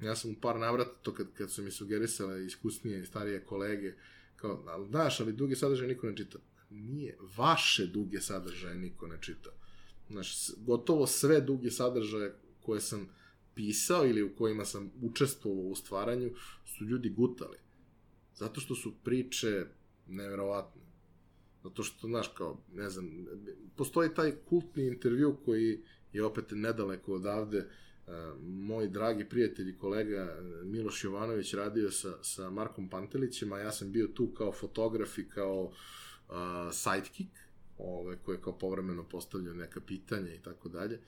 ja 0.01 0.15
sam 0.15 0.31
u 0.31 0.35
par 0.41 0.59
navrata, 0.59 0.91
to 1.01 1.13
kad, 1.13 1.33
kad 1.33 1.51
su 1.51 1.63
mi 1.63 1.71
sugerisale 1.71 2.45
iskusnije 2.45 3.01
i 3.01 3.05
starije 3.05 3.45
kolege, 3.45 3.93
kao, 4.35 4.63
ali 4.67 4.87
znaš, 4.87 5.19
ali 5.19 5.33
duge 5.33 5.55
sadržaje 5.55 5.87
niko 5.87 6.07
ne 6.07 6.17
čita. 6.17 6.39
Nije, 6.69 7.17
vaše 7.37 7.87
duge 7.87 8.21
sadržaje 8.21 8.75
niko 8.75 9.07
ne 9.07 9.17
čita. 9.21 9.49
Znaš, 10.09 10.51
gotovo 10.57 11.07
sve 11.07 11.41
duge 11.41 11.71
sadržaje 11.71 12.35
koje 12.61 12.81
sam 12.81 13.09
pisao 13.55 14.07
ili 14.07 14.23
u 14.23 14.35
kojima 14.35 14.65
sam 14.65 14.91
učestvovao 15.01 15.63
u 15.63 15.75
stvaranju 15.75 16.31
su 16.65 16.85
ljudi 16.85 17.09
gutali. 17.09 17.57
Zato 18.35 18.61
što 18.61 18.75
su 18.75 18.93
priče 19.03 19.65
neverovatne. 20.07 20.81
Zato 21.65 21.83
što, 21.83 22.07
znaš, 22.07 22.27
kao, 22.27 22.57
ne 22.73 22.89
znam, 22.89 23.25
postoji 23.75 24.13
taj 24.13 24.35
kultni 24.49 24.87
intervju 24.87 25.37
koji 25.45 25.79
je 26.13 26.23
opet 26.23 26.45
nedaleko 26.51 27.13
odavde, 27.13 27.57
uh, 27.59 28.13
moj 28.41 28.87
dragi 28.87 29.25
prijatelj 29.29 29.69
i 29.69 29.77
kolega 29.77 30.37
Miloš 30.63 31.03
Jovanović 31.03 31.53
radio 31.53 31.91
sa, 31.91 32.23
sa 32.23 32.49
Markom 32.49 32.89
Pantelićem, 32.89 33.53
a 33.53 33.59
ja 33.59 33.71
sam 33.71 33.91
bio 33.91 34.07
tu 34.07 34.27
kao 34.27 34.51
fotograf 34.51 35.17
i 35.17 35.29
kao 35.29 35.63
uh, 35.63 36.35
sidekick, 36.71 37.31
ove, 37.77 38.17
koje 38.17 38.41
kao 38.41 38.57
povremeno 38.57 39.03
postavljao 39.03 39.53
neka 39.53 39.81
pitanja 39.81 40.33
i 40.33 40.41
tako 40.41 40.69
dalje. 40.69 40.99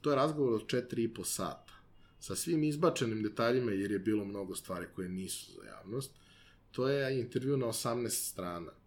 To 0.00 0.10
je 0.10 0.16
razgovor 0.16 0.52
od 0.52 0.66
4,5 0.66 1.24
sata. 1.24 1.72
Sa 2.20 2.36
svim 2.36 2.64
izbačenim 2.64 3.22
detaljima, 3.22 3.72
jer 3.72 3.90
je 3.90 3.98
bilo 3.98 4.24
mnogo 4.24 4.54
stvari 4.54 4.86
koje 4.94 5.08
nisu 5.08 5.52
za 5.52 5.68
javnost. 5.68 6.10
To 6.70 6.88
je 6.88 7.20
intervju 7.20 7.56
na 7.56 7.66
18 7.66 8.08
strana. 8.08 8.79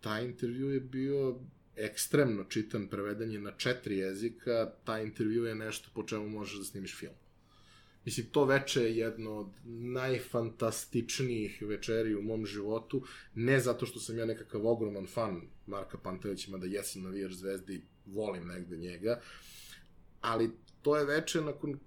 Taj 0.00 0.24
intervju 0.24 0.70
je 0.70 0.80
bio 0.80 1.38
ekstremno 1.76 2.44
čitan, 2.44 2.88
preveden 2.88 3.32
je 3.32 3.40
na 3.40 3.52
četiri 3.56 3.98
jezika, 3.98 4.70
taj 4.84 5.02
intervju 5.02 5.44
je 5.44 5.54
nešto 5.54 5.88
po 5.94 6.02
čemu 6.02 6.28
možeš 6.28 6.58
da 6.58 6.64
snimiš 6.64 6.96
film. 6.98 7.14
Mislim, 8.04 8.26
to 8.26 8.44
veče 8.44 8.82
je 8.82 8.96
jedno 8.96 9.36
od 9.36 9.48
najfantastičnijih 9.64 11.62
večeri 11.62 12.14
u 12.14 12.22
mom 12.22 12.46
životu, 12.46 13.02
ne 13.34 13.60
zato 13.60 13.86
što 13.86 14.00
sam 14.00 14.18
ja 14.18 14.26
nekakav 14.26 14.66
ogroman 14.66 15.06
fan 15.06 15.40
Marka 15.66 15.98
Pantelića, 15.98 16.50
mada 16.50 16.66
jesam 16.66 17.02
navijač 17.02 17.32
zvezde 17.32 17.74
i 17.74 17.82
volim 18.06 18.46
negde 18.46 18.76
njega, 18.76 19.20
ali 20.20 20.50
to 20.82 20.96
je 20.96 21.04
veče 21.04 21.40
nakon 21.40 21.78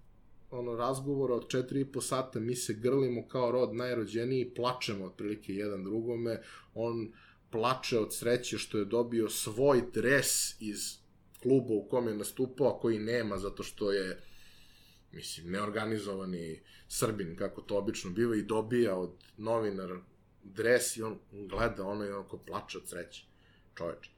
ono 0.51 0.75
razgovora 0.75 1.35
od 1.35 1.47
4,5 1.47 2.01
sata, 2.01 2.39
mi 2.39 2.55
se 2.55 2.73
grlimo 2.73 3.27
kao 3.27 3.51
rod 3.51 3.75
najrođeniji, 3.75 4.51
plačemo 4.55 5.05
otprilike 5.05 5.53
jedan 5.53 5.83
drugome, 5.83 6.41
on 6.73 7.11
plače 7.51 7.99
od 7.99 8.15
sreće 8.15 8.57
što 8.57 8.77
je 8.77 8.85
dobio 8.85 9.29
svoj 9.29 9.83
dres 9.93 10.61
iz 10.61 10.97
kluba 11.41 11.73
u 11.73 11.87
kom 11.89 12.07
je 12.07 12.15
nastupao, 12.15 12.67
a 12.67 12.79
koji 12.79 12.99
nema 12.99 13.37
zato 13.37 13.63
što 13.63 13.91
je 13.91 14.21
mislim, 15.11 15.51
neorganizovani 15.51 16.59
Srbin, 16.87 17.35
kako 17.35 17.61
to 17.61 17.77
obično 17.77 18.11
biva, 18.11 18.35
i 18.35 18.41
dobija 18.41 18.95
od 18.95 19.11
novinara 19.37 20.01
dres 20.43 20.97
i 20.97 21.03
on 21.03 21.19
gleda 21.31 21.83
ono 21.83 22.05
i 22.05 22.09
onako 22.09 22.37
plače 22.37 22.77
od 22.77 22.87
sreće. 22.87 23.25
Čoveče. 23.77 24.09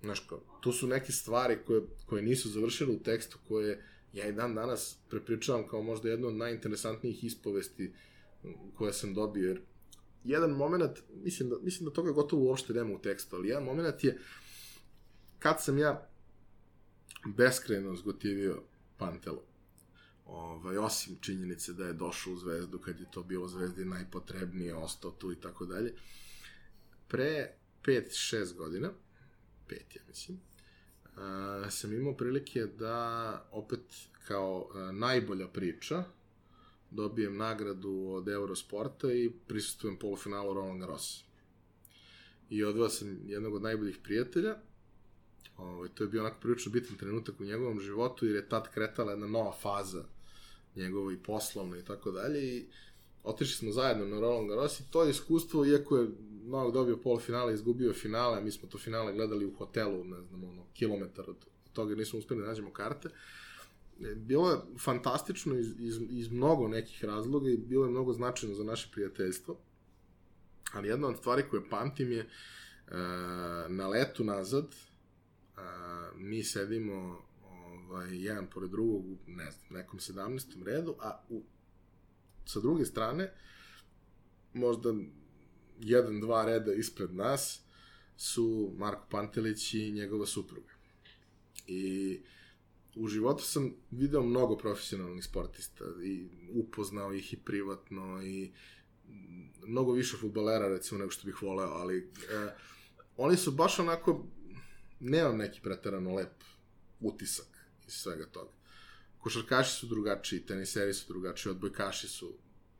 Znaš, 0.00 0.20
kao, 0.20 0.40
tu 0.60 0.72
su 0.72 0.86
neke 0.86 1.12
stvari 1.12 1.58
koje, 1.66 1.82
koje 2.06 2.22
nisu 2.22 2.48
završile 2.48 2.94
u 2.94 3.02
tekstu, 3.02 3.38
koje 3.48 3.84
ja 4.12 4.28
i 4.28 4.32
dan 4.32 4.54
danas 4.54 4.98
prepričavam 5.10 5.68
kao 5.68 5.82
možda 5.82 6.08
jednu 6.08 6.28
od 6.28 6.34
najinteresantnijih 6.34 7.24
ispovesti 7.24 7.92
koje 8.74 8.92
sam 8.92 9.14
dobio, 9.14 9.48
jer 9.48 9.60
jedan 10.28 10.50
moment, 10.50 10.98
mislim 11.14 11.50
da, 11.50 11.56
mislim 11.62 11.88
da 11.88 11.92
toga 11.92 12.12
gotovo 12.12 12.44
uopšte 12.44 12.72
nema 12.72 12.94
u 12.94 12.98
tekstu, 12.98 13.36
ali 13.36 13.48
jedan 13.48 13.64
moment 13.64 14.04
je 14.04 14.18
kad 15.38 15.64
sam 15.64 15.78
ja 15.78 16.08
beskreno 17.26 17.96
zgotivio 17.96 18.62
Pantelo, 18.96 19.42
ovaj, 20.26 20.76
osim 20.76 21.16
činjenice 21.20 21.72
da 21.72 21.86
je 21.86 21.92
došao 21.92 22.32
u 22.32 22.36
Zvezdu 22.36 22.78
kad 22.78 23.00
je 23.00 23.10
to 23.10 23.22
bilo 23.22 23.48
Zvezdi 23.48 23.84
najpotrebnije, 23.84 24.74
ostao 24.74 25.10
tu 25.10 25.32
i 25.32 25.40
tako 25.40 25.66
dalje, 25.66 25.94
pre 27.08 27.54
5-6 27.84 28.54
godina, 28.54 28.90
5 29.68 29.74
ja 29.74 30.02
mislim, 30.08 30.40
uh, 31.04 31.70
sam 31.70 31.92
imao 31.92 32.16
prilike 32.16 32.66
da 32.66 33.48
opet 33.50 33.80
kao 34.26 34.68
uh, 34.70 34.94
najbolja 34.94 35.48
priča 35.48 36.04
dobijem 36.90 37.36
nagradu 37.36 38.08
od 38.08 38.28
Eurosporta 38.28 39.12
i 39.12 39.30
prisustujem 39.46 39.96
polufinalu 39.96 40.54
Roland 40.54 40.80
Garros. 40.80 41.24
I 42.50 42.64
odveo 42.64 42.88
sam 42.88 43.18
jednog 43.26 43.54
od 43.54 43.62
najboljih 43.62 43.98
prijatelja, 44.02 44.56
Ovaj, 45.58 45.88
to 45.94 46.04
je 46.04 46.08
bio 46.08 46.20
onako 46.20 46.40
prilično 46.40 46.72
bitan 46.72 46.96
trenutak 46.96 47.40
u 47.40 47.44
njegovom 47.44 47.80
životu, 47.80 48.26
jer 48.26 48.36
je 48.36 48.48
tad 48.48 48.70
kretala 48.74 49.12
jedna 49.12 49.26
nova 49.26 49.52
faza 49.52 50.04
njegova 50.76 51.12
i 51.12 51.16
poslovna 51.16 51.78
i 51.78 51.84
tako 51.84 52.10
dalje. 52.10 52.56
I 52.56 52.66
otišli 53.22 53.54
smo 53.54 53.72
zajedno 53.72 54.06
na 54.06 54.20
Roland 54.20 54.48
Garros 54.48 54.80
i 54.80 54.90
to 54.90 55.08
iskustvo, 55.08 55.66
iako 55.66 55.96
je 55.96 56.08
Novak 56.44 56.72
dobio 56.72 56.96
polufinale, 56.96 57.54
izgubio 57.54 57.92
finale, 57.92 58.40
mi 58.40 58.50
smo 58.50 58.68
to 58.68 58.78
finale 58.78 59.12
gledali 59.12 59.46
u 59.46 59.54
hotelu, 59.54 60.04
ne 60.04 60.22
znam, 60.22 60.44
ono, 60.44 60.64
kilometar 60.74 61.30
od 61.30 61.36
toga, 61.72 61.94
nismo 61.94 62.18
uspeli 62.18 62.40
da 62.40 62.46
nađemo 62.46 62.72
karte. 62.72 63.08
Uh, 63.08 63.14
bilo 64.16 64.50
je 64.50 64.58
fantastično 64.78 65.58
iz, 65.58 65.74
iz, 65.78 66.00
iz 66.10 66.32
mnogo 66.32 66.68
nekih 66.68 67.04
razloga 67.04 67.50
i 67.50 67.56
bilo 67.56 67.84
je 67.84 67.90
mnogo 67.90 68.12
značajno 68.12 68.54
za 68.54 68.64
naše 68.64 68.88
prijateljstvo. 68.92 69.58
Ali 70.72 70.88
jedna 70.88 71.08
od 71.08 71.18
stvari 71.18 71.42
koje 71.50 71.68
pamtim 71.68 72.12
je 72.12 72.20
e, 72.20 72.28
na 73.68 73.88
letu 73.88 74.24
nazad 74.24 74.64
e, 74.64 75.60
mi 76.16 76.44
sedimo 76.44 77.22
ovaj, 77.88 78.24
jedan 78.24 78.46
pored 78.46 78.70
drugog 78.70 79.06
u 79.06 79.16
ne 79.26 79.50
znam, 79.50 79.80
nekom 79.80 79.98
17. 79.98 80.62
redu, 80.64 80.94
a 81.00 81.20
u, 81.28 81.42
sa 82.46 82.60
druge 82.60 82.84
strane 82.84 83.32
možda 84.54 84.94
jedan, 85.80 86.20
dva 86.20 86.44
reda 86.44 86.72
ispred 86.72 87.14
nas 87.14 87.60
su 88.16 88.72
Marko 88.76 89.06
Pantelić 89.10 89.74
i 89.74 89.92
njegova 89.92 90.26
supruga. 90.26 90.72
I 91.66 92.20
u 92.94 93.08
životu 93.08 93.44
sam 93.44 93.74
video 93.90 94.22
mnogo 94.22 94.56
profesionalnih 94.56 95.24
sportista 95.24 95.84
i 96.04 96.28
upoznao 96.52 97.12
ih 97.12 97.32
i 97.32 97.36
privatno 97.36 98.22
i 98.22 98.52
mnogo 99.66 99.92
više 99.92 100.16
futbolera 100.16 100.68
recimo 100.68 100.98
nego 100.98 101.10
što 101.10 101.26
bih 101.26 101.42
voleo, 101.42 101.68
ali 101.68 101.98
e, 101.98 102.54
oni 103.16 103.36
su 103.36 103.52
baš 103.52 103.78
onako 103.78 104.24
nemam 105.00 105.36
neki 105.36 105.60
preterano 105.60 106.14
lep 106.14 106.44
utisak 107.00 107.46
iz 107.86 107.92
svega 107.92 108.26
toga. 108.26 108.50
Košarkaši 109.18 109.76
su 109.76 109.86
drugačiji, 109.86 110.46
teniseri 110.46 110.94
su 110.94 111.12
drugačiji, 111.12 111.50
odbojkaši 111.50 112.08
su 112.08 112.32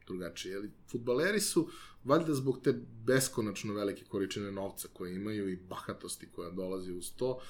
drugačiji, 0.07 0.55
ali 0.55 0.71
futbaleri 0.91 1.41
su 1.41 1.71
valjda 2.05 2.35
zbog 2.35 2.61
te 2.65 2.73
beskonačno 3.05 3.75
velike 3.75 4.05
količine 4.05 4.53
novca 4.53 4.89
koje 4.93 5.15
imaju 5.15 5.49
i 5.49 5.57
bahatosti 5.57 6.29
koja 6.33 6.51
dolazi 6.51 6.93
uz 6.93 7.13
to, 7.17 7.41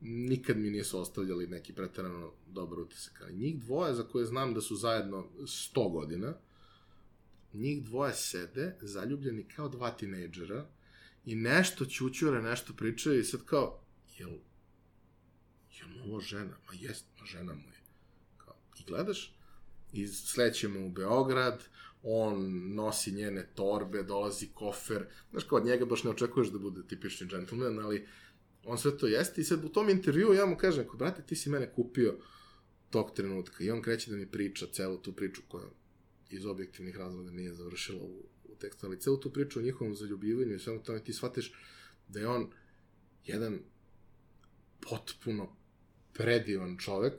nikad 0.00 0.56
mi 0.56 0.70
nisu 0.70 1.00
ostavljali 1.00 1.46
neki 1.46 1.72
pretarano 1.72 2.32
dobar 2.46 2.78
utisak. 2.78 3.20
Ali 3.22 3.32
njih 3.32 3.60
dvoje 3.60 3.94
za 3.94 4.02
koje 4.02 4.26
znam 4.26 4.54
da 4.54 4.60
su 4.60 4.76
zajedno 4.76 5.26
100 5.38 5.92
godina, 5.92 6.34
njih 7.52 7.84
dvoje 7.84 8.12
sede, 8.14 8.76
zaljubljeni 8.80 9.44
kao 9.44 9.68
dva 9.68 9.90
tinejdžera, 9.90 10.66
i 11.24 11.34
nešto 11.34 11.84
ćućure, 11.84 12.42
nešto 12.42 12.72
pričaju 12.72 13.20
i 13.20 13.24
sad 13.24 13.44
kao, 13.44 13.80
jel, 14.18 14.30
jel 15.78 15.88
ovo 16.04 16.20
žena? 16.20 16.56
Ma 16.66 16.72
jest, 16.80 17.04
ma 17.20 17.26
žena 17.26 17.54
mu 17.54 17.68
je. 17.68 17.80
Kao, 18.36 18.54
I 18.78 18.84
gledaš, 18.84 19.34
i 19.92 20.06
slećemo 20.06 20.86
u 20.86 20.90
Beograd, 20.90 21.64
on 22.02 22.74
nosi 22.74 23.12
njene 23.12 23.46
torbe, 23.54 24.02
dolazi 24.02 24.48
kofer, 24.54 25.06
znaš 25.30 25.44
kao 25.44 25.58
od 25.58 25.66
njega 25.66 25.84
baš 25.84 26.04
ne 26.04 26.10
očekuješ 26.10 26.48
da 26.48 26.58
bude 26.58 26.86
tipični 26.86 27.26
džentlmen, 27.26 27.78
ali 27.78 28.06
on 28.64 28.78
sve 28.78 28.98
to 28.98 29.06
jeste 29.06 29.40
i 29.40 29.44
sad 29.44 29.64
u 29.64 29.68
tom 29.68 29.88
intervju 29.88 30.34
ja 30.34 30.46
mu 30.46 30.56
kažem, 30.56 30.84
ako 30.84 30.96
brate 30.96 31.22
ti 31.22 31.36
si 31.36 31.50
mene 31.50 31.72
kupio 31.72 32.18
tog 32.90 33.14
trenutka 33.14 33.64
i 33.64 33.70
on 33.70 33.82
kreće 33.82 34.10
da 34.10 34.16
mi 34.16 34.30
priča 34.30 34.66
celu 34.72 34.98
tu 34.98 35.12
priču 35.12 35.42
koja 35.48 35.66
iz 36.30 36.46
objektivnih 36.46 36.96
razloga 36.96 37.30
nije 37.30 37.54
završila 37.54 38.02
u, 38.02 38.24
u 38.44 38.56
tekstu, 38.60 38.86
ali 38.86 39.00
celu 39.00 39.20
tu 39.20 39.32
priču 39.32 39.58
o 39.58 39.62
njihovom 39.62 39.94
zaljubivanju 39.94 40.54
i 40.54 40.58
svemu 40.58 40.82
tome 40.82 41.04
ti 41.04 41.12
shvatiš 41.12 41.52
da 42.08 42.20
je 42.20 42.28
on 42.28 42.50
jedan 43.24 43.58
potpuno 44.90 45.56
predivan 46.12 46.78
čovek, 46.78 47.12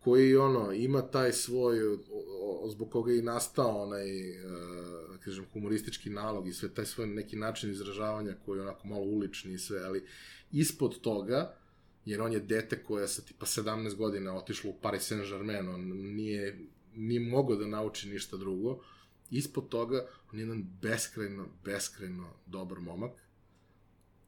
koji 0.00 0.36
ono 0.36 0.72
ima 0.72 1.02
taj 1.02 1.32
svoj 1.32 1.82
o, 1.88 1.98
o, 2.42 2.68
zbog 2.70 2.90
koga 2.90 3.12
je 3.12 3.18
i 3.18 3.22
nastao 3.22 3.82
onaj 3.82 4.30
uh, 4.30 4.52
da 5.10 5.18
kažem 5.18 5.46
humoristički 5.52 6.10
nalog 6.10 6.48
i 6.48 6.52
sve 6.52 6.74
taj 6.74 6.86
svoj 6.86 7.06
neki 7.06 7.36
način 7.36 7.70
izražavanja 7.70 8.36
koji 8.44 8.58
je 8.58 8.62
onako 8.62 8.88
malo 8.88 9.02
ulični 9.02 9.52
i 9.52 9.58
sve 9.58 9.82
ali 9.82 10.06
ispod 10.52 11.00
toga 11.00 11.54
jer 12.04 12.22
on 12.22 12.32
je 12.32 12.40
dete 12.40 12.84
koje 12.84 13.08
sa 13.08 13.22
tipa 13.22 13.46
17 13.46 13.96
godina 13.96 14.36
otišlo 14.36 14.70
u 14.70 14.78
Paris 14.82 15.12
Saint-Germain 15.12 15.74
on 15.74 15.80
nije 16.14 16.58
nije 16.94 17.20
mogao 17.20 17.56
da 17.56 17.66
nauči 17.66 18.08
ništa 18.08 18.36
drugo 18.36 18.82
ispod 19.30 19.68
toga 19.68 20.06
on 20.32 20.38
je 20.38 20.42
jedan 20.42 20.66
beskrajno 20.82 21.46
beskrajno 21.64 22.34
dobar 22.46 22.80
momak 22.80 23.12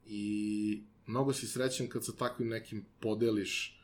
i 0.05 0.83
mnogo 1.05 1.33
si 1.33 1.47
srećan 1.47 1.87
kad 1.87 2.05
sa 2.05 2.11
takvim 2.11 2.47
nekim 2.47 2.85
podeliš 2.99 3.82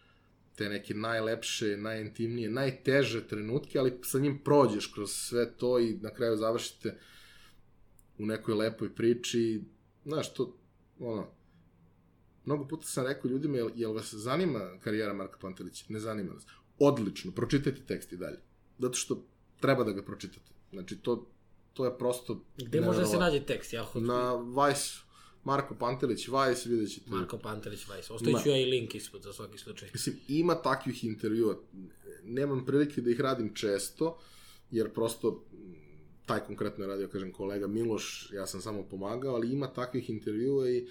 te 0.60 0.70
neke 0.70 0.94
najlepše, 0.94 1.78
najintimnije, 1.78 2.50
najteže 2.50 3.22
trenutke, 3.28 3.80
ali 3.80 3.94
sa 4.04 4.20
njim 4.20 4.42
prođeš 4.44 4.88
kroz 4.88 5.12
sve 5.12 5.46
to 5.58 5.80
i 5.80 5.94
na 6.02 6.10
kraju 6.14 6.38
završite 6.38 6.98
u 8.18 8.26
nekoj 8.26 8.56
lepoj 8.56 8.96
priči. 8.96 9.64
Znaš, 10.06 10.34
to, 10.34 10.58
ono, 11.00 11.28
mnogo 12.46 12.68
puta 12.68 12.88
sam 12.88 13.06
rekao 13.08 13.30
ljudima, 13.30 13.58
jel, 13.58 13.70
jel 13.76 13.94
vas 13.94 14.14
zanima 14.14 14.80
karijera 14.84 15.14
Marka 15.14 15.40
Pantelića? 15.42 15.86
Ne 15.90 16.00
zanima 16.00 16.34
vas. 16.34 16.46
Odlično, 16.80 17.32
pročitajte 17.32 17.86
tekst 17.86 18.14
i 18.14 18.18
dalje. 18.18 18.40
Zato 18.80 18.94
što 18.94 19.24
treba 19.60 19.84
da 19.84 19.92
ga 19.92 20.04
pročitate. 20.04 20.52
Znači, 20.72 20.98
to, 20.98 21.28
to 21.74 21.86
je 21.86 21.98
prosto... 21.98 22.44
Gde 22.58 22.82
može 22.82 23.00
da 23.00 23.06
se 23.06 23.18
nađe 23.18 23.46
tekst? 23.46 23.74
Ja 23.74 23.84
hoću... 23.84 24.06
Na 24.06 24.36
Vice 24.36 25.09
Marko 25.44 25.76
Pantelić 25.76 26.28
Vajs, 26.28 26.66
vidjet 26.66 26.92
ćete. 26.92 27.10
Marko 27.10 27.38
Pantelić 27.38 27.88
Vajs. 27.88 28.12
Ostavit 28.12 28.44
ću 28.44 28.50
ja 28.50 28.58
i 28.58 28.66
link 28.66 28.96
ispod 28.96 29.22
za 29.22 29.34
svaki 29.34 29.58
slučaj. 29.58 29.90
Mislim, 29.94 30.20
ima 30.28 30.56
takvih 30.56 31.04
intervjua. 31.04 31.60
Nemam 32.24 32.66
prilike 32.66 33.02
da 33.02 33.10
ih 33.10 33.20
radim 33.20 33.54
često, 33.54 34.20
jer 34.72 34.94
prosto 34.94 35.46
taj 36.26 36.40
konkretno 36.40 36.84
je 36.84 36.88
radio, 36.88 37.08
kažem, 37.08 37.32
kolega 37.32 37.68
Miloš, 37.68 38.30
ja 38.34 38.48
sam 38.48 38.62
samo 38.62 38.84
pomagao, 38.84 39.36
ali 39.36 39.52
ima 39.52 39.74
takvih 39.74 40.10
intervjua 40.10 40.70
i 40.70 40.88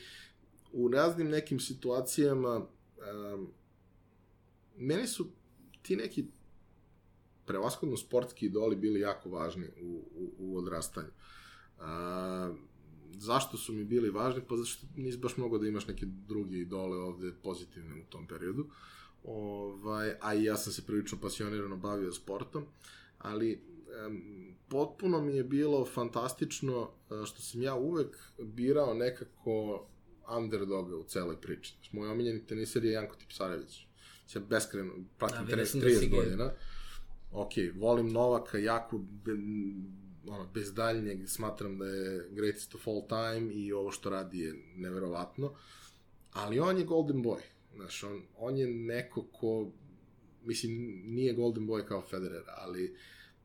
u 0.72 0.88
raznim 0.88 1.28
nekim 1.28 1.60
situacijama 1.60 2.56
um, 2.56 3.52
meni 4.76 5.06
su 5.06 5.26
ti 5.82 5.96
neki 5.96 6.26
prevaskodno 7.46 7.96
sportski 7.96 8.46
idoli 8.46 8.76
bili 8.76 9.00
jako 9.00 9.28
važni 9.28 9.66
u, 9.82 10.04
u, 10.14 10.32
u 10.38 10.58
odrastanju. 10.58 11.08
Uh, 11.78 11.84
zašto 13.12 13.56
su 13.56 13.72
mi 13.72 13.84
bili 13.84 14.10
važni? 14.10 14.42
Pa 14.48 14.56
zašto 14.56 14.86
nisi 14.96 15.18
baš 15.18 15.36
mogao 15.36 15.58
da 15.58 15.68
imaš 15.68 15.86
neke 15.86 16.06
druge 16.06 16.56
idole 16.56 16.96
ovde 16.96 17.32
pozitivne 17.42 17.94
u 17.94 18.04
tom 18.10 18.26
periodu. 18.26 18.66
Ovaj, 19.24 20.14
a 20.20 20.34
i 20.34 20.44
ja 20.44 20.56
sam 20.56 20.72
se 20.72 20.86
prilično 20.86 21.18
pasionirano 21.22 21.76
bavio 21.76 22.12
sportom, 22.12 22.64
ali 23.18 23.60
um, 24.06 24.54
potpuno 24.68 25.20
mi 25.20 25.36
je 25.36 25.44
bilo 25.44 25.86
fantastično 25.86 26.90
e, 27.10 27.26
što 27.26 27.42
sam 27.42 27.62
ja 27.62 27.74
uvek 27.74 28.16
birao 28.38 28.94
nekako 28.94 29.86
underdoga 30.36 30.96
u 30.96 31.04
celoj 31.04 31.40
priči. 31.40 31.74
Znači, 31.74 31.96
moj 31.96 32.08
omiljeni 32.08 32.46
teniser 32.46 32.84
je 32.84 32.92
Janko 32.92 33.16
Tipsarević. 33.16 33.86
Ja 34.34 34.40
beskreno 34.40 34.92
pratim 35.18 35.46
da, 35.46 35.50
tenis 35.50 35.74
30 35.74 36.10
da 36.10 36.16
godina. 36.16 36.52
Ok, 37.32 37.52
volim 37.74 38.12
Novaka 38.12 38.58
jako 38.58 38.98
ono, 40.28 40.46
bez 40.54 40.74
daljnjeg 40.74 41.28
smatram 41.28 41.78
da 41.78 41.86
je 41.86 42.28
greatest 42.30 42.74
of 42.74 42.88
all 42.88 43.08
time 43.08 43.54
i 43.54 43.72
ovo 43.72 43.90
što 43.90 44.10
radi 44.10 44.40
je 44.40 44.54
neverovatno. 44.76 45.54
Ali 46.32 46.60
on 46.60 46.78
je 46.78 46.84
golden 46.84 47.24
boy. 47.24 47.40
Znaš, 47.74 48.04
on, 48.04 48.22
on 48.36 48.56
je 48.56 48.66
neko 48.66 49.22
ko, 49.22 49.70
mislim, 50.44 51.02
nije 51.04 51.32
golden 51.32 51.66
boy 51.66 51.84
kao 51.84 52.02
Federer, 52.10 52.42
ali 52.46 52.96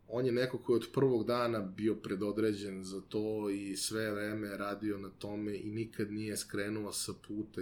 on 0.07 0.25
je 0.25 0.31
neko 0.31 0.57
ko 0.57 0.73
je 0.73 0.75
od 0.75 0.87
prvog 0.93 1.27
dana 1.27 1.59
bio 1.59 1.95
predodređen 1.95 2.83
za 2.83 3.01
to 3.01 3.49
i 3.49 3.75
sve 3.75 4.11
vreme 4.11 4.57
radio 4.57 4.97
na 4.97 5.09
tome 5.09 5.57
i 5.57 5.69
nikad 5.69 6.11
nije 6.11 6.37
skrenuo 6.37 6.91
sa 6.91 7.13
puta. 7.27 7.61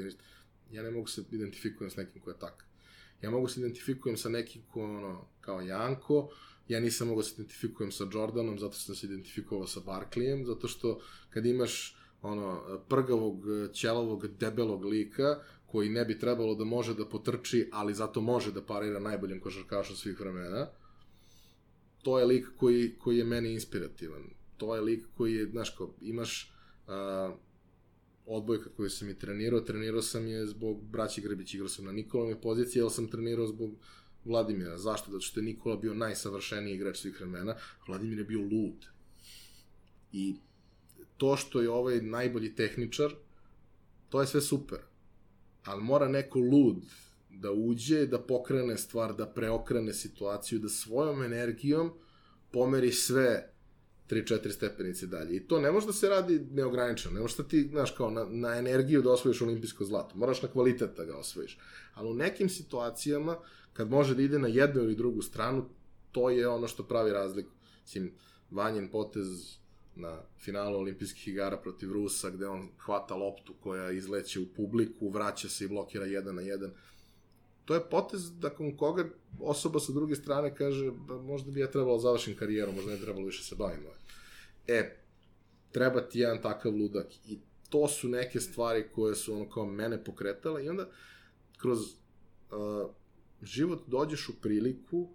Ja 0.72 0.84
ne 0.84 0.92
mogu 0.92 1.08
se 1.08 1.24
identifikujem 1.32 1.92
s 1.92 1.96
nekim 1.96 2.22
ko 2.22 2.30
je 2.30 2.40
tak. 2.40 2.66
Ja 3.22 3.32
mogu 3.32 3.48
se 3.48 3.60
identifikujem 3.60 4.18
sa 4.18 4.30
nekim 4.30 4.62
ko, 4.72 4.84
ono, 4.84 5.26
kao 5.42 5.62
Janko, 5.62 6.30
ja 6.72 6.80
nisam 6.80 7.08
mogao 7.08 7.22
da 7.22 7.28
se 7.28 7.34
identifikujem 7.34 7.92
sa 7.92 8.08
Jordanom, 8.14 8.60
zato 8.60 8.74
sam 8.74 8.96
se 8.96 9.06
identifikovao 9.06 9.68
sa 9.68 9.80
Barkleyem, 9.80 10.46
zato 10.46 10.68
što 10.68 11.00
kad 11.30 11.46
imaš 11.46 11.98
ono, 12.22 12.80
prgavog, 12.90 13.46
ćelovog, 13.74 14.28
debelog 14.28 14.86
lika, 14.86 15.40
koji 15.66 15.90
ne 15.90 16.06
bi 16.06 16.20
trebalo 16.20 16.56
da 16.56 16.64
može 16.64 16.94
da 16.94 17.06
potrči, 17.06 17.70
ali 17.72 17.94
zato 17.94 18.22
može 18.22 18.52
da 18.52 18.62
parira 18.62 19.00
najboljem 19.00 19.40
košarkašu 19.40 19.96
svih 19.96 20.20
vremena, 20.20 20.68
to 22.02 22.20
je 22.20 22.26
lik 22.26 22.48
koji, 22.58 22.96
koji 23.00 23.18
je 23.18 23.26
meni 23.26 23.54
inspirativan. 23.54 24.24
To 24.58 24.76
je 24.76 24.82
lik 24.82 25.06
koji 25.18 25.36
je, 25.36 25.46
znaš, 25.46 25.70
kao, 25.70 25.94
imaš 26.02 26.54
uh, 26.88 27.36
odbojka 28.26 28.70
koju 28.78 28.90
sam 28.90 29.10
i 29.10 29.20
trenirao, 29.20 29.60
trenirao 29.60 30.02
sam 30.02 30.28
je 30.28 30.46
zbog 30.48 30.84
braći 30.84 31.22
Grbić, 31.22 31.54
igrao 31.54 31.70
sam 31.70 31.86
na 31.86 31.92
Nikolove 31.92 32.42
poziciji, 32.42 32.82
ali 32.82 32.92
sam 32.92 33.08
trenirao 33.08 33.48
zbog 33.48 33.72
Vladimira. 34.26 34.78
Zašto? 34.78 35.12
Zato 35.12 35.22
što 35.22 35.40
je 35.40 35.44
Nikola 35.44 35.76
bio 35.76 35.94
najsavršeniji 35.94 36.76
igrač 36.76 36.98
svih 36.98 37.20
vremena, 37.20 37.56
Vladimir 37.88 38.18
je 38.18 38.24
bio 38.24 38.42
lud. 38.42 38.86
I 40.12 40.36
to 41.18 41.38
što 41.38 41.62
je 41.62 41.70
ovaj 41.70 42.02
najbolji 42.02 42.56
tehničar, 42.56 43.12
to 44.10 44.22
je 44.22 44.28
sve 44.28 44.42
super. 44.42 44.80
Ali 45.64 45.84
mora 45.84 46.08
neko 46.08 46.40
lud 46.40 46.84
da 47.30 47.52
uđe, 47.52 48.06
da 48.06 48.20
pokrene 48.20 48.78
stvar, 48.78 49.16
da 49.16 49.28
preokrene 49.28 49.94
situaciju, 49.94 50.60
da 50.60 50.70
svojom 50.70 51.24
energijom 51.24 51.92
pomeri 52.52 52.92
sve 52.92 53.52
3-4 54.10 54.52
stepenice 54.52 55.08
dalje. 55.08 55.36
I 55.36 55.48
to 55.48 55.60
ne 55.60 55.72
može 55.72 55.88
da 55.88 55.94
se 55.94 56.10
radi 56.10 56.40
neograničeno. 56.52 57.14
Ne 57.14 57.22
može 57.22 57.38
da 57.38 57.44
ti, 57.44 57.68
znaš, 57.72 57.92
kao 57.92 58.12
na, 58.12 58.26
na 58.30 58.58
energiju 58.58 59.02
da 59.02 59.12
osvojiš 59.12 59.42
olimpijsko 59.42 59.86
zlato. 59.86 60.18
Moraš 60.18 60.42
na 60.42 60.50
kvalitet 60.50 60.90
da 60.98 61.06
ga 61.06 61.18
osvojiš. 61.18 61.60
Ali 61.94 62.10
u 62.10 62.14
nekim 62.14 62.50
situacijama 62.50 63.38
kad 63.74 63.90
može 63.90 64.16
da 64.16 64.22
ide 64.22 64.40
na 64.40 64.48
jednu 64.48 64.82
ili 64.82 64.96
drugu 64.96 65.22
stranu, 65.22 65.66
to 66.12 66.30
je 66.30 66.48
ono 66.48 66.68
što 66.68 66.84
pravi 66.84 67.12
razliku. 67.12 67.52
Mislim, 67.82 68.12
Vanjen 68.52 68.90
potez 68.90 69.58
na 69.96 70.22
finalu 70.38 70.78
olimpijskih 70.78 71.28
igara 71.28 71.58
protiv 71.58 71.92
Rusa, 71.92 72.30
gde 72.30 72.48
on 72.48 72.70
hvata 72.86 73.16
loptu 73.16 73.54
koja 73.60 73.92
izleće 73.92 74.40
u 74.40 74.46
publiku, 74.56 75.10
vraća 75.10 75.50
se 75.50 75.66
i 75.66 75.68
blokira 75.68 76.06
jedan 76.06 76.36
na 76.36 76.42
jedan. 76.42 76.72
To 77.66 77.74
je 77.74 77.90
potez 77.90 78.40
da 78.40 78.50
kom 78.50 78.78
koga 78.78 79.06
osoba 79.40 79.80
sa 79.80 79.92
druge 79.92 80.16
strane 80.16 80.56
kaže, 80.56 80.92
da 81.08 81.18
možda 81.18 81.52
bi 81.52 81.60
ja 81.60 81.72
trebalo 81.72 81.98
da 81.98 82.02
završim 82.02 82.36
karijeru, 82.36 82.72
možda 82.72 82.92
ne 82.92 82.98
trebalo 82.98 83.26
više 83.26 83.44
se 83.44 83.56
bavim. 83.56 83.80
E, 84.68 84.98
treba 85.72 86.02
ti 86.02 86.20
jedan 86.20 86.42
takav 86.42 86.76
ludak. 86.76 87.08
I 87.26 87.40
to 87.70 87.88
su 87.88 88.10
neke 88.10 88.40
stvari 88.40 88.88
koje 88.96 89.16
su 89.16 89.34
ono 89.34 89.50
kao 89.50 89.66
mene 89.66 90.04
pokretale 90.04 90.66
i 90.66 90.70
onda 90.70 90.90
kroz 91.58 91.80
uh, 91.82 92.92
život 93.42 93.84
dođeš 93.88 94.30
u 94.30 94.34
priliku 94.42 95.10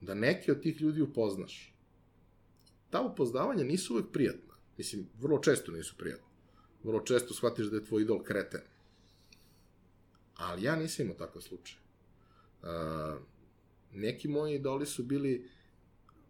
da 0.00 0.14
neke 0.14 0.52
od 0.52 0.62
tih 0.62 0.80
ljudi 0.80 1.02
upoznaš. 1.02 1.74
Ta 2.90 3.00
upoznavanja 3.00 3.64
nisu 3.64 3.94
uvek 3.94 4.06
prijatna. 4.12 4.54
Mislim, 4.78 5.06
vrlo 5.20 5.38
često 5.38 5.72
nisu 5.72 5.94
prijatna. 5.98 6.26
Vrlo 6.82 7.00
često 7.00 7.34
shvatiš 7.34 7.66
da 7.66 7.76
je 7.76 7.84
tvoj 7.84 8.02
idol 8.02 8.22
kreten. 8.22 8.60
Ali 10.36 10.62
ja 10.62 10.76
nisam 10.76 11.04
imao 11.04 11.18
takav 11.18 11.42
slučaj. 11.42 11.78
Uh, 12.62 12.68
neki 13.92 14.28
moji 14.28 14.54
idoli 14.54 14.86
su 14.86 15.02
bili 15.02 15.50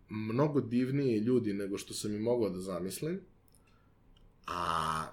mnogo 0.08 0.60
divniji 0.60 1.18
ljudi 1.18 1.52
nego 1.52 1.78
što 1.78 1.94
sam 1.94 2.14
i 2.14 2.18
mogao 2.18 2.50
da 2.50 2.60
zamislim, 2.60 3.20
a 4.46 5.06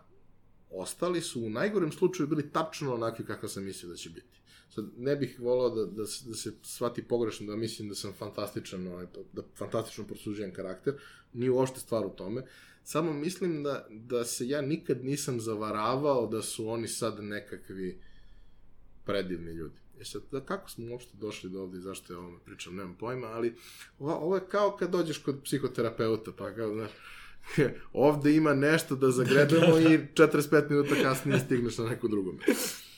ostali 0.69 1.21
su 1.21 1.41
u 1.41 1.49
najgorem 1.49 1.91
slučaju 1.91 2.27
bili 2.27 2.51
tačno 2.51 2.93
onakvi 2.93 3.25
kakav 3.25 3.49
sam 3.49 3.63
mislio 3.63 3.89
da 3.89 3.95
će 3.95 4.09
biti. 4.09 4.38
Sad, 4.69 4.85
ne 4.97 5.15
bih 5.15 5.39
volao 5.39 5.69
da, 5.69 5.85
da, 5.85 6.03
da 6.25 6.35
se 6.35 6.53
shvati 6.63 7.03
pogrešno 7.03 7.47
da 7.47 7.55
mislim 7.55 7.89
da 7.89 7.95
sam 7.95 8.13
fantastičan, 8.13 8.87
ovaj, 8.87 9.05
da 9.33 9.41
fantastično 9.55 10.07
prosuđujem 10.07 10.53
karakter, 10.53 10.93
nije 11.33 11.51
uopšte 11.51 11.79
stvar 11.79 12.05
u 12.05 12.09
tome. 12.09 12.43
Samo 12.83 13.13
mislim 13.13 13.63
da, 13.63 13.87
da 13.89 14.25
se 14.25 14.47
ja 14.47 14.61
nikad 14.61 15.05
nisam 15.05 15.41
zavaravao 15.41 16.27
da 16.27 16.41
su 16.41 16.69
oni 16.69 16.87
sad 16.87 17.23
nekakvi 17.23 18.01
predivni 19.05 19.51
ljudi. 19.51 19.79
E 19.99 20.05
sad, 20.05 20.21
da, 20.31 20.41
kako 20.41 20.69
smo 20.69 20.91
uopšte 20.91 21.17
došli 21.17 21.49
do 21.49 21.61
ovde 21.61 21.77
i 21.77 21.81
zašto 21.81 22.13
ja 22.13 22.19
ovome 22.19 22.37
pričam, 22.45 22.75
nemam 22.75 22.95
pojma, 22.99 23.27
ali 23.27 23.55
ovo, 23.99 24.13
ovo 24.13 24.35
je 24.35 24.47
kao 24.49 24.77
kad 24.79 24.91
dođeš 24.91 25.17
kod 25.17 25.43
psihoterapeuta, 25.43 26.31
pa 26.37 26.55
kao, 26.55 26.73
znaš, 26.73 26.91
ovde 27.93 28.35
ima 28.35 28.53
nešto 28.53 28.95
da 28.95 29.11
zagrebemo 29.11 29.79
i 29.89 29.99
45 30.15 30.69
minuta 30.69 30.95
kasnije 31.03 31.39
stigneš 31.39 31.77
na 31.77 31.85
neku 31.85 32.07
drugu 32.07 32.33
mesto. 32.33 32.88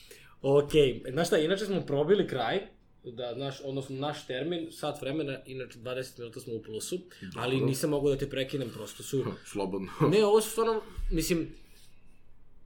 Ok, 0.42 0.70
znaš 1.12 1.26
šta, 1.26 1.38
inače 1.38 1.64
smo 1.64 1.80
probili 1.80 2.28
kraj, 2.28 2.60
da, 3.04 3.34
naš, 3.34 3.60
odnosno 3.64 3.96
naš 3.96 4.26
termin, 4.26 4.68
sat 4.72 5.00
vremena, 5.00 5.38
inače 5.46 5.78
20 5.78 6.18
minuta 6.18 6.40
smo 6.40 6.54
u 6.54 6.62
plusu, 6.62 7.00
ali 7.36 7.54
Dobro. 7.54 7.66
nisam 7.66 7.90
mogao 7.90 8.10
da 8.10 8.18
te 8.18 8.30
prekinem, 8.30 8.70
prosto 8.70 9.02
su... 9.02 9.24
Slobodno. 9.52 9.88
Ne, 10.10 10.24
ovo 10.24 10.40
su 10.40 10.50
stvarno, 10.50 10.82
mislim, 11.10 11.40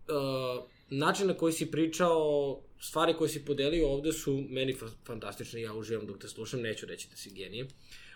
uh, 0.08 0.64
način 0.90 1.26
na 1.26 1.34
koji 1.34 1.52
si 1.52 1.70
pričao, 1.70 2.60
stvari 2.80 3.14
koje 3.14 3.28
si 3.28 3.44
podelio 3.44 3.88
ovde 3.88 4.12
su 4.12 4.44
meni 4.48 4.74
fa 4.74 4.86
fantastične, 5.04 5.62
ja 5.62 5.74
uživam 5.74 6.06
dok 6.06 6.18
te 6.18 6.28
slušam, 6.28 6.60
neću 6.60 6.86
reći 6.86 7.08
da 7.10 7.16
si 7.16 7.30
genije, 7.30 7.66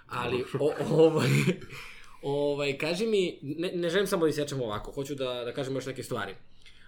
ali 0.06 0.44
o, 0.60 0.72
ovaj, 1.04 1.28
ovaj, 2.22 2.78
kaži 2.78 3.06
mi, 3.06 3.38
ne, 3.42 3.72
ne 3.74 3.90
želim 3.90 4.06
samo 4.06 4.24
da 4.24 4.30
isječem 4.30 4.62
ovako, 4.62 4.92
hoću 4.92 5.14
da, 5.14 5.44
da 5.44 5.52
kažem 5.54 5.74
još 5.74 5.86
neke 5.86 6.02
stvari. 6.02 6.34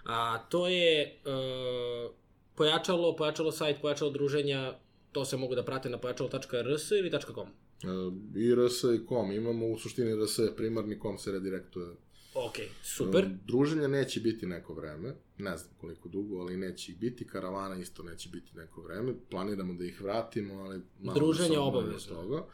A 0.04 0.38
to 0.38 0.68
je 0.68 1.20
uh, 1.24 2.21
pojačalo, 2.54 3.16
pojačalo 3.16 3.52
sajt, 3.52 3.80
pojačalo 3.80 4.10
druženja, 4.10 4.74
to 5.12 5.24
se 5.24 5.36
mogu 5.36 5.54
da 5.54 5.64
prate 5.64 5.90
na 5.90 5.98
pojačalo.rs 5.98 6.90
ili 6.90 7.10
.com. 7.34 7.48
E, 7.48 8.40
I 8.40 8.54
RS 8.54 8.82
i 8.82 9.06
kom. 9.06 9.32
Imamo 9.32 9.66
u 9.66 9.78
suštini 9.78 10.24
RS, 10.24 10.38
primarni 10.56 10.98
kom 10.98 11.18
se 11.18 11.32
redirektuje. 11.32 11.94
Ok, 12.34 12.54
super. 12.82 13.24
E, 13.24 13.30
Druženja 13.46 13.88
neće 13.88 14.20
biti 14.20 14.46
neko 14.46 14.74
vreme, 14.74 15.14
ne 15.38 15.56
znam 15.56 15.74
koliko 15.80 16.08
dugo, 16.08 16.40
ali 16.40 16.56
neće 16.56 16.92
ih 16.92 16.98
biti, 16.98 17.26
karavana 17.26 17.76
isto 17.76 18.02
neće 18.02 18.28
biti 18.28 18.56
neko 18.56 18.82
vreme, 18.82 19.14
planiramo 19.30 19.74
da 19.74 19.84
ih 19.84 20.00
vratimo, 20.00 20.54
ali 20.54 20.80
malo 21.00 21.18
Druženje 21.18 21.58
obavezno. 21.58 22.14
Toga. 22.14 22.44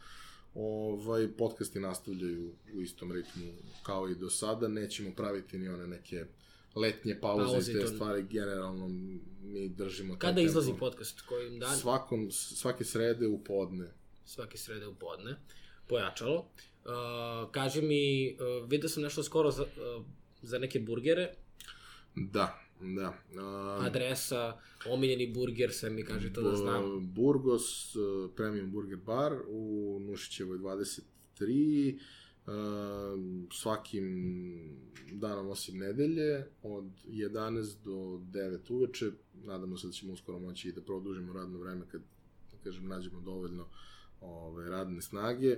Ovaj, 0.53 1.27
podcasti 1.37 1.79
nastavljaju 1.79 2.51
u 2.73 2.81
istom 2.81 3.11
ritmu 3.11 3.53
kao 3.83 4.09
i 4.09 4.15
do 4.15 4.29
sada, 4.29 4.67
nećemo 4.67 5.11
praviti 5.15 5.57
ni 5.57 5.69
one 5.69 5.87
neke 5.87 6.25
letnje 6.79 7.19
pauze, 7.21 7.45
Pauze 7.45 7.71
i 7.71 7.75
te 7.75 7.81
to- 7.81 7.87
stvari, 7.87 8.23
generalno 8.23 8.87
mi 9.43 9.69
držimo 9.69 10.17
Kada 10.17 10.41
izlazi 10.41 10.67
tempo. 10.67 10.79
podcast? 10.81 11.21
Kojim 11.21 11.59
dan? 11.59 11.77
Svakom, 11.77 12.31
svake 12.31 12.83
srede 12.85 13.27
u 13.27 13.43
podne. 13.43 13.87
svake 14.25 14.57
srede 14.57 14.87
u 14.87 14.95
podne, 14.95 15.35
pojačalo. 15.87 16.39
Uh, 16.85 16.91
kaži 17.51 17.81
mi, 17.81 18.03
uh, 18.31 18.69
vidio 18.69 18.89
sam 18.89 19.03
nešto 19.03 19.23
skoro 19.23 19.51
za, 19.51 19.63
uh, 19.63 20.05
za 20.41 20.59
neke 20.59 20.79
burgere, 20.79 21.33
Da, 22.15 22.59
da. 22.81 23.13
A, 23.37 23.77
adresa, 23.81 24.57
omiljeni 24.87 25.27
burger, 25.27 25.73
sve 25.73 25.89
mi 25.89 26.03
kaže 26.03 26.33
to 26.33 26.41
da 26.41 26.55
znam. 26.55 27.07
Burgos 27.07 27.95
uh, 27.95 28.01
Premium 28.35 28.71
Burger 28.71 28.97
Bar 28.97 29.33
u 29.47 29.61
Nušićevoj 30.01 30.57
23 30.57 31.95
uh, 31.95 32.01
svakim 33.53 34.07
danom 35.11 35.47
osim 35.47 35.77
nedelje 35.77 36.45
od 36.63 36.85
11 37.07 37.75
do 37.83 37.91
9 37.91 38.73
uveče. 38.73 39.11
Nadamo 39.33 39.77
se 39.77 39.87
da 39.87 39.93
ćemo 39.93 40.13
uskoro 40.13 40.39
moći 40.39 40.69
i 40.69 40.71
da 40.71 40.81
produžimo 40.81 41.33
radno 41.33 41.59
vreme 41.59 41.85
kad 41.91 42.01
da 42.51 42.57
kažem 42.63 42.87
nađemo 42.87 43.21
dovoljno 43.21 43.67
ove, 44.21 44.69
radne 44.69 45.01
snage. 45.01 45.57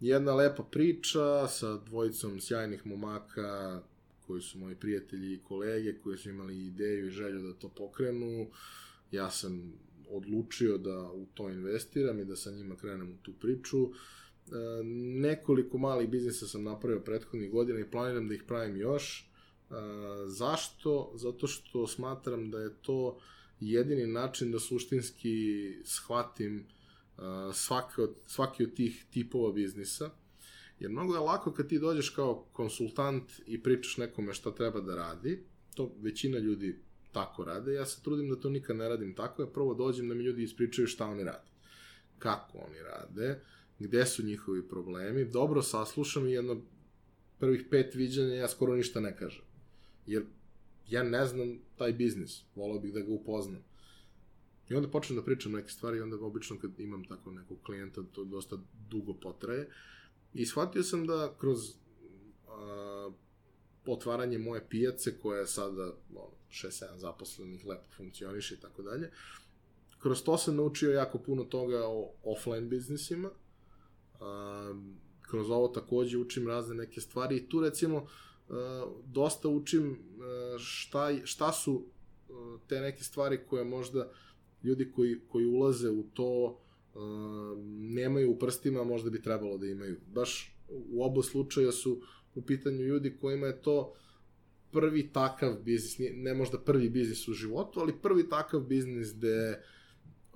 Jedna 0.00 0.34
lepa 0.34 0.62
priča 0.62 1.48
sa 1.48 1.76
dvojicom 1.76 2.40
sjajnih 2.40 2.86
momaka 2.86 3.82
koji 4.26 4.42
su 4.42 4.58
moji 4.58 4.76
prijatelji 4.76 5.34
i 5.34 5.42
kolege 5.42 5.98
koji 6.00 6.18
su 6.18 6.30
imali 6.30 6.66
ideju 6.66 7.06
i 7.06 7.10
želju 7.10 7.42
da 7.42 7.54
to 7.54 7.68
pokrenu. 7.68 8.50
Ja 9.10 9.30
sam 9.30 9.72
odlučio 10.10 10.78
da 10.78 11.10
u 11.12 11.26
to 11.34 11.50
investiram 11.50 12.20
i 12.20 12.24
da 12.24 12.36
sa 12.36 12.50
njima 12.50 12.76
krenem 12.76 13.10
u 13.10 13.16
tu 13.22 13.32
priču. 13.40 13.84
E, 13.84 13.88
nekoliko 15.20 15.78
malih 15.78 16.08
biznisa 16.08 16.46
sam 16.46 16.64
napravio 16.64 17.00
prethodnih 17.00 17.50
godina 17.50 17.80
i 17.80 17.90
planiram 17.90 18.28
da 18.28 18.34
ih 18.34 18.42
pravim 18.42 18.76
još. 18.76 19.20
E, 19.20 19.74
zašto? 20.26 21.12
Zato 21.14 21.46
što 21.46 21.86
smatram 21.86 22.50
da 22.50 22.58
je 22.60 22.74
to 22.82 23.18
jedini 23.60 24.06
način 24.06 24.52
da 24.52 24.58
suštinski 24.58 25.36
shvatim 25.84 26.58
e, 26.58 27.22
svaki 27.52 28.00
od, 28.00 28.14
svaki 28.26 28.64
od 28.64 28.74
tih 28.74 29.04
tipova 29.10 29.52
biznisa. 29.52 30.10
Jer 30.78 30.90
mnogo 30.90 31.14
je 31.14 31.20
lako 31.20 31.52
kad 31.52 31.68
ti 31.68 31.78
dođeš 31.78 32.10
kao 32.10 32.46
konsultant 32.52 33.32
i 33.46 33.62
pričaš 33.62 33.96
nekome 33.96 34.34
šta 34.34 34.54
treba 34.54 34.80
da 34.80 34.94
radi, 34.94 35.44
to 35.74 35.94
većina 36.00 36.38
ljudi 36.38 36.78
tako 37.12 37.44
rade, 37.44 37.72
ja 37.72 37.86
se 37.86 38.02
trudim 38.02 38.28
da 38.28 38.40
to 38.40 38.50
nikad 38.50 38.76
ne 38.76 38.88
radim 38.88 39.14
tako, 39.14 39.42
ja 39.42 39.48
prvo 39.48 39.74
dođem 39.74 40.08
da 40.08 40.14
mi 40.14 40.24
ljudi 40.24 40.42
ispričaju 40.42 40.86
šta 40.86 41.06
oni 41.06 41.24
rade, 41.24 41.50
kako 42.18 42.58
oni 42.58 42.78
rade, 42.82 43.40
gde 43.78 44.06
su 44.06 44.22
njihovi 44.22 44.68
problemi, 44.68 45.24
dobro 45.24 45.62
saslušam 45.62 46.26
i 46.26 46.32
jedno 46.32 46.60
prvih 47.38 47.64
pet 47.70 47.94
viđanja 47.94 48.34
ja 48.34 48.48
skoro 48.48 48.76
ništa 48.76 49.00
ne 49.00 49.16
kažem. 49.16 49.42
Jer 50.06 50.24
ja 50.88 51.02
ne 51.02 51.26
znam 51.26 51.58
taj 51.78 51.92
biznis, 51.92 52.42
volao 52.54 52.78
bih 52.78 52.92
da 52.92 53.00
ga 53.00 53.12
upoznam. 53.12 53.64
I 54.68 54.74
onda 54.74 54.88
počnem 54.88 55.16
da 55.16 55.24
pričam 55.24 55.52
neke 55.52 55.68
stvari 55.68 56.00
onda 56.00 56.16
obično 56.16 56.58
kad 56.58 56.80
imam 56.80 57.04
tako 57.04 57.30
nekog 57.30 57.58
klijenta 57.62 58.02
to 58.12 58.24
dosta 58.24 58.56
dugo 58.90 59.14
potraje. 59.14 59.68
I 60.34 60.46
shvatio 60.46 60.82
sam 60.82 61.06
da 61.06 61.34
kroz 61.38 61.58
a, 62.48 63.10
otvaranje 63.86 64.38
moje 64.38 64.66
pijace 64.68 65.18
koja 65.18 65.40
je 65.40 65.46
sada 65.46 65.92
ono, 66.14 66.30
6-7 66.50 66.96
zaposlenih, 66.96 67.66
lepo 67.66 67.88
funkcioniše 67.96 68.54
i 68.54 68.58
tako 68.58 68.82
dalje. 68.82 69.10
Kroz 69.98 70.22
to 70.22 70.38
sam 70.38 70.56
naučio 70.56 70.92
jako 70.92 71.18
puno 71.18 71.44
toga 71.44 71.82
o 71.86 72.10
offline 72.22 72.68
biznisima. 72.68 73.30
Kroz 75.22 75.50
ovo 75.50 75.68
takođe 75.68 76.18
učim 76.18 76.48
razne 76.48 76.74
neke 76.74 77.00
stvari 77.00 77.36
i 77.36 77.48
tu 77.48 77.60
recimo 77.60 77.96
uh, 77.96 78.56
dosta 79.06 79.48
učim 79.48 79.90
uh, 79.90 79.96
šta, 80.58 81.10
šta 81.24 81.52
su 81.52 81.74
uh, 81.74 82.60
te 82.68 82.80
neke 82.80 83.04
stvari 83.04 83.40
koje 83.48 83.64
možda 83.64 84.10
ljudi 84.62 84.92
koji, 84.92 85.20
koji 85.28 85.46
ulaze 85.46 85.90
u 85.90 86.02
to 86.02 86.60
nemaju 87.66 88.32
u 88.32 88.38
prstima, 88.38 88.84
možda 88.84 89.10
bi 89.10 89.22
trebalo 89.22 89.58
da 89.58 89.66
imaju. 89.66 89.96
Baš 90.14 90.56
u 90.68 91.04
oba 91.04 91.22
slučaja 91.22 91.72
su 91.72 92.00
u 92.34 92.42
pitanju 92.42 92.82
ljudi 92.82 93.16
kojima 93.20 93.46
je 93.46 93.62
to 93.62 93.94
prvi 94.70 95.12
takav 95.12 95.56
biznis, 95.64 95.96
ne 96.14 96.34
možda 96.34 96.58
prvi 96.58 96.88
biznis 96.88 97.28
u 97.28 97.32
životu, 97.32 97.80
ali 97.80 98.00
prvi 98.02 98.28
takav 98.28 98.60
biznis 98.60 99.14
gde 99.14 99.62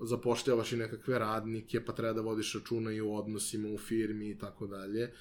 zapošljavaš 0.01 0.72
i 0.72 0.76
nekakve 0.76 1.18
radnike, 1.18 1.84
pa 1.84 1.92
treba 1.92 2.12
da 2.12 2.20
vodiš 2.20 2.55
računa 2.55 2.92
i 2.92 3.01
o 3.01 3.12
odnosima 3.12 3.68
u 3.68 3.78
firmi 3.78 4.30
i 4.30 4.38
tako 4.38 4.66
dalje. 4.66 5.03
E, 5.03 5.12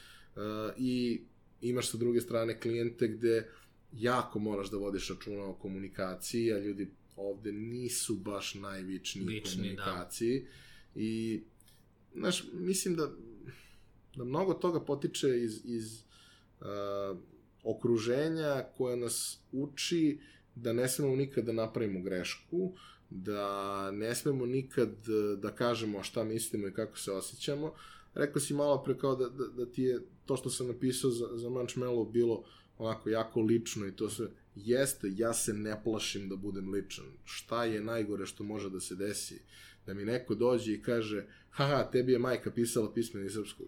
I 0.77 1.21
imaš 1.61 1.91
sa 1.91 1.97
druge 1.97 2.21
strane 2.21 2.59
klijente 2.59 3.07
gde 3.07 3.49
jako 3.93 4.39
moraš 4.39 4.69
da 4.71 4.77
vodiš 4.77 5.09
računa 5.09 5.43
o 5.43 5.53
komunikaciji, 5.53 6.53
a 6.53 6.59
ljudi 6.59 6.91
ovde 7.15 7.51
nisu 7.51 8.15
baš 8.15 8.55
najvičniji 8.55 9.25
u 9.25 9.27
Vični, 9.27 9.51
komunikaciji. 9.55 10.39
Da. 10.39 10.47
I, 10.95 11.41
znaš, 12.15 12.43
mislim 12.53 12.95
da, 12.95 13.11
da 14.15 14.23
mnogo 14.23 14.53
toga 14.53 14.79
potiče 14.79 15.43
iz, 15.43 15.61
iz 15.65 16.01
uh, 16.59 17.17
okruženja 17.63 18.63
koje 18.77 18.97
nas 18.97 19.39
uči 19.51 20.19
da 20.55 20.73
ne 20.73 20.89
smemo 20.89 21.15
nikad 21.15 21.45
da 21.45 21.51
napravimo 21.51 22.01
grešku, 22.01 22.73
da 23.09 23.91
ne 23.91 24.15
smemo 24.15 24.45
nikad 24.45 24.89
da 25.37 25.51
kažemo 25.51 26.03
šta 26.03 26.23
mislimo 26.23 26.67
i 26.67 26.73
kako 26.73 26.97
se 26.97 27.11
osjećamo. 27.11 27.73
Rekao 28.13 28.39
si 28.39 28.53
malo 28.53 28.83
pre 28.83 28.97
kao 28.97 29.15
da, 29.15 29.29
da, 29.29 29.47
da 29.47 29.65
ti 29.65 29.83
je 29.83 30.01
to 30.25 30.37
što 30.37 30.49
sam 30.49 30.67
napisao 30.67 31.11
za, 31.11 31.27
za 31.33 31.49
Manchmello 31.49 32.05
bilo 32.05 32.43
onako 32.77 33.09
jako 33.09 33.41
lično 33.41 33.87
i 33.87 33.95
to 33.95 34.09
sve. 34.09 34.27
Jeste, 34.55 35.07
ja 35.15 35.33
se 35.33 35.53
ne 35.53 35.81
plašim 35.83 36.29
da 36.29 36.35
budem 36.35 36.69
ličan. 36.69 37.05
Šta 37.23 37.63
je 37.63 37.81
najgore 37.81 38.25
što 38.25 38.43
može 38.43 38.69
da 38.69 38.79
se 38.79 38.95
desi? 38.95 39.41
Da 39.85 39.93
mi 39.93 40.05
neko 40.05 40.35
dođe 40.35 40.73
i 40.73 40.81
kaže, 40.81 41.25
haha, 41.49 41.83
tebi 41.91 42.11
je 42.11 42.19
majka 42.19 42.51
pisala 42.51 42.93
pismeni 42.93 43.27
iz 43.27 43.33
srpskog. 43.33 43.67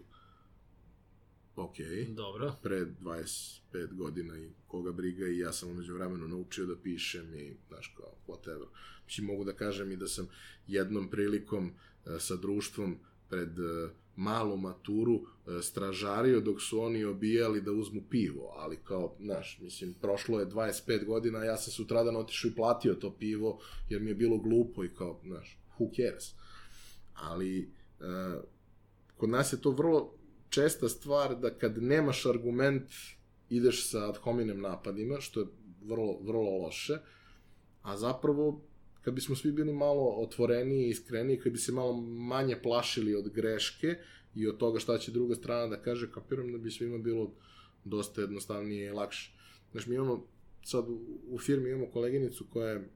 Ok, 1.56 1.76
Dobro. 2.08 2.52
pre 2.62 2.86
25 3.00 3.94
godina 3.94 4.38
i 4.38 4.50
koga 4.66 4.92
briga 4.92 5.26
i 5.26 5.38
ja 5.38 5.52
sam 5.52 5.70
umeđu 5.70 5.94
vremenu 5.94 6.28
naučio 6.28 6.66
da 6.66 6.76
pišem 6.76 7.34
i, 7.34 7.56
znaš, 7.68 7.94
kao, 7.96 8.12
whatever. 8.26 8.66
Mislim, 9.10 9.26
mogu 9.26 9.44
da 9.44 9.52
kažem 9.52 9.92
i 9.92 9.96
da 9.96 10.06
sam 10.06 10.28
jednom 10.66 11.08
prilikom 11.10 11.70
e, 12.06 12.18
sa 12.18 12.36
društvom 12.36 12.98
pred 13.28 13.58
e, 13.58 13.88
malu 14.16 14.56
maturu 14.56 15.14
e, 15.14 15.62
stražario 15.62 16.40
dok 16.40 16.62
su 16.62 16.80
oni 16.80 17.04
obijali 17.04 17.60
da 17.60 17.72
uzmu 17.72 18.02
pivo, 18.10 18.54
ali 18.56 18.76
kao, 18.84 19.16
znaš, 19.20 19.58
mislim, 19.62 19.94
prošlo 20.00 20.40
je 20.40 20.46
25 20.46 21.06
godina, 21.06 21.44
ja 21.44 21.56
sam 21.56 21.72
sutradan 21.72 22.16
otišao 22.16 22.48
i 22.48 22.54
platio 22.54 22.94
to 22.94 23.10
pivo, 23.14 23.60
jer 23.88 24.00
mi 24.00 24.10
je 24.10 24.14
bilo 24.14 24.38
glupo 24.38 24.84
i 24.84 24.94
kao, 24.94 25.20
znaš, 25.24 25.58
who 25.78 25.96
cares? 25.96 26.24
Ali, 27.14 27.70
kod 29.16 29.30
nas 29.30 29.52
je 29.52 29.60
to 29.60 29.70
vrlo 29.70 30.14
česta 30.48 30.88
stvar 30.88 31.36
da 31.36 31.50
kad 31.54 31.82
nemaš 31.82 32.26
argument, 32.26 32.90
ideš 33.48 33.90
sa 33.90 34.08
ad 34.08 34.16
hominem 34.16 34.60
napadima, 34.60 35.20
što 35.20 35.40
je 35.40 35.46
vrlo, 35.84 36.18
vrlo 36.22 36.58
loše, 36.58 36.98
a 37.82 37.96
zapravo 37.96 38.69
kad 39.02 39.14
bismo 39.14 39.36
svi 39.36 39.52
bili 39.52 39.72
malo 39.72 40.08
otvoreniji 40.08 40.86
i 40.86 40.90
iskreniji, 40.90 41.40
kad 41.40 41.52
bi 41.52 41.58
se 41.58 41.72
malo 41.72 42.00
manje 42.02 42.56
plašili 42.62 43.14
od 43.14 43.28
greške 43.28 43.98
i 44.34 44.48
od 44.48 44.58
toga 44.58 44.78
šta 44.78 44.98
će 44.98 45.12
druga 45.12 45.34
strana 45.34 45.66
da 45.66 45.82
kaže, 45.82 46.12
kapiram 46.12 46.52
da 46.52 46.58
bi 46.58 46.70
svima 46.70 46.98
bilo 46.98 47.32
dosta 47.84 48.20
jednostavnije 48.20 48.86
i 48.86 48.92
lakše. 48.92 49.32
Znaš, 49.72 49.86
mi 49.86 49.94
imamo, 49.94 50.26
sad 50.64 50.84
u, 51.28 51.38
firmi 51.38 51.70
imamo 51.70 51.90
koleginicu 51.92 52.46
koja 52.52 52.70
je 52.70 52.88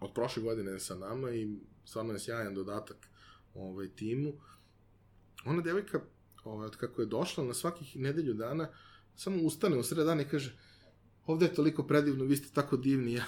od 0.00 0.10
prošle 0.14 0.42
godine 0.42 0.78
sa 0.78 0.94
nama 0.94 1.30
i 1.30 1.56
stvarno 1.84 2.12
je 2.12 2.18
sjajan 2.18 2.54
dodatak 2.54 2.96
ovaj, 3.54 3.88
timu. 3.88 4.32
Ona 5.44 5.62
devojka, 5.62 6.00
ovaj, 6.44 6.66
od 6.66 6.76
kako 6.76 7.02
je 7.02 7.06
došla 7.06 7.44
na 7.44 7.54
svakih 7.54 7.96
nedelju 7.96 8.34
dana, 8.34 8.68
samo 9.16 9.42
ustane 9.42 9.78
u 9.78 9.82
sred 9.82 10.06
dana 10.06 10.22
i 10.22 10.28
kaže, 10.28 10.58
ovde 11.26 11.46
je 11.46 11.54
toliko 11.54 11.82
predivno, 11.82 12.24
vi 12.24 12.36
ste 12.36 12.54
tako 12.54 12.76
divni, 12.76 13.12
ja, 13.12 13.24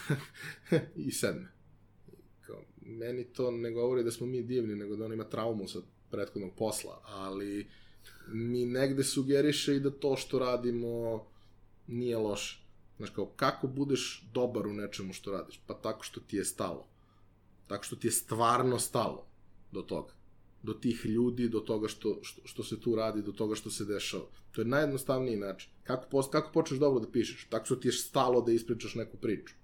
i 1.07 1.11
sedne. 1.11 1.49
Kao, 2.47 2.62
meni 2.80 3.24
to 3.24 3.51
ne 3.51 3.70
govori 3.70 4.05
da 4.05 4.11
smo 4.11 4.26
mi 4.26 4.42
divni, 4.42 4.76
nego 4.76 4.97
da 4.97 5.05
on 5.05 5.12
ima 5.12 5.24
traumu 5.24 5.68
sa 5.68 5.78
prethodnog 6.11 6.55
posla, 6.57 7.01
ali 7.05 7.66
mi 8.28 8.66
negde 8.66 9.05
sugeriše 9.05 9.76
i 9.76 9.80
da 9.80 9.90
to 9.90 10.16
što 10.16 10.38
radimo 10.38 11.24
nije 11.86 12.16
loše. 12.16 12.64
Znaš, 12.97 13.11
kao, 13.11 13.26
kako 13.26 13.66
budeš 13.66 14.24
dobar 14.32 14.66
u 14.66 14.72
nečemu 14.72 15.12
što 15.12 15.32
radiš? 15.32 15.61
Pa 15.66 15.74
tako 15.74 16.05
što 16.05 16.20
ti 16.20 16.36
je 16.36 16.45
stalo. 16.45 16.86
Tako 17.66 17.84
što 17.84 17.97
ti 17.97 18.07
je 18.07 18.12
stvarno 18.12 18.78
stalo 18.78 19.26
do 19.72 19.82
toga 19.82 20.12
do 20.64 20.74
tih 20.74 21.06
ljudi, 21.06 21.48
do 21.48 21.60
toga 21.60 21.88
što, 21.88 22.18
što, 22.22 22.42
što 22.44 22.64
se 22.64 22.80
tu 22.80 22.94
radi, 22.94 23.22
do 23.22 23.32
toga 23.32 23.54
što 23.54 23.70
se 23.70 23.84
dešava. 23.84 24.24
To 24.52 24.60
je 24.60 24.64
najjednostavniji 24.64 25.36
način. 25.36 25.70
Kako, 25.82 26.06
post, 26.10 26.32
kako 26.32 26.52
počneš 26.52 26.80
dobro 26.80 27.00
da 27.00 27.10
pišeš? 27.10 27.46
Tako 27.50 27.66
što 27.66 27.76
ti 27.76 27.88
je 27.88 27.92
stalo 27.92 28.40
da 28.40 28.52
ispričaš 28.52 28.94
neku 28.94 29.16
priču. 29.16 29.54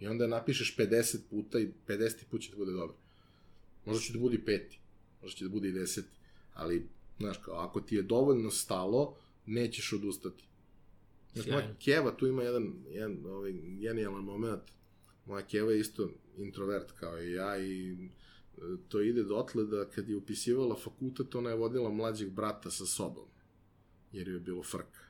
I 0.00 0.06
onda 0.06 0.24
je 0.24 0.28
napišeš 0.28 0.76
50 0.76 1.18
puta 1.30 1.58
i 1.58 1.68
50 1.86 2.24
put 2.30 2.42
će 2.42 2.50
da 2.50 2.56
bude 2.56 2.72
dobro. 2.72 2.96
Možda 3.84 4.02
će 4.02 4.12
da 4.12 4.18
bude 4.18 4.36
i 4.36 4.44
peti, 4.44 4.78
možda 5.22 5.38
će 5.38 5.44
da 5.44 5.50
bude 5.50 5.68
i 5.68 5.72
deseti. 5.72 6.18
Ali, 6.54 6.88
znaš, 7.18 7.38
kao, 7.38 7.54
ako 7.54 7.80
ti 7.80 7.96
je 7.96 8.02
dovoljno 8.02 8.50
stalo, 8.50 9.16
nećeš 9.46 9.92
odustati. 9.92 10.44
Znaš, 11.34 11.46
moja 11.46 11.74
Keva 11.84 12.16
tu 12.16 12.26
ima 12.26 12.42
jedan, 12.42 12.72
jedan 12.90 13.26
ovaj, 13.26 13.52
genijalan 13.52 14.24
moment. 14.24 14.62
Moja 15.26 15.46
Keva 15.46 15.72
je 15.72 15.80
isto 15.80 16.10
introvert 16.36 16.92
kao 16.92 17.22
i 17.22 17.32
ja 17.32 17.58
i 17.58 17.96
to 18.88 19.00
ide 19.00 19.22
dotle 19.22 19.64
da 19.64 19.90
kad 19.90 20.08
je 20.08 20.16
upisivala 20.16 20.76
fakultet, 20.76 21.34
ona 21.34 21.50
je 21.50 21.56
vodila 21.56 21.90
mlađeg 21.90 22.30
brata 22.30 22.70
sa 22.70 22.86
sobom, 22.86 23.26
jer 24.12 24.28
je 24.28 24.40
bilo 24.40 24.62
frka. 24.62 25.04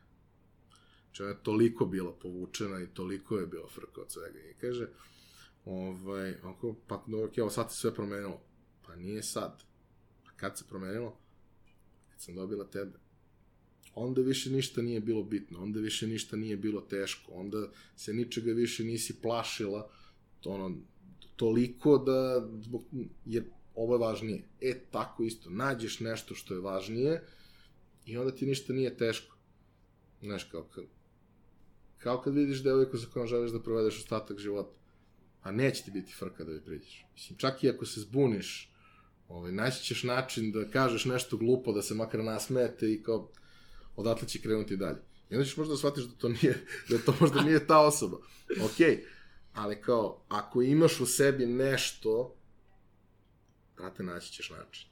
Znači 1.04 1.22
ona 1.22 1.30
je 1.30 1.42
toliko 1.42 1.86
bila 1.86 2.12
povučena 2.12 2.82
i 2.82 2.86
toliko 2.86 3.38
je 3.38 3.46
bila 3.46 3.68
frka 3.68 4.00
od 4.00 4.12
svega. 4.12 4.38
I 4.38 4.54
kaže, 4.54 4.88
ovaj, 5.64 6.34
oko, 6.42 6.76
pa 6.86 7.04
dobro, 7.06 7.32
evo 7.36 7.50
sad 7.50 7.72
se 7.72 7.76
sve 7.76 7.94
promenilo. 7.94 8.40
Pa 8.86 8.96
nije 8.96 9.22
sad. 9.22 9.62
Pa 10.24 10.30
kad 10.36 10.58
se 10.58 10.64
promenilo? 10.68 11.18
Kad 12.10 12.20
sam 12.20 12.34
dobila 12.34 12.64
tebe. 12.64 12.98
Onda 13.94 14.20
više 14.20 14.50
ništa 14.50 14.82
nije 14.82 15.00
bilo 15.00 15.22
bitno, 15.22 15.62
onda 15.62 15.80
više 15.80 16.06
ništa 16.06 16.36
nije 16.36 16.56
bilo 16.56 16.80
teško, 16.80 17.32
onda 17.32 17.70
se 17.96 18.12
ničega 18.12 18.52
više 18.52 18.84
nisi 18.84 19.20
plašila, 19.22 19.90
to 20.40 20.50
ono, 20.50 20.76
toliko 21.36 21.98
da, 21.98 22.48
zbog, 22.62 22.84
jer 23.24 23.44
ovo 23.74 23.94
je 23.94 23.98
važnije. 23.98 24.42
E, 24.60 24.74
tako 24.90 25.22
isto, 25.22 25.50
nađeš 25.50 26.00
nešto 26.00 26.34
što 26.34 26.54
je 26.54 26.60
važnije 26.60 27.22
i 28.06 28.16
onda 28.16 28.34
ti 28.34 28.46
ništa 28.46 28.72
nije 28.72 28.96
teško. 28.96 29.36
Znaš, 30.22 30.44
kao, 30.44 30.62
kao, 30.62 30.84
kao 31.98 32.20
kad 32.20 32.34
vidiš 32.34 32.62
devojku 32.62 32.98
sa 32.98 33.06
kojom 33.12 33.28
želiš 33.28 33.50
da 33.50 33.62
provedeš 33.62 33.98
ostatak 33.98 34.38
života. 34.38 34.76
A 35.42 35.52
neće 35.52 35.84
ti 35.84 35.90
biti 35.90 36.12
frka 36.12 36.44
da 36.44 36.52
joj 36.52 36.64
priđeš. 36.64 37.06
Mislim, 37.14 37.38
čak 37.38 37.64
i 37.64 37.70
ako 37.70 37.86
se 37.86 38.00
zbuniš, 38.00 38.72
ovaj, 39.28 39.52
naći 39.52 39.84
ćeš 39.84 40.02
način 40.02 40.52
da 40.52 40.70
kažeš 40.70 41.04
nešto 41.04 41.36
glupo, 41.36 41.72
da 41.72 41.82
se 41.82 41.94
makar 41.94 42.24
nasmete 42.24 42.92
i 42.92 43.02
kao, 43.02 43.30
odatle 43.96 44.28
će 44.28 44.40
krenuti 44.40 44.76
dalje. 44.76 44.98
I 45.30 45.34
onda 45.34 45.44
ćeš 45.44 45.56
možda 45.56 45.72
da 45.72 45.78
shvatiš 45.78 46.04
da 46.04 46.14
to 46.14 46.28
nije, 46.28 46.66
da 46.90 46.98
to 46.98 47.14
možda 47.20 47.42
nije 47.42 47.66
ta 47.66 47.80
osoba. 47.80 48.16
Okej, 48.50 48.86
okay 48.86 49.13
ali 49.54 49.80
kao, 49.80 50.24
ako 50.28 50.62
imaš 50.62 51.00
u 51.00 51.06
sebi 51.06 51.46
nešto, 51.46 52.36
brate, 53.76 54.02
naći 54.02 54.32
ćeš 54.32 54.50
način. 54.50 54.88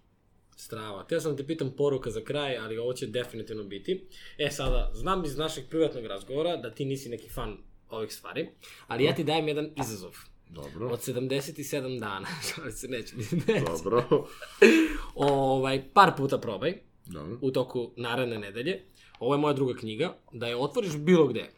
Strava. 0.57 1.05
Teo 1.05 1.21
sam 1.21 1.31
da 1.31 1.37
te 1.37 1.47
pitam 1.47 1.73
poruka 1.77 2.11
za 2.11 2.21
kraj, 2.21 2.59
ali 2.59 2.79
ovo 2.79 2.93
će 2.93 3.07
definitivno 3.07 3.65
biti. 3.65 4.09
E, 4.39 4.51
sada, 4.51 4.91
znam 4.95 5.25
iz 5.25 5.37
našeg 5.37 5.65
privatnog 5.71 6.07
razgovora 6.07 6.57
da 6.57 6.75
ti 6.75 6.85
nisi 6.85 7.09
neki 7.09 7.29
fan 7.29 7.57
ovih 7.89 8.13
stvari, 8.13 8.49
ali 8.87 9.05
ja 9.05 9.15
ti 9.15 9.25
dajem 9.25 9.49
jedan 9.49 9.71
izazov. 9.77 10.17
Dobro. 10.49 10.89
Od 10.89 11.01
77 11.01 12.01
dana. 12.01 12.27
Šalim 12.55 12.73
se, 12.73 12.89
neće, 12.89 13.17
neće. 13.17 13.65
Dobro. 13.67 14.27
ovaj, 15.15 15.85
par 15.93 16.13
puta 16.17 16.39
probaj. 16.39 16.75
Dobro. 17.07 17.39
U 17.41 17.51
toku 17.51 17.93
naredne 17.97 18.39
nedelje. 18.39 18.85
Ovo 19.19 19.35
je 19.35 19.39
moja 19.39 19.55
druga 19.55 19.75
knjiga. 19.75 20.17
Da 20.33 20.47
je 20.47 20.57
otvoriš 20.57 20.97
bilo 20.97 21.27
gde. 21.27 21.51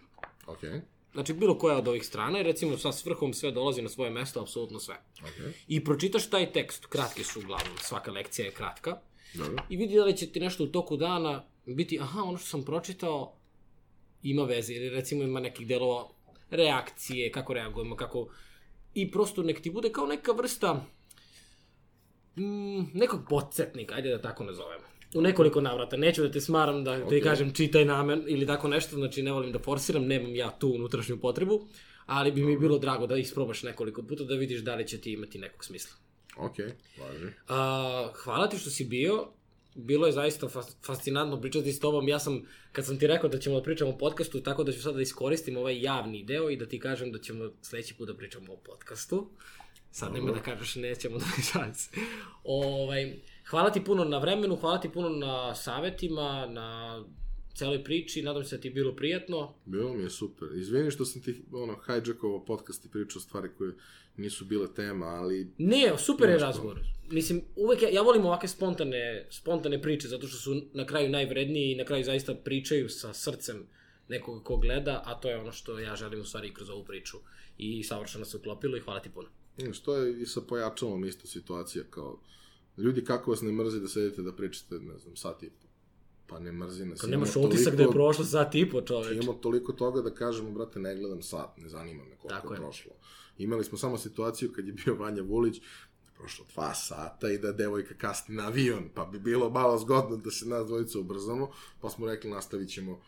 Okej. 0.46 0.70
Okay. 0.70 0.80
Znači, 1.14 1.32
bilo 1.32 1.58
koja 1.58 1.76
od 1.78 1.88
ovih 1.88 2.06
strana, 2.06 2.42
recimo 2.42 2.78
sa 2.78 2.92
svrhom 2.92 3.34
sve 3.34 3.50
dolazi 3.50 3.82
na 3.82 3.88
svoje 3.88 4.10
mesto, 4.10 4.40
apsolutno 4.40 4.80
sve. 4.80 4.94
Okay. 5.22 5.52
I 5.68 5.84
pročitaš 5.84 6.30
taj 6.30 6.52
tekst, 6.52 6.86
kratki 6.86 7.24
su 7.24 7.40
uglavnom, 7.40 7.76
svaka 7.78 8.12
lekcija 8.12 8.46
je 8.46 8.52
kratka. 8.52 8.98
Dobro. 9.34 9.62
I 9.68 9.76
vidi 9.76 9.96
da 9.96 10.04
li 10.04 10.16
će 10.16 10.26
ti 10.26 10.40
nešto 10.40 10.64
u 10.64 10.66
toku 10.66 10.96
dana 10.96 11.44
biti, 11.66 11.98
aha, 12.00 12.22
ono 12.22 12.38
što 12.38 12.46
sam 12.46 12.64
pročitao 12.64 13.36
ima 14.22 14.44
veze, 14.44 14.74
ili 14.74 14.88
recimo 14.90 15.22
ima 15.22 15.40
nekih 15.40 15.66
delova 15.66 16.08
reakcije, 16.50 17.32
kako 17.32 17.54
reagujemo, 17.54 17.96
kako... 17.96 18.28
I 18.94 19.10
prosto 19.10 19.42
nek 19.42 19.60
ti 19.60 19.70
bude 19.70 19.92
kao 19.92 20.06
neka 20.06 20.32
vrsta 20.32 20.86
mm, 22.36 22.82
nekog 22.94 23.20
podsjetnika, 23.28 23.94
ajde 23.94 24.10
da 24.10 24.22
tako 24.22 24.44
nazovemo 24.44 24.93
u 25.14 25.20
nekoliko 25.20 25.60
navrata. 25.60 25.96
Neću 25.96 26.22
da 26.22 26.30
te 26.30 26.40
smaram 26.40 26.84
da 26.84 26.90
okay. 26.90 27.08
ti 27.08 27.20
kažem 27.20 27.52
čitaj 27.52 27.84
namen 27.84 28.24
ili 28.26 28.46
tako 28.46 28.68
nešto, 28.68 28.96
znači 28.96 29.22
ne 29.22 29.32
volim 29.32 29.52
da 29.52 29.58
forsiram, 29.58 30.06
nemam 30.06 30.34
ja 30.34 30.50
tu 30.50 30.68
unutrašnju 30.68 31.20
potrebu, 31.20 31.66
ali 32.06 32.32
bi 32.32 32.42
mi 32.42 32.58
bilo 32.58 32.78
drago 32.78 33.06
da 33.06 33.16
isprobaš 33.16 33.62
nekoliko 33.62 34.02
puta 34.02 34.24
da 34.24 34.34
vidiš 34.34 34.60
da 34.60 34.74
li 34.74 34.88
će 34.88 35.00
ti 35.00 35.12
imati 35.12 35.38
nekog 35.38 35.64
smisla. 35.64 35.96
Ok, 36.36 36.56
važi. 37.00 37.26
A, 37.48 38.10
hvala 38.14 38.48
ti 38.48 38.58
što 38.58 38.70
si 38.70 38.84
bio. 38.84 39.26
Bilo 39.74 40.06
je 40.06 40.12
zaista 40.12 40.48
fascinantno 40.86 41.40
pričati 41.40 41.72
s 41.72 41.80
tobom. 41.80 42.08
Ja 42.08 42.18
sam, 42.18 42.42
kad 42.72 42.86
sam 42.86 42.98
ti 42.98 43.06
rekao 43.06 43.30
da 43.30 43.38
ćemo 43.38 43.56
da 43.56 43.62
pričamo 43.62 43.90
o 43.90 43.98
podcastu, 43.98 44.40
tako 44.40 44.64
da 44.64 44.72
ću 44.72 44.82
sada 44.82 44.96
da 44.96 45.02
iskoristim 45.02 45.56
ovaj 45.56 45.82
javni 45.82 46.24
deo 46.24 46.50
i 46.50 46.56
da 46.56 46.66
ti 46.66 46.78
kažem 46.78 47.12
da 47.12 47.18
ćemo 47.18 47.50
sledeći 47.62 47.94
put 47.94 48.08
da 48.08 48.14
pričamo 48.14 48.52
o 48.52 48.56
podcastu. 48.56 49.30
Sad 49.90 50.12
nema 50.12 50.32
da 50.32 50.42
kažeš 50.42 50.74
nećemo 50.74 51.18
da 51.22 51.24
šanse. 51.52 51.90
ovaj, 52.44 53.16
Hvala 53.50 53.70
ti 53.70 53.84
puno 53.84 54.04
na 54.04 54.18
vremenu, 54.18 54.56
hvala 54.56 54.80
ti 54.80 54.88
puno 54.88 55.08
na 55.08 55.54
savetima, 55.54 56.46
na 56.46 57.04
celoj 57.54 57.84
priči, 57.84 58.22
nadam 58.22 58.44
se 58.44 58.56
da 58.56 58.62
ti 58.62 58.68
je 58.68 58.72
bilo 58.72 58.96
prijatno. 58.96 59.54
Bilo 59.64 59.94
mi 59.94 60.02
je 60.02 60.10
super. 60.10 60.48
Izvini 60.54 60.90
što 60.90 61.04
sam 61.04 61.22
ti 61.22 61.44
ono, 61.52 61.76
hijackovao 61.86 62.44
podcast 62.44 62.84
i 62.84 62.90
pričao 62.90 63.20
stvari 63.20 63.48
koje 63.58 63.72
nisu 64.16 64.44
bile 64.44 64.74
tema, 64.74 65.06
ali... 65.06 65.52
Ne, 65.58 65.92
super 65.98 66.28
je 66.28 66.38
razgovor. 66.38 66.80
Mislim, 67.10 67.42
uvek 67.56 67.82
ja, 67.82 67.88
ja 67.88 68.02
volim 68.02 68.26
ovake 68.26 68.48
spontane, 68.48 69.26
spontane 69.30 69.82
priče, 69.82 70.08
zato 70.08 70.26
što 70.26 70.36
su 70.36 70.62
na 70.72 70.86
kraju 70.86 71.10
najvredniji 71.10 71.72
i 71.72 71.76
na 71.76 71.84
kraju 71.84 72.04
zaista 72.04 72.34
pričaju 72.34 72.88
sa 72.88 73.12
srcem 73.12 73.66
nekoga 74.08 74.44
ko 74.44 74.56
gleda, 74.56 75.02
a 75.04 75.14
to 75.20 75.30
je 75.30 75.38
ono 75.38 75.52
što 75.52 75.78
ja 75.78 75.96
želim 75.96 76.20
u 76.20 76.24
stvari 76.24 76.54
kroz 76.54 76.70
ovu 76.70 76.84
priču. 76.84 77.16
I 77.58 77.82
savršeno 77.82 78.24
se 78.24 78.36
uklopilo 78.36 78.76
i 78.76 78.80
hvala 78.80 79.00
ti 79.00 79.10
puno. 79.10 79.28
Što 79.72 79.96
je 79.96 80.22
i 80.22 80.26
sa 80.26 80.40
pojačalom 80.40 81.04
isto 81.04 81.26
situacija, 81.26 81.84
kao 81.90 82.20
Ljudi, 82.76 83.04
kako 83.04 83.30
vas 83.30 83.42
ne 83.42 83.52
mrzi 83.52 83.80
da 83.80 83.88
sedite 83.88 84.22
da 84.22 84.32
pričate, 84.32 84.74
ne 84.74 84.98
znam, 84.98 85.16
sat 85.16 85.42
i 85.42 85.50
po. 85.50 85.66
Pa 86.26 86.38
ne 86.38 86.52
mrzi 86.52 86.84
nas. 86.84 87.00
Kad 87.00 87.10
nemaš 87.10 87.32
toliko, 87.32 87.48
utisak 87.48 87.76
da 87.76 87.82
je 87.82 87.90
prošlo 87.90 88.24
sat 88.24 88.54
i 88.54 88.70
po, 88.70 88.82
čoveč. 88.82 89.12
Imamo 89.12 89.32
toliko 89.32 89.72
toga 89.72 90.02
da 90.02 90.14
kažemo, 90.14 90.50
brate, 90.50 90.80
ne 90.80 90.96
gledam 90.96 91.22
sat, 91.22 91.58
ne 91.58 91.68
zanima 91.68 92.04
me 92.04 92.16
koliko 92.16 92.40
Tako 92.40 92.54
je 92.54 92.60
prošlo. 92.60 92.92
Imali 93.38 93.64
smo 93.64 93.78
samo 93.78 93.98
situaciju 93.98 94.52
kad 94.52 94.66
je 94.66 94.72
bio 94.72 94.94
Vanja 94.94 95.22
Vulić, 95.22 95.58
da 95.58 96.10
je 96.10 96.14
prošlo 96.18 96.44
dva 96.54 96.74
sata 96.74 97.30
i 97.30 97.38
da 97.38 97.52
devojka 97.52 97.94
kasni 97.94 98.34
na 98.34 98.46
avion, 98.46 98.88
pa 98.94 99.04
bi 99.04 99.18
bilo 99.18 99.50
malo 99.50 99.78
zgodno 99.78 100.16
da 100.16 100.30
se 100.30 100.46
nas 100.46 100.66
dvojica 100.66 100.98
ubrzamo, 100.98 101.50
pa 101.80 101.90
smo 101.90 102.06
rekli 102.06 102.30
nastavit 102.30 102.68
ćemo 102.68 103.00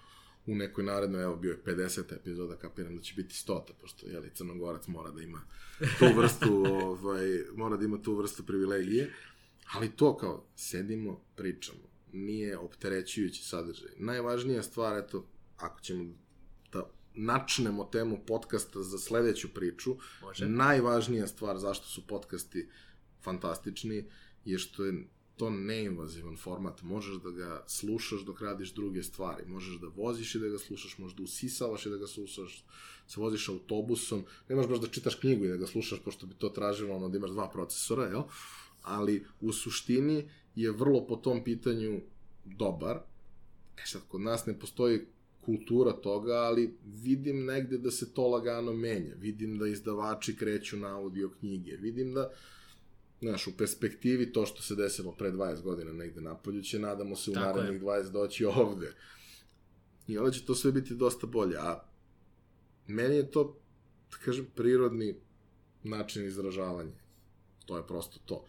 u 0.46 0.54
nekoj 0.54 0.84
narednoj, 0.84 1.22
evo 1.22 1.36
bio 1.36 1.50
je 1.50 1.62
50 1.64 2.14
epizoda, 2.14 2.56
kapiram 2.56 2.96
da 2.96 3.02
će 3.02 3.14
biti 3.14 3.34
100, 3.34 3.60
pošto 3.80 4.06
jeli 4.06 4.30
Crnogorac 4.34 4.86
mora 4.86 5.10
da 5.10 5.22
ima 5.22 5.42
tu 5.98 6.06
vrstu, 6.16 6.64
ovaj, 6.84 7.44
mora 7.54 7.76
da 7.76 7.84
ima 7.84 8.02
tu 8.02 8.14
vrstu 8.14 8.42
privilegije 8.46 9.12
Ali 9.72 9.90
to 9.90 10.16
kao, 10.16 10.46
sedimo, 10.56 11.20
pričamo, 11.36 11.78
nije 12.12 12.58
opterećujući 12.58 13.44
sadržaj. 13.44 13.90
Najvažnija 13.96 14.62
stvar, 14.62 14.98
eto, 14.98 15.26
ako 15.56 15.80
ćemo 15.80 16.14
da 16.72 16.90
načnemo 17.14 17.84
temu 17.84 18.18
podcasta 18.26 18.82
za 18.82 18.98
sledeću 18.98 19.48
priču, 19.48 19.96
Može. 20.22 20.48
najvažnija 20.48 21.26
stvar 21.26 21.58
zašto 21.58 21.86
su 21.86 22.06
podcasti 22.06 22.68
fantastični 23.22 24.04
je 24.44 24.58
što 24.58 24.84
je 24.84 25.06
to 25.36 25.50
neinvazivan 25.50 26.36
format. 26.36 26.82
Možeš 26.82 27.16
da 27.16 27.30
ga 27.30 27.64
slušaš 27.66 28.20
dok 28.20 28.40
radiš 28.40 28.72
druge 28.72 29.02
stvari. 29.02 29.44
Možeš 29.46 29.80
da 29.80 29.86
voziš 29.86 30.34
i 30.34 30.38
da 30.38 30.48
ga 30.48 30.58
slušaš, 30.58 30.98
možeš 30.98 31.16
da 31.16 31.22
usisavaš 31.22 31.86
i 31.86 31.90
da 31.90 31.96
ga 31.96 32.06
slušaš, 32.06 32.64
se 33.06 33.20
voziš 33.20 33.48
autobusom. 33.48 34.24
Ne 34.48 34.56
možeš 34.56 34.70
baš 34.70 34.80
da 34.80 34.86
čitaš 34.86 35.14
knjigu 35.14 35.44
i 35.44 35.48
da 35.48 35.56
ga 35.56 35.66
slušaš, 35.66 35.98
pošto 36.04 36.26
bi 36.26 36.34
to 36.34 36.48
tražilo 36.48 36.96
ono 36.96 37.08
da 37.08 37.18
imaš 37.18 37.30
dva 37.30 37.50
procesora, 37.50 38.04
jel? 38.04 38.22
Ali 38.86 39.24
u 39.40 39.52
suštini 39.52 40.28
je 40.54 40.72
vrlo 40.72 41.06
po 41.06 41.16
tom 41.16 41.44
pitanju 41.44 42.00
dobar. 42.44 42.96
E 43.76 43.82
sad, 43.86 44.02
kod 44.08 44.20
nas 44.20 44.46
ne 44.46 44.58
postoji 44.58 45.00
kultura 45.44 45.92
toga, 45.92 46.32
ali 46.32 46.78
vidim 46.84 47.44
negde 47.44 47.78
da 47.78 47.90
se 47.90 48.14
to 48.14 48.28
lagano 48.28 48.72
menja. 48.72 49.14
Vidim 49.18 49.58
da 49.58 49.66
izdavači 49.68 50.36
kreću 50.36 50.76
na 50.76 50.96
audio 50.96 51.30
knjige. 51.38 51.76
Vidim 51.76 52.14
da, 52.14 52.30
znaš, 53.20 53.46
u 53.46 53.56
perspektivi 53.56 54.32
to 54.32 54.46
što 54.46 54.62
se 54.62 54.74
desilo 54.74 55.12
pre 55.12 55.32
20 55.32 55.62
godina 55.62 55.92
negde 55.92 56.20
napolju 56.20 56.62
će, 56.62 56.78
nadamo 56.78 57.16
se, 57.16 57.30
u 57.30 57.34
Tako 57.34 57.58
je. 57.58 57.64
narednih 57.64 57.82
20 57.82 58.10
doći 58.10 58.44
ovde. 58.44 58.92
I 60.08 60.18
onda 60.18 60.30
će 60.30 60.44
to 60.44 60.54
sve 60.54 60.72
biti 60.72 60.94
dosta 60.94 61.26
bolje. 61.26 61.56
A 61.58 61.84
meni 62.86 63.16
je 63.16 63.30
to, 63.30 63.58
da 64.10 64.16
kažem, 64.24 64.46
prirodni 64.54 65.14
način 65.82 66.26
izražavanja. 66.26 66.92
To 67.66 67.76
je 67.76 67.86
prosto 67.86 68.18
to. 68.24 68.44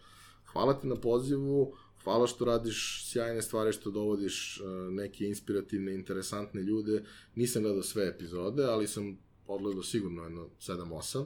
Hvala 0.52 0.80
ti 0.80 0.86
na 0.86 0.96
pozivu, 0.96 1.74
hvala 2.04 2.26
što 2.26 2.44
radiš 2.44 3.04
sjajne 3.10 3.42
stvari, 3.42 3.72
što 3.72 3.90
dovodiš 3.90 4.60
uh, 4.60 4.92
neke 4.92 5.24
inspirativne, 5.24 5.94
interesantne 5.94 6.62
ljude. 6.62 7.04
Nisam 7.34 7.62
gledao 7.62 7.82
sve 7.82 8.08
epizode, 8.08 8.64
ali 8.64 8.86
sam 8.86 9.18
odgledao 9.46 9.82
sigurno 9.82 10.22
jedno 10.22 10.48
7-8. 10.60 11.24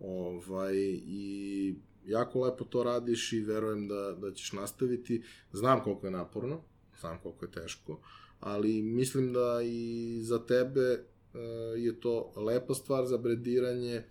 Ovaj, 0.00 0.76
I 1.06 1.74
jako 2.06 2.40
lepo 2.40 2.64
to 2.64 2.82
radiš 2.82 3.32
i 3.32 3.40
verujem 3.40 3.88
da, 3.88 4.16
da 4.20 4.32
ćeš 4.32 4.52
nastaviti. 4.52 5.22
Znam 5.52 5.84
koliko 5.84 6.06
je 6.06 6.10
naporno, 6.10 6.62
znam 7.00 7.18
koliko 7.22 7.44
je 7.44 7.50
teško, 7.50 8.00
ali 8.40 8.82
mislim 8.82 9.32
da 9.32 9.60
i 9.64 10.18
za 10.22 10.46
tebe 10.46 10.90
uh, 10.90 11.40
je 11.76 12.00
to 12.00 12.32
lepa 12.36 12.74
stvar 12.74 13.06
za 13.06 13.18
brediranje. 13.18 14.02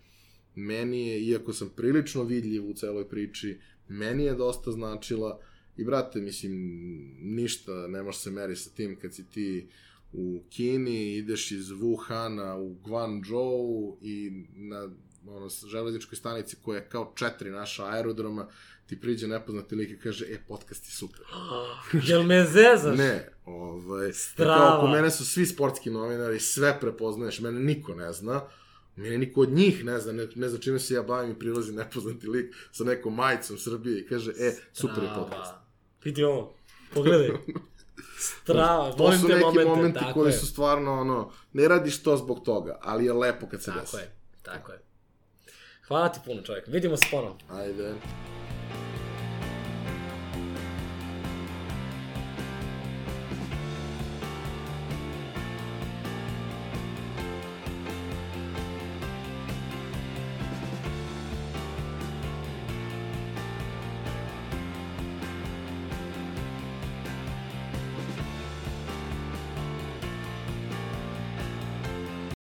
Meni 0.56 1.08
je, 1.08 1.22
iako 1.22 1.54
sam 1.54 1.70
prilično 1.76 2.24
vidljiv 2.24 2.70
u 2.70 2.74
celoj 2.74 3.10
priči, 3.10 3.60
meni 3.88 4.24
je 4.24 4.34
dosta 4.34 4.72
značila 4.72 5.40
i 5.78 5.84
brate, 5.84 6.22
mislim, 6.22 6.54
ništa 7.22 7.88
ne 7.88 8.04
može 8.04 8.18
se 8.18 8.32
meri 8.32 8.56
sa 8.56 8.70
tim 8.70 9.00
kad 9.02 9.14
si 9.14 9.30
ti 9.30 9.68
u 10.14 10.44
Kini, 10.50 11.16
ideš 11.16 11.52
iz 11.52 11.68
Wuhana 11.68 12.56
u 12.58 12.74
Guangzhou 12.74 13.98
i 14.02 14.46
na 14.56 14.90
ono, 15.28 15.50
železničkoj 15.68 16.16
stanici 16.16 16.56
koja 16.62 16.78
je 16.78 16.90
kao 16.90 17.14
četiri 17.16 17.52
naša 17.52 17.86
aerodroma, 17.86 18.48
ti 18.86 19.02
priđe 19.02 19.28
nepoznati 19.28 19.76
lik 19.76 19.90
i 19.90 20.00
kaže, 20.00 20.26
e, 20.26 20.38
podcast 20.48 20.86
je 20.86 20.92
super. 20.92 21.22
Jel 22.10 22.24
me 22.24 22.46
zezaš? 22.46 22.98
Ne, 22.98 23.30
ovaj, 23.46 24.14
Strava. 24.14 24.58
kao 24.58 24.78
oko 24.78 24.88
mene 24.88 25.12
su 25.12 25.26
svi 25.26 25.46
sportski 25.46 25.90
novinari, 25.90 26.40
sve 26.40 26.80
prepoznaješ, 26.80 27.40
mene 27.40 27.60
niko 27.60 27.96
ne 27.96 28.14
zna, 28.14 28.42
mene 28.96 29.18
niko 29.18 29.42
od 29.42 29.50
njih 29.50 29.86
ne 29.86 30.00
zna, 30.00 30.12
ne, 30.14 30.28
ne 30.36 30.50
zna 30.50 30.60
čime 30.60 30.80
se 30.80 30.94
ja 30.94 31.04
bavim 31.04 31.32
i 31.32 31.40
prilazi 31.40 31.74
nepoznati 31.74 32.28
lik 32.28 32.56
sa 32.72 32.84
nekom 32.84 33.16
majicom 33.16 33.58
Srbije 33.58 34.00
i 34.00 34.08
kaže, 34.08 34.32
e, 34.32 34.56
super 34.74 35.04
je 35.04 35.10
podcast. 35.16 35.54
Vidi 36.04 36.24
ovo, 36.24 36.54
pogledaj. 36.94 37.30
Strava, 38.20 38.92
To 38.98 39.12
su 39.12 39.28
neki 39.28 39.42
momente, 39.42 39.66
momenti 39.66 40.00
tako 40.00 40.14
koji 40.14 40.30
je. 40.30 40.34
su 40.34 40.48
stvarno, 40.48 40.94
ono, 40.94 41.32
ne 41.54 41.68
radiš 41.68 42.04
to 42.04 42.18
zbog 42.18 42.44
toga, 42.46 42.80
ali 42.82 43.06
je 43.06 43.14
lepo 43.14 43.48
kad 43.48 43.64
se 43.64 43.72
Tako 43.72 43.82
desi. 43.82 43.98
je, 43.98 44.12
tako 44.44 44.72
je. 44.72 44.80
Hvala 45.88 46.10
ti 46.10 46.20
puno 46.26 46.42
čovjek, 46.42 46.68
vidimo 46.68 46.98
se 46.98 47.06
ponovno. 47.12 47.38
Ajde. 47.50 47.94